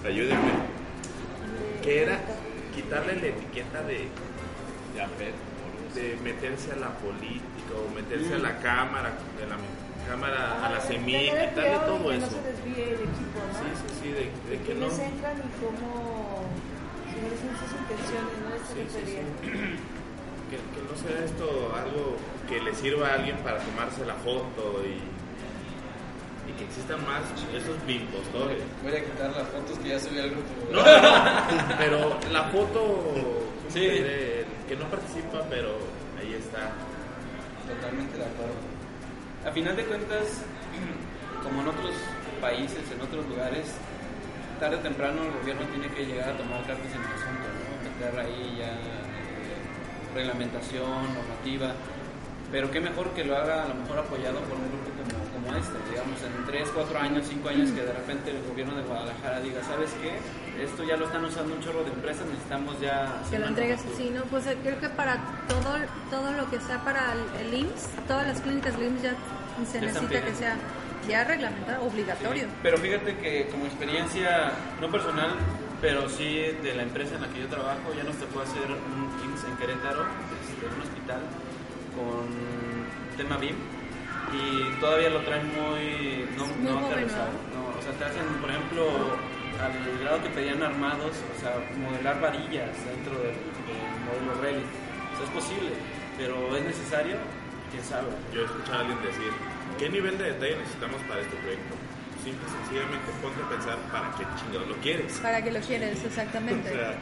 Ayúdenme. 0.05 0.53
Que 1.81 2.03
era 2.03 2.21
quitarle 2.73 3.15
la 3.15 3.27
etiqueta 3.27 3.81
de, 3.83 4.07
de 5.95 6.17
meterse 6.23 6.71
a 6.71 6.75
la 6.75 6.89
política 6.97 7.73
o 7.75 7.93
meterse 7.93 8.35
a 8.35 8.39
la 8.39 8.59
cámara, 8.59 9.17
de 9.39 9.47
la 9.47 9.57
cámara 10.07 10.65
a 10.65 10.69
la 10.69 10.81
semilla, 10.81 11.49
quitarle 11.49 11.69
de 11.69 11.79
todo 11.79 12.09
que 12.09 12.15
eso. 12.17 12.25
no 12.25 12.31
se 12.31 12.41
desvíe 12.51 12.83
el 12.83 13.01
equipo, 13.09 13.37
¿no? 13.45 13.53
Sí, 13.59 13.69
sí, 13.81 13.89
sí, 14.01 14.07
de, 14.09 14.25
de 14.49 14.63
que 14.63 14.73
no. 14.75 14.87
¿Quiénes 14.87 14.99
entran 14.99 15.37
y 15.37 15.49
cómo... 15.63 16.45
Si 17.09 17.15
no 17.21 17.29
son 17.39 17.51
sus 17.59 17.71
intenciones, 17.79 18.35
¿no? 18.43 18.51
Sí, 18.67 18.81
sí, 18.87 18.93
sería. 18.93 19.21
sí. 19.41 19.79
Que, 20.45 20.57
que 20.57 20.81
no 20.85 20.93
sea 20.95 21.25
esto 21.25 21.73
algo 21.75 22.17
que 22.47 22.61
le 22.61 22.71
sirva 22.75 23.07
a 23.09 23.13
alguien 23.15 23.35
para 23.37 23.57
tomarse 23.57 24.05
la 24.05 24.13
foto 24.13 24.79
y, 24.85 24.93
y 26.51 26.53
que 26.55 26.65
existan 26.65 27.03
más 27.03 27.23
esos 27.51 27.83
bimpostores. 27.87 28.61
Voy 28.83 28.93
a 28.95 29.03
quitar 29.03 29.31
las 29.31 29.47
fotos 29.49 29.79
que 29.79 29.89
ya 29.89 29.99
subí 29.99 30.19
al 30.19 30.29
grupo. 30.29 30.45
No, 30.71 30.83
pero 31.79 32.19
la 32.31 32.43
foto 32.53 33.03
Sí. 33.69 33.79
del 33.87 34.45
que 34.69 34.75
no 34.77 34.85
participa, 34.85 35.41
pero 35.49 35.69
ahí 36.21 36.35
está. 36.37 36.69
Totalmente 37.67 38.15
de 38.15 38.25
acuerdo. 38.25 38.53
A 39.45 39.51
final 39.51 39.75
de 39.75 39.85
cuentas, 39.85 40.41
como 41.43 41.61
en 41.61 41.67
otros 41.67 41.93
países, 42.41 42.81
en 42.91 43.01
otros 43.01 43.27
lugares, 43.29 43.65
tarde 44.59 44.77
o 44.77 44.79
temprano 44.79 45.21
el 45.21 45.31
gobierno 45.39 45.61
tiene 45.67 45.87
que 45.93 46.05
llegar 46.05 46.29
a 46.29 46.37
tomar 46.37 46.65
cartas 46.65 46.89
en 46.89 47.01
el 47.01 47.13
asunto, 47.13 47.45
¿no? 47.45 47.75
meter 47.85 48.19
ahí 48.19 48.55
ya 48.57 48.73
eh, 48.73 49.55
reglamentación, 50.15 51.13
normativa, 51.13 51.73
pero 52.51 52.71
qué 52.71 52.79
mejor 52.79 53.09
que 53.11 53.23
lo 53.23 53.35
haga 53.37 53.65
a 53.65 53.67
lo 53.67 53.75
mejor 53.75 53.99
apoyado 53.99 54.39
por 54.41 54.57
un 54.57 54.65
grupo 54.69 54.89
como, 54.97 55.45
como 55.45 55.57
este, 55.57 55.77
digamos, 55.91 56.17
en 56.23 56.45
3, 56.45 56.69
4 56.73 56.99
años, 56.99 57.27
5 57.27 57.49
años 57.49 57.69
que 57.71 57.81
de 57.81 57.93
repente 57.93 58.31
el 58.31 58.41
gobierno 58.47 58.75
de 58.75 58.83
Guadalajara 58.83 59.41
diga, 59.41 59.61
¿sabes 59.63 59.91
qué? 60.01 60.17
Esto 60.63 60.83
ya 60.83 60.97
lo 60.97 61.05
están 61.05 61.25
usando 61.25 61.53
un 61.53 61.61
chorro 61.61 61.83
de 61.83 61.91
empresas, 61.91 62.25
necesitamos 62.25 62.79
ya... 62.79 63.21
Que 63.29 63.39
lo 63.39 63.47
entregues 63.47 63.83
normativa". 63.83 64.05
así, 64.07 64.15
¿no? 64.15 64.23
Pues 64.31 64.47
eh, 64.47 64.57
creo 64.63 64.79
que 64.79 64.89
para 64.89 65.19
todo, 65.61 65.77
todo 66.09 66.31
lo 66.33 66.49
que 66.49 66.59
sea 66.59 66.83
para 66.83 67.13
el, 67.13 67.47
el 67.47 67.59
IMSS, 67.61 67.89
todas 68.07 68.27
las 68.27 68.41
clínicas 68.41 68.77
del 68.77 68.87
IMSS 68.87 69.03
ya 69.03 69.13
se 69.65 69.79
Ya 69.79 69.85
necesita 69.85 70.21
que 70.21 70.35
sea 70.35 70.57
ya 71.07 71.23
reglamentado, 71.23 71.85
obligatorio. 71.85 72.43
Sí, 72.43 72.49
pero 72.63 72.77
fíjate 72.77 73.17
que 73.17 73.47
como 73.51 73.65
experiencia, 73.65 74.51
no 74.81 74.89
personal, 74.91 75.31
pero 75.81 76.09
sí 76.09 76.41
de 76.63 76.73
la 76.73 76.83
empresa 76.83 77.15
en 77.15 77.21
la 77.21 77.27
que 77.29 77.41
yo 77.41 77.47
trabajo, 77.47 77.93
ya 77.95 78.03
nos 78.03 78.15
tocó 78.17 78.41
hacer 78.41 78.65
un 78.65 79.29
IMSS 79.29 79.43
en 79.45 79.57
Querétaro, 79.57 80.05
este, 80.41 80.65
un 80.65 80.81
hospital, 80.81 81.21
con 81.95 83.17
tema 83.17 83.37
BIM, 83.37 83.55
y 84.33 84.79
todavía 84.79 85.09
lo 85.09 85.21
traen 85.21 85.47
muy, 85.47 86.25
no, 86.37 86.45
Muy 86.47 86.71
no 86.71 86.87
aterrizado. 86.87 87.29
¿no? 87.53 87.79
O 87.79 87.81
sea, 87.81 87.91
te 87.93 88.05
hacen, 88.05 88.25
por 88.41 88.49
ejemplo, 88.49 88.83
al 89.61 89.99
grado 89.99 90.23
que 90.23 90.29
pedían 90.29 90.63
armados, 90.63 91.11
o 91.11 91.39
sea, 91.39 91.55
modelar 91.79 92.19
varillas 92.19 92.71
dentro 92.85 93.13
del, 93.21 93.37
del 93.67 93.95
modelo 94.03 94.41
Revit. 94.41 94.84
O 95.15 95.17
sea, 95.17 95.25
es 95.25 95.31
posible, 95.31 95.71
pero 96.17 96.35
es 96.57 96.63
necesario, 96.65 97.15
quién 97.71 97.83
sabe. 97.83 98.07
Yo 98.33 98.41
he 98.41 98.45
escuchado 98.45 98.77
a 98.77 98.79
alguien 98.81 98.99
decir, 99.01 99.31
¿qué 99.79 99.89
nivel 99.89 100.17
de 100.17 100.25
detalle 100.35 100.57
necesitamos 100.57 100.99
para 101.07 101.21
este 101.21 101.35
proyecto? 101.37 101.73
Simple 102.23 102.45
sencillamente 102.49 103.07
ponte 103.21 103.39
a 103.41 103.49
pensar 103.49 103.77
para 103.93 104.09
qué 104.17 104.23
chingados 104.39 104.67
lo 104.67 104.75
quieres. 104.83 105.13
Para 105.21 105.43
que 105.43 105.51
lo 105.51 105.59
quieres, 105.61 106.03
O 106.03 106.07
exactamente. 106.07 106.67
sea, 106.73 106.97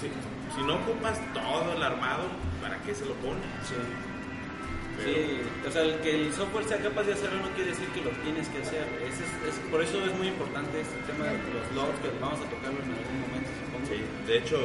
si, 0.00 0.10
si 0.54 0.60
no 0.66 0.76
ocupas 0.82 1.16
todo 1.32 1.72
el 1.72 1.82
armado, 1.82 2.26
¿para 2.60 2.76
qué 2.82 2.94
se 2.94 3.06
lo 3.06 3.14
pones? 3.22 3.46
Sí. 3.64 3.74
Pero- 3.78 5.10
Sí, 5.10 5.40
o 5.66 5.70
sea, 5.72 5.82
el 5.82 5.98
que 6.00 6.10
el 6.26 6.32
software 6.32 6.64
sea 6.66 6.78
capaz 6.78 7.02
de 7.02 7.14
hacerlo 7.14 7.42
no 7.42 7.50
quiere 7.56 7.70
decir 7.70 7.86
que 7.88 8.00
lo 8.02 8.10
tienes 8.22 8.46
que 8.48 8.62
hacer. 8.62 8.86
Ese 9.02 9.22
es, 9.26 9.54
es- 9.54 9.60
por 9.70 9.82
eso 9.82 9.98
es 10.04 10.14
muy 10.14 10.28
importante 10.28 10.80
este 10.80 10.94
tema 11.10 11.24
de 11.26 11.34
los 11.50 11.66
logs, 11.74 11.98
que 11.98 12.10
vamos 12.20 12.38
a 12.38 12.46
tocarlo 12.50 12.78
en 12.78 12.90
algún 12.94 13.18
momento, 13.26 13.50
supongo. 13.66 13.86
Sí, 13.90 13.98
de 14.26 14.38
hecho, 14.38 14.58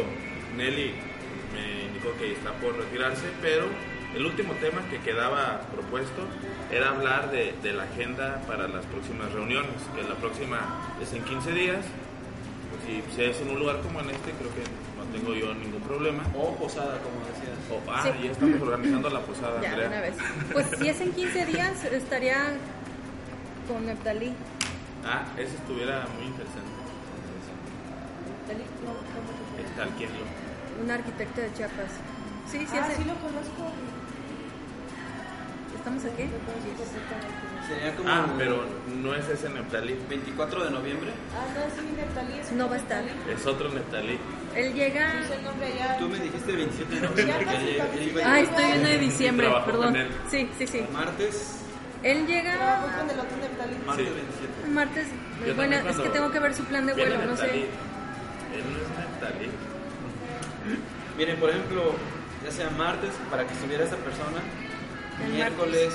Nelly 0.56 0.93
que 2.18 2.34
está 2.34 2.52
por 2.54 2.76
retirarse, 2.78 3.28
pero 3.41 3.66
el 4.16 4.26
último 4.26 4.54
tema 4.54 4.82
que 4.89 5.00
quedaba 5.00 5.62
propuesto 5.74 6.24
era 6.72 6.89
hablar 6.89 7.32
de, 7.32 7.54
de 7.62 7.74
la 7.74 7.84
agenda 7.84 8.41
para 8.47 8.68
las 8.68 8.86
próximas 8.86 9.32
reuniones, 9.34 9.76
que 9.95 10.04
la 10.04 10.16
próxima 10.16 10.60
es 11.02 11.12
en 11.14 11.24
15 11.24 11.52
días. 11.52 11.86
Si, 12.86 13.04
si 13.16 13.24
es 13.24 13.39
en 13.41 13.50
un 13.50 13.60
lugar 13.60 13.82
como 13.82 14.00
en 14.00 14.10
este, 14.10 14.32
creo 14.32 14.50
que 14.56 14.64
no 14.97 15.04
tengo 15.14 15.34
yo 15.36 15.54
ningún 15.54 15.82
problema. 15.82 16.24
O 16.36 16.56
posada, 16.56 16.97
como 17.04 17.20
decías. 17.28 17.58
O, 17.70 17.91
ah, 17.91 18.02
Sí. 18.04 18.24
ya 18.26 18.32
estamos 18.32 18.62
organizando 18.62 19.10
la 19.10 19.20
posada, 19.22 19.62
Ya, 19.62 19.76
de 19.76 19.86
Andrea. 19.86 19.88
una 19.89 20.02
vez. 20.02 20.16
Pues 20.54 20.68
si 20.80 20.88
es 20.89 21.02
en 21.02 21.12
15 21.12 21.45
días, 21.45 21.84
estaría 21.86 22.38
con 23.68 23.86
Neptalí. 23.86 24.34
Ah, 25.06 25.24
eso 25.38 25.54
estuviera 25.56 26.08
muy 26.18 26.28
interesante. 26.28 26.72
Nelly, 28.47 28.64
no, 28.84 28.93
¿cómo 28.93 29.56
te 29.56 29.62
Está 29.70 29.84
al 29.84 29.89
quien 29.91 30.10
lo. 30.10 30.49
Un 30.82 30.91
arquitecto 30.91 31.41
de 31.41 31.53
Chiapas. 31.53 31.91
Sí, 32.51 32.59
sí, 32.69 32.77
ah, 32.77 32.86
hace- 32.86 32.95
sí 32.97 33.03
lo 33.03 33.13
conozco. 33.15 33.71
¿Estamos 35.75 36.03
aquí? 36.05 36.23
Sería 37.67 37.95
como 37.95 38.09
Ah, 38.09 38.25
pero 38.38 38.65
no 39.01 39.13
es 39.15 39.30
ese 39.30 39.49
Neptalí, 39.49 39.97
24 40.09 40.65
de 40.65 40.71
noviembre. 40.71 41.11
Ah, 41.36 41.45
no, 41.55 41.61
sí, 41.75 41.88
Neptalí 41.95 42.39
es 42.39 42.51
No 42.51 42.67
va 42.69 42.75
a 42.75 42.80
estar. 42.80 43.03
Es 43.30 43.45
otro 43.45 43.69
Neptalí. 43.69 44.17
Él 44.55 44.73
llega... 44.73 45.11
Sí, 45.11 45.17
es 45.25 45.38
el 45.38 45.43
nombre 45.45 45.67
allá. 45.67 45.97
Tú 45.97 46.09
me 46.09 46.19
dijiste 46.19 46.51
27 46.51 46.95
de 46.95 47.01
noviembre. 47.01 47.45
casi, 47.45 47.57
que 47.65 47.71
él- 47.71 47.77
casi. 47.77 47.97
él 47.99 48.07
iba 48.09 48.21
a 48.25 48.34
Ay, 48.34 48.41
llegar 48.41 48.53
estoy 48.59 48.65
viendo 48.71 48.89
de 48.89 48.97
diciembre, 48.99 49.47
perdón. 49.65 49.97
Sí, 50.30 50.49
sí, 50.57 50.67
sí. 50.67 50.86
Martes, 50.91 51.55
Él 52.01 52.25
llega 52.27 52.82
con 52.97 53.09
el 53.09 53.19
otro 53.19 53.38
Neptalí. 53.38 53.75
martes 53.86 54.07
Sí. 54.07 54.13
27. 54.13 54.67
martes. 54.71 55.07
Yo 55.47 55.55
Bueno, 55.55 55.75
es 55.89 55.97
que 55.99 56.09
tengo 56.09 56.32
que 56.32 56.39
ver 56.39 56.53
su 56.55 56.63
plan 56.65 56.86
de 56.86 56.93
vuelo, 56.93 57.25
no 57.25 57.38
sé. 57.38 57.45
Él 57.55 57.67
no 58.65 58.77
es 58.80 58.89
Neptalí. 58.99 59.49
Miren, 61.20 61.36
por 61.36 61.49
ejemplo, 61.49 61.95
ya 62.45 62.49
sea 62.51 62.70
martes, 62.70 63.11
para 63.30 63.45
que 63.45 63.53
estuviera 63.53 63.84
esta 63.84 63.97
persona, 63.97 64.39
El 65.22 65.34
miércoles, 65.34 65.91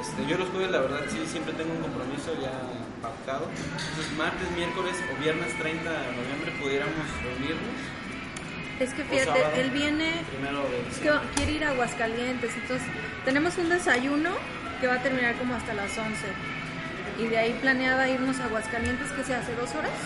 este, 0.00 0.26
yo 0.30 0.38
los 0.38 0.48
jueves, 0.50 0.70
la 0.70 0.78
verdad, 0.78 1.00
sí, 1.10 1.18
siempre 1.26 1.52
tengo 1.54 1.72
un 1.74 1.82
compromiso 1.82 2.30
ya 2.40 2.54
pactado. 3.02 3.50
Entonces, 3.50 4.12
martes, 4.16 4.48
miércoles 4.54 4.94
o 5.10 5.20
viernes 5.20 5.58
30 5.58 5.90
de 5.90 6.06
noviembre 6.14 6.52
pudiéramos 6.62 7.02
reunirnos. 7.20 7.74
Es 8.78 8.94
que 8.94 9.02
fíjate, 9.02 9.24
sábado, 9.40 9.56
él 9.56 9.70
viene, 9.70 10.08
es 10.88 10.98
que 10.98 11.10
quiere 11.34 11.52
ir 11.52 11.64
a 11.64 11.70
Aguascalientes, 11.70 12.54
entonces 12.54 12.86
tenemos 13.24 13.58
un 13.58 13.68
desayuno 13.70 14.30
que 14.80 14.86
va 14.86 14.94
a 14.94 15.02
terminar 15.02 15.34
como 15.34 15.56
hasta 15.56 15.74
las 15.74 15.98
11. 15.98 16.14
Y 17.18 17.26
de 17.26 17.38
ahí 17.38 17.58
planeaba 17.60 18.08
irnos 18.08 18.38
a 18.38 18.44
Aguascalientes, 18.44 19.10
que 19.10 19.24
se 19.24 19.34
hace 19.34 19.52
dos 19.56 19.74
horas 19.74 19.98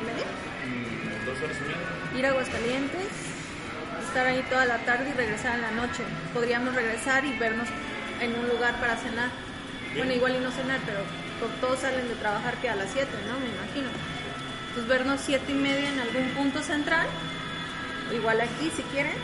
media. 0.00 0.24
Mm, 0.64 1.26
Dos 1.26 1.38
horas 1.44 1.56
y 1.60 1.64
media. 1.68 2.18
Ir 2.18 2.26
a 2.26 2.30
Aguascalientes, 2.30 3.06
estar 4.08 4.26
ahí 4.26 4.42
toda 4.50 4.64
la 4.64 4.78
tarde 4.78 5.10
y 5.10 5.12
regresar 5.12 5.54
en 5.56 5.62
la 5.62 5.70
noche. 5.72 6.02
Podríamos 6.34 6.74
regresar 6.74 7.24
y 7.24 7.32
vernos 7.38 7.68
en 8.20 8.34
un 8.34 8.48
lugar 8.48 8.74
para 8.80 8.96
cenar. 8.96 9.28
Bueno, 9.96 10.12
igual 10.12 10.36
y 10.36 10.40
no 10.40 10.50
cenar, 10.50 10.80
pero 10.84 10.98
pues, 11.40 11.50
todos 11.60 11.78
salen 11.80 12.08
de 12.08 12.14
trabajar 12.16 12.54
que 12.60 12.68
a 12.68 12.74
las 12.76 12.90
7, 12.92 13.08
¿no? 13.28 13.38
Me 13.38 13.46
imagino. 13.48 13.88
Entonces 14.68 14.88
vernos 14.88 15.20
7 15.24 15.44
y 15.50 15.54
media 15.54 15.88
en 15.88 16.00
algún 16.00 16.28
punto 16.36 16.62
central, 16.62 17.06
igual 18.12 18.40
aquí 18.40 18.70
si 18.76 18.82
quieren, 18.94 19.14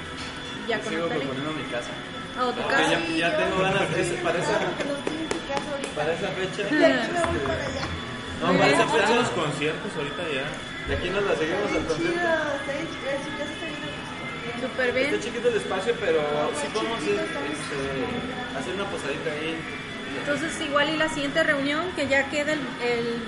ya 0.69 0.79
con 0.81 0.93
Sigo 0.93 1.07
proponiendo 1.09 1.53
mi 1.53 1.65
casa. 1.65 1.91
A 2.39 2.51
tu 2.53 2.67
casa. 2.69 2.91
ya, 2.91 2.99
ya 3.31 3.37
tengo 3.37 3.59
ganas 3.63 3.95
de 3.95 4.01
ese- 4.03 4.15
para 4.25 4.39
esa, 4.41 4.59
para 5.95 6.13
esa 6.15 6.29
fecha. 6.29 6.63
No, 8.41 8.59
para 8.59 8.67
esa 8.71 8.87
fecha. 8.89 9.15
los 9.15 9.29
conciertos 9.31 9.91
ahorita 9.97 10.23
ya. 10.35 10.45
De 10.89 10.97
aquí 10.97 11.09
nos 11.11 11.23
la 11.25 11.35
seguimos 11.37 11.71
al 11.73 11.85
concierto. 11.87 12.21
Súper 14.61 14.93
bien. 14.93 15.07
Está 15.15 15.21
chiquito 15.25 15.49
el 15.49 15.57
espacio, 15.57 15.95
pero 16.01 16.21
sí 16.61 16.67
podemos 16.73 16.99
este, 17.01 17.17
hacer 18.59 18.75
una 18.75 18.85
posadita 18.91 19.31
ahí. 19.33 19.57
Entonces 20.19 20.61
igual 20.61 20.91
y 20.91 20.97
la 20.97 21.09
siguiente 21.09 21.43
reunión, 21.43 21.87
que 21.97 22.07
ya 22.09 22.29
queda 22.31 22.53
el, 22.53 22.61
el 22.83 23.23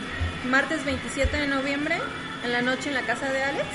martes 0.51 0.85
27 0.85 1.37
de 1.37 1.47
noviembre, 1.47 1.97
en 2.45 2.53
la 2.53 2.63
noche 2.63 2.89
en 2.89 2.95
la 2.95 3.03
casa 3.03 3.33
de 3.33 3.43
Alex. 3.43 3.67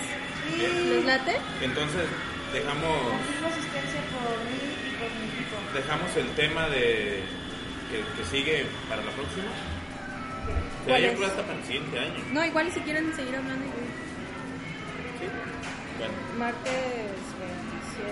¿Les 0.58 1.06
late? 1.06 1.38
Entonces, 1.62 2.04
dejamos, 2.54 2.98
asistencia 3.46 4.02
por 4.12 4.38
mí 4.48 4.60
y 4.88 4.96
por 5.00 5.10
mi 5.20 5.26
equipo. 5.28 5.56
dejamos 5.76 6.16
el 6.18 6.28
tema 6.36 6.68
de 6.70 7.24
que, 7.92 8.04
que 8.22 8.30
sigue 8.30 8.66
para 8.90 9.04
la 9.04 9.12
próxima. 9.12 9.52
¿Cuál 10.86 10.96
Sería 10.96 11.08
es? 11.08 11.12
yo 11.14 11.18
creo 11.20 11.30
hasta 11.30 11.42
para 11.44 11.60
el 11.60 11.66
siguiente 11.66 12.00
año. 12.00 12.24
No, 12.34 12.46
igual 12.46 12.68
y 12.68 12.72
si 12.72 12.80
quieren 12.82 13.16
seguir 13.16 13.36
hablando. 13.36 13.66
Bueno, 16.02 16.18
Martes 16.40 17.14
27. 17.38 18.10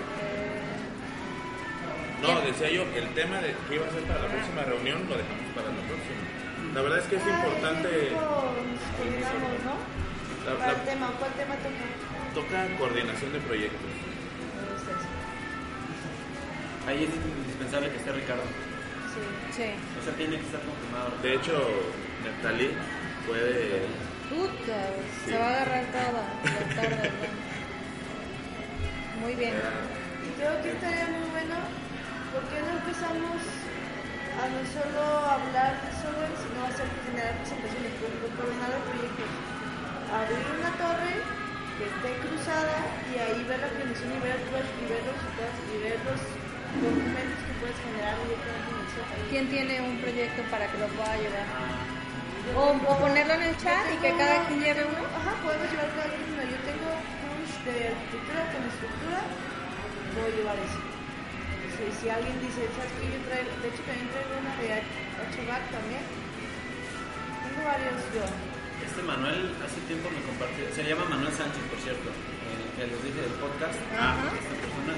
no, 2.22 2.38
decía 2.46 2.70
yo, 2.70 2.82
el 2.94 3.08
tema 3.18 3.38
de 3.42 3.50
que 3.66 3.74
iba 3.74 3.82
a 3.86 3.90
ser 3.90 4.02
para 4.06 4.20
la 4.22 4.28
próxima 4.30 4.62
reunión 4.62 5.02
lo 5.10 5.16
dejamos 5.18 5.50
para 5.58 5.66
la 5.74 5.82
próxima. 5.90 6.22
La 6.74 6.82
verdad 6.86 6.98
es 7.02 7.06
que 7.10 7.16
es 7.16 7.26
importante. 7.26 7.88
Nos 8.14 8.78
coordinamos, 8.94 9.58
¿no? 9.66 9.74
La- 10.46 10.54
Para 10.54 10.70
la- 10.72 10.78
el 10.78 10.84
tema, 10.86 11.10
¿cuál 11.18 11.32
tema 11.34 11.54
toca? 11.58 11.82
toca 12.38 12.62
coordinación 12.78 13.32
de 13.32 13.40
proyectos. 13.40 13.90
Ahí 16.86 17.02
es 17.04 17.10
indispensable 17.10 17.90
que 17.90 17.96
esté 17.98 18.12
Ricardo. 18.12 18.42
Sí. 19.10 19.20
Sí. 19.50 19.66
O 19.98 20.02
sea, 20.04 20.14
tiene 20.14 20.36
que 20.38 20.46
estar 20.46 20.60
confirmado. 20.62 21.10
De 21.22 21.34
hecho, 21.34 21.58
Neftalí 22.22 22.70
puede. 23.26 23.82
Puta, 24.30 24.78
Sí. 25.26 25.32
se 25.32 25.38
va 25.38 25.44
a 25.44 25.48
agarrar 25.58 25.84
toda 25.90 26.12
la 26.14 26.22
tarde. 26.78 27.10
¿no? 27.10 27.49
Muy 29.20 29.34
bien. 29.34 29.54
Y 29.54 30.28
creo 30.40 30.54
que 30.62 30.70
estaría 30.72 31.06
muy 31.12 31.28
bueno, 31.30 31.56
¿por 32.32 32.42
qué 32.48 32.58
no 32.64 32.70
empezamos 32.80 33.40
a 34.40 34.42
no 34.48 34.60
solo 34.72 35.00
hablar 35.28 35.76
de 35.84 35.90
software, 36.00 36.34
sino 36.40 36.58
hacer 36.64 36.88
generar 37.04 37.34
presentaciones, 37.44 37.92
por 38.00 38.08
ejemplo, 38.08 38.28
coordinar 38.40 38.70
el 38.72 38.84
proyecto? 38.88 39.24
Abrir 40.10 40.44
una 40.58 40.72
torre 40.80 41.14
que 41.76 41.84
esté 41.88 42.10
cruzada 42.24 42.76
y 43.08 43.12
ahí 43.20 43.40
ver 43.44 43.60
la 43.60 43.68
planeación 43.72 44.10
y 44.16 44.20
ver, 44.24 44.36
los- 44.52 44.72
y 44.80 44.84
ver 44.88 45.02
los 45.04 45.14
resultados 45.16 45.56
y 45.70 45.76
ver 45.84 45.98
los 46.04 46.20
documentos 46.80 47.40
que 47.44 47.54
puedes 47.60 47.78
generar 47.84 48.14
directamente 48.24 48.68
en 48.72 48.78
el 48.80 48.88
software. 48.90 49.24
¿Quién 49.30 49.44
tiene 49.52 49.74
un 49.84 49.96
proyecto 50.00 50.40
para 50.52 50.64
que 50.68 50.76
lo 50.80 50.88
pueda 50.96 51.14
llevar? 51.20 51.46
O, 52.56 52.72
o 52.74 52.92
ponerlo 52.98 53.34
en 53.36 53.42
el 53.52 53.56
chat 53.62 53.84
y 53.94 53.96
que 54.02 54.10
cada 54.16 54.42
quien 54.48 54.60
lleve 54.64 54.82
uno. 54.82 55.02
Ajá, 55.14 55.32
podemos 55.44 55.68
llevar 55.70 55.88
cada 55.94 56.08
quien 56.10 56.24
de 57.70 57.88
arquitectura 57.94 58.40
con 58.50 58.60
estructura, 58.66 59.20
puedo 60.14 60.28
llevar 60.34 60.58
eso. 60.58 60.80
Si, 61.74 61.82
si 61.96 62.06
alguien 62.10 62.36
dice, 62.42 62.66
¿sabes 62.74 62.92
qué? 62.98 63.06
Yo 63.08 63.20
traigo, 63.24 63.50
de 63.62 63.68
hecho 63.70 63.82
también 63.86 64.08
traigo 64.10 64.32
una 64.36 64.52
de 64.58 64.68
HVAC 65.30 65.62
también. 65.70 66.04
Tengo 67.46 67.60
varios 67.64 67.98
yo. 68.12 68.26
Este 68.80 69.00
Manuel 69.06 69.54
hace 69.62 69.80
tiempo 69.86 70.10
me 70.10 70.22
compartió, 70.24 70.66
se 70.74 70.82
llama 70.82 71.04
Manuel 71.06 71.32
Sánchez, 71.32 71.62
por 71.70 71.78
cierto, 71.78 72.08
eh, 72.10 72.66
que 72.74 72.84
les 72.90 73.00
dije 73.04 73.20
del 73.22 73.36
podcast. 73.38 73.78
Ajá. 73.94 74.28
Esta 74.34 74.56
persona 74.60 74.94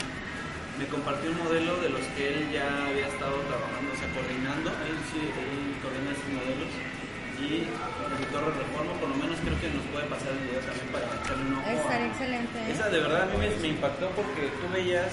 me 0.78 0.86
compartió 0.88 1.30
un 1.30 1.38
modelo 1.38 1.76
de 1.82 1.90
los 1.90 2.04
que 2.16 2.34
él 2.34 2.40
ya 2.50 2.66
había 2.88 3.06
estado 3.06 3.36
trabajando, 3.46 3.92
o 3.92 3.98
sea, 3.98 4.08
coordinando. 4.16 4.70
Él 4.88 4.96
sí, 5.12 5.20
él 5.20 5.76
coordina 5.84 6.10
esos 6.14 6.30
modelos. 6.32 6.72
Y 7.42 7.66
el 7.66 8.26
Torre 8.30 8.54
Reforma, 8.54 8.92
por 9.02 9.08
lo 9.10 9.16
menos 9.18 9.36
creo 9.42 9.58
que 9.60 9.68
nos 9.74 9.84
puede 9.90 10.06
pasar 10.06 10.30
el 10.30 10.46
video 10.46 10.60
también 10.62 10.88
para 10.94 11.04
echarle 11.10 11.42
un 11.42 11.54
ojo. 11.58 11.70
Estaría 11.70 12.06
excelente. 12.06 12.56
¿eh? 12.58 12.70
Esa 12.72 12.86
de 12.88 12.98
verdad 13.00 13.22
a 13.22 13.26
mí 13.26 13.36
me, 13.38 13.48
me 13.58 13.68
impactó 13.74 14.08
porque 14.14 14.46
tú 14.62 14.64
veías 14.72 15.10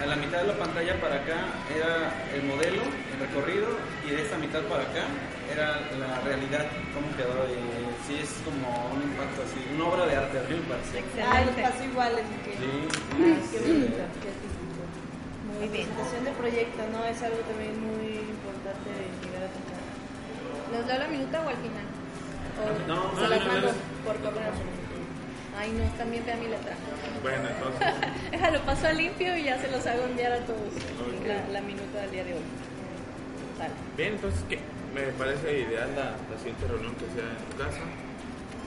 a 0.00 0.04
la 0.06 0.16
mitad 0.16 0.40
de 0.44 0.48
la 0.48 0.56
pantalla 0.60 0.92
para 1.00 1.16
acá 1.24 1.38
era 1.72 2.12
el 2.36 2.42
modelo, 2.44 2.82
el 2.84 3.18
recorrido 3.20 3.68
y 4.04 4.10
de 4.12 4.22
esta 4.28 4.36
mitad 4.36 4.60
para 4.68 4.84
acá 4.84 5.04
era 5.52 5.80
la 5.96 6.20
realidad, 6.20 6.66
cómo 6.92 7.08
quedó 7.16 7.32
y 7.48 7.56
sí 8.04 8.20
es 8.20 8.28
como 8.44 8.68
un 8.92 9.00
impacto 9.08 9.40
así, 9.44 9.56
una 9.72 9.84
obra 9.88 10.04
de 10.04 10.16
arte, 10.16 10.36
a 10.36 10.44
mí 10.48 10.56
me 10.56 10.68
parece. 10.68 11.00
Ah, 11.24 11.40
los 11.44 11.54
que- 11.56 11.64
Sí. 12.60 12.70
Ah, 12.92 13.40
qué 13.52 13.58
bonito, 13.60 14.04
qué. 14.20 14.30
Muy 15.56 15.68
bien. 15.72 15.88
Presentación 15.88 16.24
de 16.28 16.32
proyecto, 16.36 16.80
¿no? 16.92 17.00
Es 17.08 17.16
algo 17.24 17.40
también 17.48 17.72
muy 17.80 18.20
importante 18.20 18.88
de 18.92 19.04
llegar 19.24 19.48
a 19.48 19.50
tocar. 19.56 19.75
¿Los 20.72 20.86
leo 20.86 20.98
la 20.98 21.08
minuta 21.08 21.40
o 21.40 21.48
al 21.48 21.56
final? 21.56 21.86
¿O 22.56 22.88
No, 22.88 23.14
se 23.16 23.22
no, 23.22 23.28
las 23.28 23.40
no, 23.40 23.52
mando 23.52 23.68
no. 23.68 24.04
por 24.04 24.16
correo? 24.20 24.52
Ay, 25.58 25.70
no, 25.72 25.84
también 25.96 26.24
vea 26.26 26.36
mi 26.36 26.48
letra. 26.48 26.74
Bueno, 27.22 27.48
entonces. 27.48 28.10
Déjalo, 28.30 28.60
paso 28.62 28.86
a 28.88 28.92
limpio 28.92 29.36
y 29.36 29.44
ya 29.44 29.58
se 29.58 29.68
los 29.70 29.86
hago 29.86 30.04
enviar 30.04 30.32
a 30.32 30.40
todos. 30.44 30.58
Ok. 30.68 31.26
La, 31.26 31.48
la 31.52 31.60
minuta 31.62 32.00
del 32.02 32.10
día 32.10 32.24
de 32.24 32.34
hoy. 32.34 32.40
Sale. 33.58 33.72
Bien, 33.96 34.12
entonces, 34.14 34.40
¿qué? 34.48 34.58
Me 34.94 35.02
parece 35.18 35.60
ideal 35.60 35.90
la, 35.96 36.12
la 36.12 36.36
siguiente 36.38 36.66
reunión 36.68 36.94
que 36.96 37.06
sea 37.16 37.24
en 37.30 37.44
tu 37.50 37.56
casa. 37.56 37.80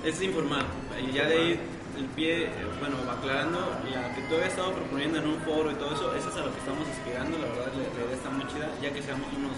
Es 0.03 0.21
informal. 0.21 0.65
Y 1.01 1.11
ya 1.11 1.25
de 1.27 1.33
ahí 1.37 1.59
el 1.97 2.05
pie, 2.15 2.49
bueno, 2.79 2.95
aclarando, 3.11 3.59
la 3.91 4.15
que 4.15 4.21
tú 4.23 4.35
habías 4.35 4.49
estado 4.49 4.71
proponiendo 4.73 5.19
en 5.19 5.27
un 5.27 5.37
foro 5.41 5.69
y 5.71 5.75
todo 5.75 5.93
eso, 5.93 6.15
eso 6.15 6.29
es 6.29 6.35
a 6.37 6.39
lo 6.45 6.51
que 6.53 6.59
estamos 6.59 6.87
aspirando, 6.87 7.37
la 7.37 7.45
verdad 7.51 7.67
la, 7.75 7.83
la 7.99 8.05
idea 8.07 8.15
está 8.15 8.29
muy 8.29 8.47
chida, 8.47 8.69
ya 8.81 8.93
que 8.93 9.01
seamos 9.03 9.27
unos 9.35 9.57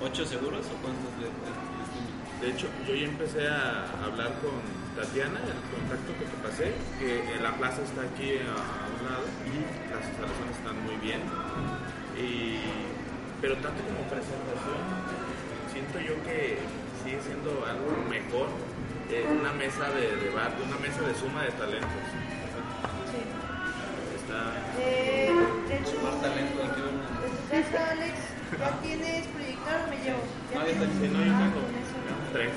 ocho 0.00 0.24
seguros 0.24 0.64
o 0.70 0.74
cuántos 0.80 1.10
de, 1.18 1.26
de- 1.26 1.69
De 2.40 2.48
hecho, 2.48 2.68
yo 2.88 2.94
ya 2.94 3.06
empecé 3.06 3.46
a 3.48 3.84
hablar 4.02 4.32
con 4.40 4.56
Tatiana, 4.96 5.40
el 5.44 5.60
contacto 5.76 6.10
que 6.16 6.24
te 6.24 6.36
pasé, 6.40 6.72
que 6.98 7.20
eh, 7.20 7.40
la 7.42 7.52
plaza 7.52 7.82
está 7.82 8.00
aquí 8.00 8.40
a, 8.40 8.56
un 8.88 9.00
lado, 9.04 9.28
las 9.92 10.08
instalaciones 10.08 10.56
están 10.56 10.76
muy 10.88 10.96
bien, 11.04 11.20
y, 12.16 12.64
pero 13.42 13.54
tanto 13.60 13.84
como 13.84 14.08
preservación, 14.08 14.80
siento 15.68 16.00
yo 16.00 16.16
que 16.24 16.56
sigue 17.04 17.20
siendo 17.20 17.64
algo 17.68 17.92
mejor 18.08 18.48
eh, 19.12 19.26
una 19.28 19.52
mesa 19.52 19.90
de 19.90 20.16
debate, 20.16 20.62
una 20.64 20.78
mesa 20.80 21.02
de 21.02 21.14
suma 21.14 21.42
de 21.42 21.52
talentos. 21.52 22.06
Sí. 23.10 23.20
Está, 24.16 24.56
Eh, 24.78 25.28
de 25.68 25.76
hecho, 25.76 25.90
Sumar 25.92 26.14
talento, 26.20 26.62
casa, 27.50 27.90
Alex, 27.90 28.16
¿ya 28.58 28.70
tienes 28.82 29.26
proyector? 29.28 29.78
Me 29.90 29.96
llevo. 30.04 30.20
¿Ya 30.52 30.58
No, 30.58 30.66
ya 30.66 30.72
está 30.72 30.84
no, 30.86 31.24
yo 31.24 31.32
Ah, 31.32 31.50
tengo 31.52 32.32
tres. 32.32 32.50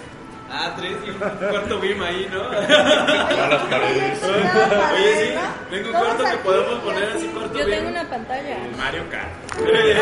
Ah, 0.56 0.74
tres 0.78 0.92
y 1.06 1.10
un 1.10 1.18
cuarto 1.50 1.80
BIM 1.80 2.02
ahí, 2.04 2.30
¿no? 2.32 2.44
A 2.44 3.48
las 3.50 3.64
paredes. 3.70 4.20
Oye, 4.24 5.26
sí, 5.26 5.34
tengo 5.72 5.88
un 5.90 5.96
cuarto 5.96 6.24
que 6.26 6.38
podemos 6.38 6.80
poner 6.82 7.04
así 7.16 7.28
cuarto 7.28 7.58
Yo 7.60 7.66
tengo 7.66 7.90
una 7.90 8.10
pantalla. 8.10 8.58
Mario 8.78 9.04
Kart. 9.10 9.32
Oye, 9.62 9.98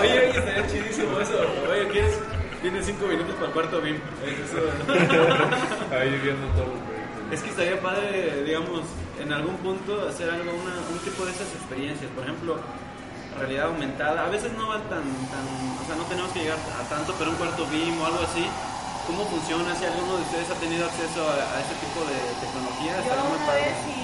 oye, 0.00 0.30
estaría 0.30 0.66
chidísimo 0.66 1.20
eso. 1.20 1.38
Oye, 1.70 1.88
¿quieres? 1.88 2.18
Tienes 2.62 2.86
cinco 2.86 3.06
minutos 3.06 3.34
para 3.34 3.46
el 3.48 3.52
cuarto 3.52 3.80
BIM. 3.82 3.96
Eso. 3.96 4.58
Ahí 5.94 6.10
viendo 6.22 6.46
todo 6.56 6.72
el 6.72 6.80
proyecto. 6.80 7.32
Es 7.32 7.40
que 7.42 7.50
estaría 7.50 7.80
padre, 7.80 8.42
digamos, 8.44 8.80
en 9.20 9.32
algún 9.32 9.56
punto 9.58 10.08
hacer 10.08 10.30
algo, 10.30 10.50
una, 10.52 10.74
un 10.90 10.98
tipo 11.04 11.24
de 11.24 11.30
esas 11.32 11.48
experiencias. 11.54 12.10
Por 12.12 12.24
ejemplo, 12.24 12.56
realidad 13.38 13.66
aumentada. 13.66 14.24
A 14.26 14.28
veces 14.30 14.52
no 14.52 14.68
va 14.68 14.78
tan, 14.88 15.04
tan, 15.32 15.44
o 15.80 15.84
sea, 15.86 15.96
no 15.96 16.04
tenemos 16.04 16.30
que 16.32 16.40
llegar 16.40 16.58
a 16.58 16.82
tanto, 16.88 17.14
pero 17.18 17.30
un 17.30 17.36
cuarto 17.36 17.66
BIM 17.66 18.00
o 18.00 18.06
algo 18.06 18.20
así. 18.24 18.46
¿Cómo 19.06 19.24
funciona? 19.28 19.74
Si 19.76 19.84
alguno 19.84 20.16
de 20.16 20.22
ustedes 20.24 20.48
ha 20.50 20.56
tenido 20.56 20.86
acceso 20.88 21.20
a, 21.28 21.36
a 21.36 21.56
este 21.60 21.76
tipo 21.84 22.00
de 22.08 22.16
tecnología, 22.40 22.92
Yo 22.96 23.02
estaría 23.04 23.24
muy 23.28 23.36
una 23.36 23.46
padre. 23.46 23.60
vez 23.68 23.76
si 23.84 24.00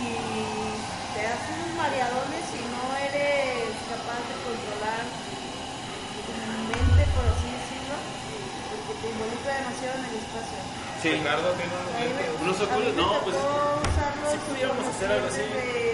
te 1.17 1.21
das 1.25 1.41
unos 1.57 1.71
mareadones 1.81 2.45
y 2.53 2.63
no 2.69 2.85
eres 3.01 3.73
capaz 3.89 4.21
de 4.29 4.35
controlar 4.45 5.03
tu 5.09 6.33
mente, 6.69 7.03
por 7.17 7.25
así 7.33 7.49
decirlo, 7.49 7.97
porque 8.77 8.93
te 9.01 9.07
involucra 9.09 9.51
demasiado 9.57 9.95
en 9.97 10.05
el 10.05 10.17
espacio. 10.21 10.61
Sí. 11.01 11.09
Ricardo 11.17 11.49
tiene 11.57 11.73
unos 12.45 12.61
óculos, 12.61 12.93
no, 12.93 13.09
pues 13.25 13.33
si 13.33 14.37
pudiéramos 14.53 14.85
hacer 14.85 15.09
algo 15.17 15.27
así, 15.33 15.41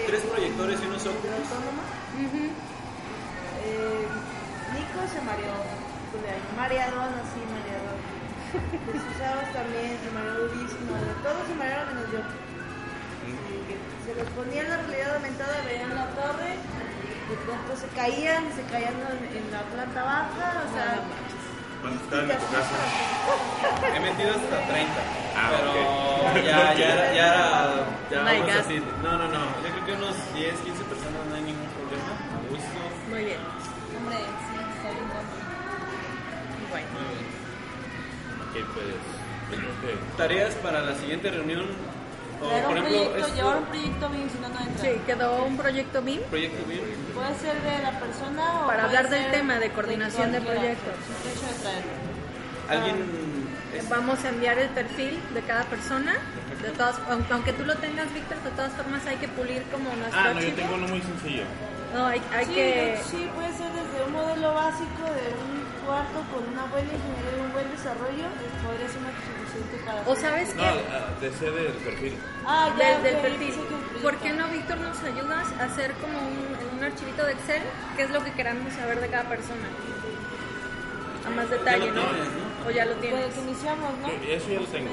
tres 0.03 0.21
proyectores 0.27 0.75
y 0.83 0.85
unos 0.91 1.03
óculos. 1.07 1.31
autónoma. 1.47 1.83
Ujú. 2.27 2.43
Eh, 3.67 4.07
Nico 4.73 4.99
se 5.11 5.19
mareó, 5.27 5.55
pues, 6.11 6.23
mareadón 6.55 7.11
así, 7.19 7.39
mareadón. 7.51 7.99
Los 8.87 9.03
usados 9.11 9.47
también 9.51 9.99
se 9.99 10.09
mareó 10.15 10.47
durísimo, 10.47 10.95
todos 11.23 11.43
se 11.47 11.55
marearon 11.55 11.95
menos 11.95 12.11
yo. 12.11 12.21
Se 14.07 14.15
los 14.15 14.27
ponía 14.31 14.61
en 14.63 14.69
la 14.69 14.77
realidad 14.77 15.15
aumentada, 15.15 15.55
veían 15.67 15.93
la 15.93 16.07
torre, 16.15 16.55
de 16.55 17.35
pronto 17.43 17.75
se 17.75 17.87
caían, 17.91 18.47
se 18.55 18.63
caían 18.71 18.95
en, 19.03 19.35
en 19.35 19.51
la 19.51 19.61
planta 19.67 19.99
baja, 20.03 20.63
o 20.63 20.69
sea, 20.71 21.03
Cuando 21.81 21.99
estaba 22.03 22.23
en 22.23 22.39
tu 22.39 22.47
casa. 22.55 22.77
He 23.83 23.99
metido 23.99 24.31
hasta 24.31 24.57
30. 24.63 24.95
Ah, 25.35 25.51
pero 26.33 26.45
ya, 26.45 26.73
ya 26.73 26.87
era, 26.93 27.13
ya 27.13 27.27
era, 27.27 27.43
ya 28.09 28.21
Oh 28.21 28.23
my 28.23 28.39
vamos 28.39 28.67
God. 28.67 29.03
No, 29.03 29.11
no, 29.17 29.27
no. 29.27 29.41
Yo 29.61 29.69
creo 29.75 29.85
que 29.85 29.93
unos 29.93 30.15
10, 30.33 30.55
15 30.55 30.83
personas 30.85 31.21
no 31.29 31.35
hay 31.35 31.43
ningún 31.43 31.67
problema. 31.75 32.11
A 32.15 32.39
gusto. 32.49 32.79
Muy 33.11 33.23
bien. 33.25 33.56
Pues. 38.73 38.85
que- 39.81 40.17
Tareas 40.17 40.53
para 40.55 40.81
la 40.81 40.95
siguiente 40.95 41.29
reunión. 41.31 41.65
O, 42.41 42.47
Traer 42.47 42.63
por 42.65 42.71
un 42.73 42.77
ejemplo, 42.77 43.03
proyecto, 43.09 43.17
esto- 43.25 43.35
llevar 43.35 43.57
un 43.57 43.65
proyecto 43.65 44.09
bien, 44.09 44.29
si 44.29 44.37
no, 44.39 44.49
no 44.49 44.59
entra. 44.59 44.81
Sí, 44.83 44.89
quedó 45.07 45.43
un 45.45 45.57
proyecto 45.57 46.01
BIM 46.03 46.21
proyecto 46.29 46.65
BIM. 46.67 46.79
Puede 47.15 47.35
ser 47.39 47.61
de 47.61 47.81
la 47.83 47.91
persona 47.99 48.43
o 48.61 48.67
Para 48.67 48.83
puede 48.83 48.97
hablar 48.97 49.09
del 49.09 49.31
tema 49.31 49.55
de 49.59 49.69
coordinación 49.71 50.31
de 50.31 50.41
proyectos. 50.41 50.93
De 51.23 51.63
traerlo. 51.63 51.91
Alguien. 52.69 52.95
Ah, 52.97 53.83
Vamos 53.89 54.23
a 54.25 54.29
enviar 54.29 54.57
el 54.59 54.69
perfil 54.69 55.19
de 55.33 55.41
cada 55.41 55.63
persona. 55.65 56.13
De 56.61 56.69
todas, 56.71 56.95
aunque, 57.09 57.33
aunque 57.33 57.53
tú 57.53 57.63
lo 57.65 57.75
tengas, 57.75 58.11
Víctor, 58.13 58.37
de 58.43 58.49
todas 58.51 58.73
formas 58.73 59.05
hay 59.05 59.15
que 59.17 59.27
pulir 59.29 59.63
como 59.71 59.93
nuestro 59.95 60.19
Ah, 60.19 60.33
no, 60.33 60.41
yo 60.41 60.53
tengo 60.53 60.75
uno 60.75 60.87
muy 60.87 61.01
sencillo. 61.01 61.43
No, 61.93 62.05
hay, 62.07 62.21
hay 62.35 62.45
sí, 62.45 62.53
que... 62.53 62.99
sí, 63.09 63.29
puede 63.35 63.49
ser 63.53 63.69
desde 63.71 64.05
un 64.05 64.11
modelo 64.13 64.53
básico 64.53 65.03
de 65.05 65.25
un 65.45 65.56
cuarto 65.87 66.19
con 66.35 66.43
una 66.51 66.65
buena 66.67 66.91
ingeniería 66.91 67.31
y 67.31 67.39
un 67.47 67.51
buen 67.55 67.71
desarrollo, 67.71 68.25
es- 68.43 68.59
podría 68.59 68.87
ser 68.91 68.99
una 68.99 69.13
suficiente 69.15 69.75
para... 69.87 69.99
O 70.03 70.13
sabes 70.15 70.53
No, 70.55 70.61
qué, 70.61 70.83
ah, 70.91 71.07
de 71.21 71.31
ser 71.31 71.51
del 71.55 71.73
perfil. 71.87 72.13
Ah, 72.45 72.75
ya, 72.77 72.99
ok, 72.99 73.21
perfil. 73.23 73.53
¿Por 74.03 74.15
qué 74.17 74.29
no, 74.33 74.47
Víctor, 74.49 74.77
nos 74.83 74.99
ayudas 75.01 75.47
a 75.59 75.63
hacer 75.63 75.93
como 76.03 76.19
un, 76.19 76.43
un 76.77 76.83
archivito 76.83 77.23
de 77.25 77.31
Excel 77.33 77.63
qué 77.95 78.03
es 78.03 78.11
lo 78.11 78.21
que 78.23 78.31
queramos 78.33 78.73
saber 78.73 78.99
de 78.99 79.07
cada 79.07 79.29
persona? 79.29 79.67
A 81.25 81.29
más 81.31 81.49
detalle, 81.49 81.91
¿no? 81.91 82.03
tienes, 82.03 82.27
¿no? 82.35 82.67
O 82.67 82.71
ya 82.71 82.85
lo 82.85 82.91
Con 82.93 83.01
tienes. 83.01 83.25
el 83.25 83.31
que 83.33 83.39
iniciamos, 83.41 83.91
¿no? 83.99 84.07
Eso 84.07 84.47
ya 84.51 84.59
lo 84.59 84.67
tengo. 84.67 84.91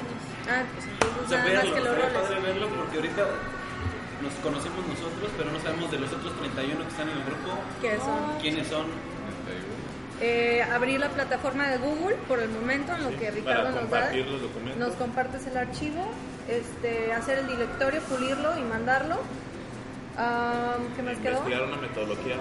Ah, 0.51 0.63
pues 0.73 0.85
entonces 0.87 1.23
O 1.25 1.29
sea, 1.29 1.39
nada 1.45 1.55
más 1.55 1.65
que 1.65 1.81
los 1.81 1.95
estaría 1.99 2.09
roles. 2.11 2.43
verlo 2.43 2.67
porque 2.75 2.97
ahorita 2.97 3.23
nos 4.23 4.33
conocemos 4.43 4.83
nosotros, 4.87 5.29
pero 5.37 5.51
no 5.53 5.59
sabemos 5.61 5.91
de 5.91 5.99
los 5.99 6.11
otros 6.13 6.33
31 6.39 6.81
que 6.83 6.89
están 6.89 7.09
en 7.11 7.17
el 7.19 7.25
grupo 7.25 7.51
¿Qué 7.83 7.99
son? 7.99 8.39
quiénes 8.41 8.67
son. 8.69 8.87
Eh, 10.21 10.63
abrir 10.73 11.01
la 11.01 11.09
plataforma 11.09 11.69
de 11.69 11.79
Google 11.79 12.15
por 12.29 12.39
el 12.41 12.49
momento 12.49 12.95
en 12.95 13.03
lo 13.03 13.19
que 13.19 13.31
Ricardo 13.31 13.71
nos 13.71 13.91
da. 13.91 14.11
Nos 14.79 14.93
compartes 14.95 15.47
el 15.47 15.57
archivo, 15.57 16.07
este, 16.49 17.13
hacer 17.13 17.39
el 17.39 17.49
directorio, 17.49 18.01
pulirlo 18.03 18.57
y 18.59 18.63
mandarlo. 18.63 19.17
Ah, 20.17 20.77
¿Qué 20.95 21.03
más 21.03 21.17
quedó? 21.19 21.39
Investigar 21.39 21.63
una 21.65 21.77
metodología 21.79 22.37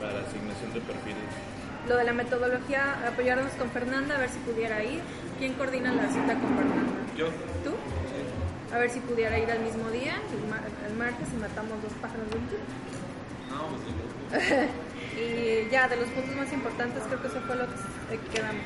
para 0.00 0.20
asignación 0.26 0.74
de 0.74 0.80
perfiles. 0.80 1.30
Lo 1.88 1.96
de 1.96 2.04
la 2.04 2.12
metodología, 2.12 2.96
apoyarnos 3.08 3.52
con 3.52 3.70
Fernanda, 3.70 4.16
a 4.16 4.18
ver 4.18 4.28
si 4.30 4.38
pudiera 4.40 4.82
ir. 4.82 5.00
¿Quién 5.38 5.54
coordina 5.54 5.92
la 5.92 6.08
cita 6.08 6.34
con 6.34 6.56
Fernanda? 6.56 6.92
Yo. 7.16 7.26
¿Tú? 7.64 7.72
A 8.74 8.78
ver 8.78 8.90
si 8.90 9.00
pudiera 9.00 9.38
ir 9.38 9.50
al 9.50 9.60
mismo 9.60 9.88
día, 9.90 10.14
el, 10.32 10.48
mar- 10.50 10.68
el 10.88 10.94
martes, 10.96 11.28
y 11.32 11.36
matamos 11.40 11.80
dos 11.82 11.92
pájaros 12.02 12.28
de 12.30 12.36
un 12.36 12.46
tiro. 12.46 12.62
No, 13.50 13.66
pues 13.68 13.82
sí. 13.86 14.66
Y 15.20 15.68
ya, 15.70 15.86
de 15.88 15.96
los 15.96 16.08
puntos 16.08 16.34
más 16.36 16.52
importantes, 16.52 17.02
creo 17.06 17.20
que 17.20 17.28
eso 17.28 17.40
fue 17.46 17.56
lo 17.56 17.64
que 17.66 18.16
que 18.16 18.26
quedamos. 18.34 18.64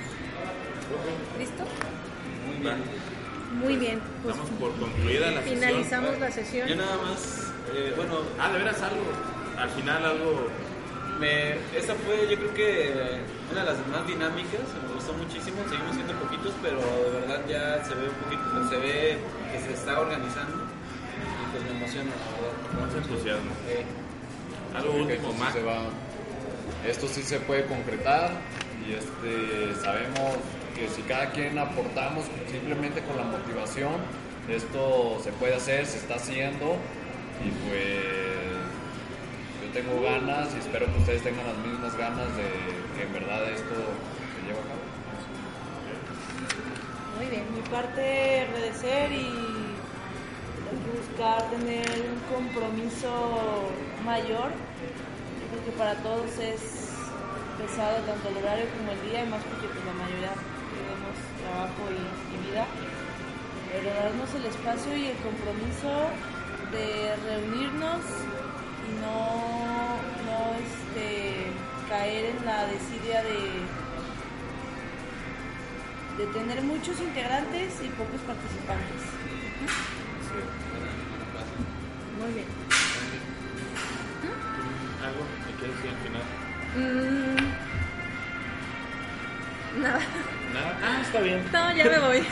¿Listo? 1.38 1.64
Muy 2.46 2.56
bien. 2.62 2.76
Muy 3.60 3.76
bien. 3.76 4.00
Pues 4.22 4.36
Damos 4.36 4.50
por 4.52 4.72
concluida 4.76 5.30
la 5.30 5.42
sesión. 5.42 5.58
finalizamos 5.60 6.18
la 6.18 6.30
sesión. 6.30 6.68
Yo 6.68 6.76
nada 6.76 6.96
más, 6.98 7.52
eh, 7.74 7.92
bueno, 7.96 8.18
Ah, 8.38 8.50
de 8.52 8.58
veras 8.58 8.80
algo. 8.82 9.04
Al 9.58 9.70
final 9.70 10.04
algo. 10.04 10.48
me, 11.20 11.52
esa 11.78 11.94
fue 12.04 12.26
yo 12.28 12.36
creo 12.36 12.54
que 12.54 12.92
una 13.52 13.60
de 13.64 13.66
las 13.70 13.86
más 13.86 14.04
dinámicas, 14.06 14.60
me 14.88 14.94
gustó 14.94 15.12
muchísimo, 15.14 15.58
seguimos 15.70 15.94
siendo 15.94 16.12
poquitos, 16.14 16.52
pero 16.60 16.78
de 16.80 17.20
verdad 17.20 17.40
ya 17.48 17.84
se 17.84 17.94
ve 17.94 18.08
un 18.08 18.14
poquito, 18.18 18.68
se 18.68 18.76
ve 18.78 19.18
que 19.52 19.58
se 19.60 19.72
está 19.74 20.00
organizando 20.00 20.64
y 20.64 21.52
pues 21.52 21.62
me 21.70 21.70
emociona, 21.78 22.10
la 22.10 22.26
verdad. 22.34 22.86
Más 22.86 22.94
entusiasmo. 22.96 23.50
Eh, 23.70 23.84
Algo 24.74 24.92
último, 24.94 25.32
más. 25.34 25.52
se 25.52 25.62
va- 25.62 25.86
esto 26.86 27.08
sí 27.08 27.22
se 27.22 27.40
puede 27.40 27.64
concretar 27.66 28.30
y 28.86 28.92
este 28.94 29.74
sabemos 29.82 30.36
que 30.74 30.88
si 30.88 31.02
cada 31.02 31.30
quien 31.30 31.58
aportamos 31.58 32.24
simplemente 32.50 33.00
con 33.02 33.16
la 33.16 33.24
motivación 33.24 33.92
esto 34.48 35.18
se 35.22 35.32
puede 35.32 35.54
hacer 35.54 35.86
se 35.86 35.98
está 35.98 36.16
haciendo 36.16 36.76
y 37.44 37.50
pues 37.68 38.04
yo 39.62 39.70
tengo 39.72 40.02
ganas 40.02 40.54
y 40.54 40.58
espero 40.58 40.86
que 40.86 40.98
ustedes 40.98 41.22
tengan 41.22 41.46
las 41.46 41.58
mismas 41.58 41.96
ganas 41.96 42.28
de 42.36 42.44
que 42.96 43.06
en 43.06 43.12
verdad 43.12 43.44
esto 43.50 43.74
se 43.74 44.46
lleve 44.46 44.58
a 44.58 44.66
cabo 44.68 44.84
Muy 47.18 47.26
bien. 47.30 47.44
mi 47.54 47.62
parte 47.70 48.40
agradecer 48.40 49.12
y 49.12 49.54
buscar 50.92 51.42
tener 51.50 51.86
un 51.88 52.20
compromiso 52.34 53.70
mayor 54.04 54.50
porque 55.64 55.78
para 55.78 55.94
todos 56.02 56.28
es 56.38 56.60
pesado 57.56 57.96
tanto 58.04 58.28
el 58.28 58.36
horario 58.36 58.66
como 58.76 58.92
el 58.92 59.00
día 59.08 59.24
y 59.24 59.28
más 59.28 59.42
porque 59.44 59.66
pues, 59.66 59.84
la 59.86 59.96
mayoría 59.96 60.36
tenemos 60.76 61.16
trabajo 61.40 61.82
y, 61.88 62.04
y 62.04 62.50
vida 62.50 62.66
pero 63.72 63.88
darnos 63.88 64.28
el 64.34 64.44
espacio 64.44 64.96
y 64.96 65.06
el 65.06 65.16
compromiso 65.24 66.12
de 66.68 67.16
reunirnos 67.24 68.04
y 68.84 68.92
no, 69.00 69.96
no 70.28 70.52
este, 70.60 71.48
caer 71.88 72.36
en 72.36 72.44
la 72.44 72.66
desidia 72.66 73.22
de 73.22 73.84
de 76.18 76.26
tener 76.26 76.62
muchos 76.62 77.00
integrantes 77.00 77.74
y 77.82 77.88
pocos 77.88 78.20
participantes. 78.20 79.02
Muy 82.20 82.32
bien. 82.34 82.53
Al 85.64 85.98
final. 86.04 86.22
Mm, 86.76 87.36
nada. 89.82 90.00
Nada. 90.52 90.78
Ah, 90.84 91.00
está 91.02 91.20
bien. 91.20 91.42
No, 91.52 91.74
ya 91.74 91.84
me 91.84 91.98
voy. 91.98 92.20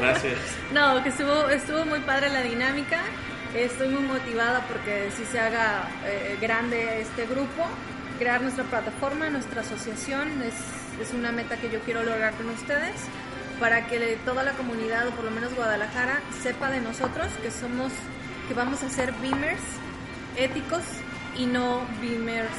Gracias. 0.00 0.38
No, 0.74 1.02
que 1.02 1.08
estuvo, 1.08 1.48
estuvo 1.48 1.84
muy 1.86 2.00
padre 2.00 2.28
la 2.28 2.42
dinámica. 2.42 3.00
Estoy 3.54 3.88
muy 3.88 4.02
motivada 4.02 4.60
porque 4.68 5.10
si 5.16 5.24
se 5.24 5.40
haga 5.40 5.88
eh, 6.04 6.36
grande 6.40 7.00
este 7.00 7.26
grupo, 7.26 7.66
crear 8.18 8.42
nuestra 8.42 8.64
plataforma, 8.64 9.30
nuestra 9.30 9.62
asociación, 9.62 10.42
es, 10.42 10.54
es 11.00 11.14
una 11.14 11.32
meta 11.32 11.56
que 11.56 11.70
yo 11.70 11.80
quiero 11.80 12.02
lograr 12.02 12.34
con 12.34 12.50
ustedes 12.50 12.94
para 13.58 13.86
que 13.86 14.18
toda 14.24 14.42
la 14.42 14.52
comunidad, 14.52 15.08
o 15.08 15.10
por 15.12 15.24
lo 15.24 15.30
menos 15.30 15.54
Guadalajara, 15.54 16.20
sepa 16.42 16.70
de 16.70 16.80
nosotros 16.80 17.28
que 17.42 17.50
somos, 17.50 17.92
que 18.48 18.54
vamos 18.54 18.82
a 18.82 18.90
ser 18.90 19.12
beamers 19.20 19.62
éticos 20.36 20.82
y 21.40 21.46
no 21.46 21.80
beamers, 22.02 22.50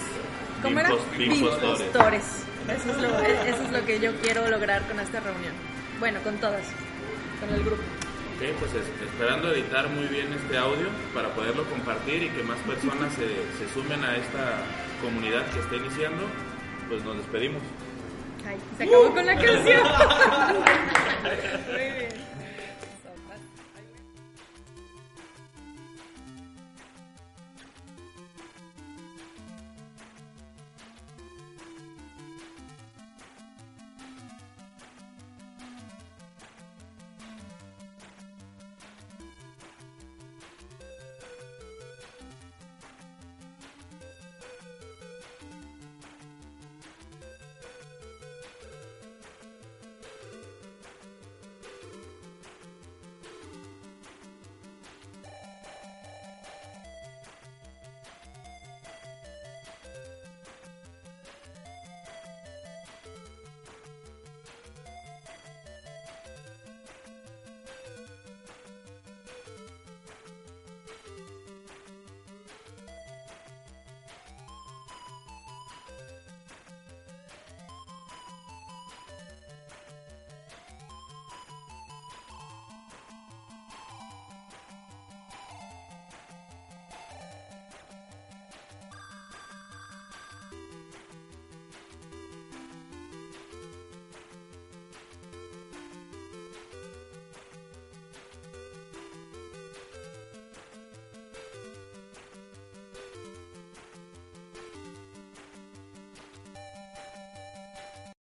¿cómo 0.64 0.80
era? 0.80 0.90
Bimpos- 0.90 1.18
bimpostores. 1.18 2.24
Eso 2.68 2.92
es, 2.92 2.98
lo, 2.98 3.20
eso 3.20 3.64
es 3.64 3.72
lo 3.72 3.86
que 3.86 4.00
yo 4.00 4.12
quiero 4.22 4.48
lograr 4.50 4.82
con 4.88 5.00
esta 5.00 5.20
reunión. 5.20 5.54
Bueno, 6.00 6.20
con 6.24 6.36
todas, 6.38 6.64
con 7.40 7.50
el 7.54 7.64
grupo. 7.64 7.82
Ok, 8.38 8.48
pues 8.60 8.72
es- 8.74 9.08
esperando 9.08 9.52
editar 9.54 9.88
muy 9.90 10.06
bien 10.06 10.34
este 10.34 10.58
audio 10.58 10.88
para 11.14 11.30
poderlo 11.30 11.64
compartir 11.66 12.24
y 12.24 12.30
que 12.30 12.42
más 12.44 12.58
personas 12.60 13.14
se, 13.14 13.28
se 13.60 13.74
sumen 13.74 14.04
a 14.04 14.16
esta 14.18 14.64
comunidad 15.02 15.46
que 15.52 15.60
está 15.60 15.76
iniciando, 15.76 16.24
pues 16.90 17.04
nos 17.04 17.18
despedimos. 17.18 17.62
Ay, 18.48 18.58
se 18.78 18.84
acabó 18.86 19.12
con 19.14 19.26
la 19.26 19.36
canción. 19.36 19.84
Muy 21.72 21.78
bien. 22.00 22.21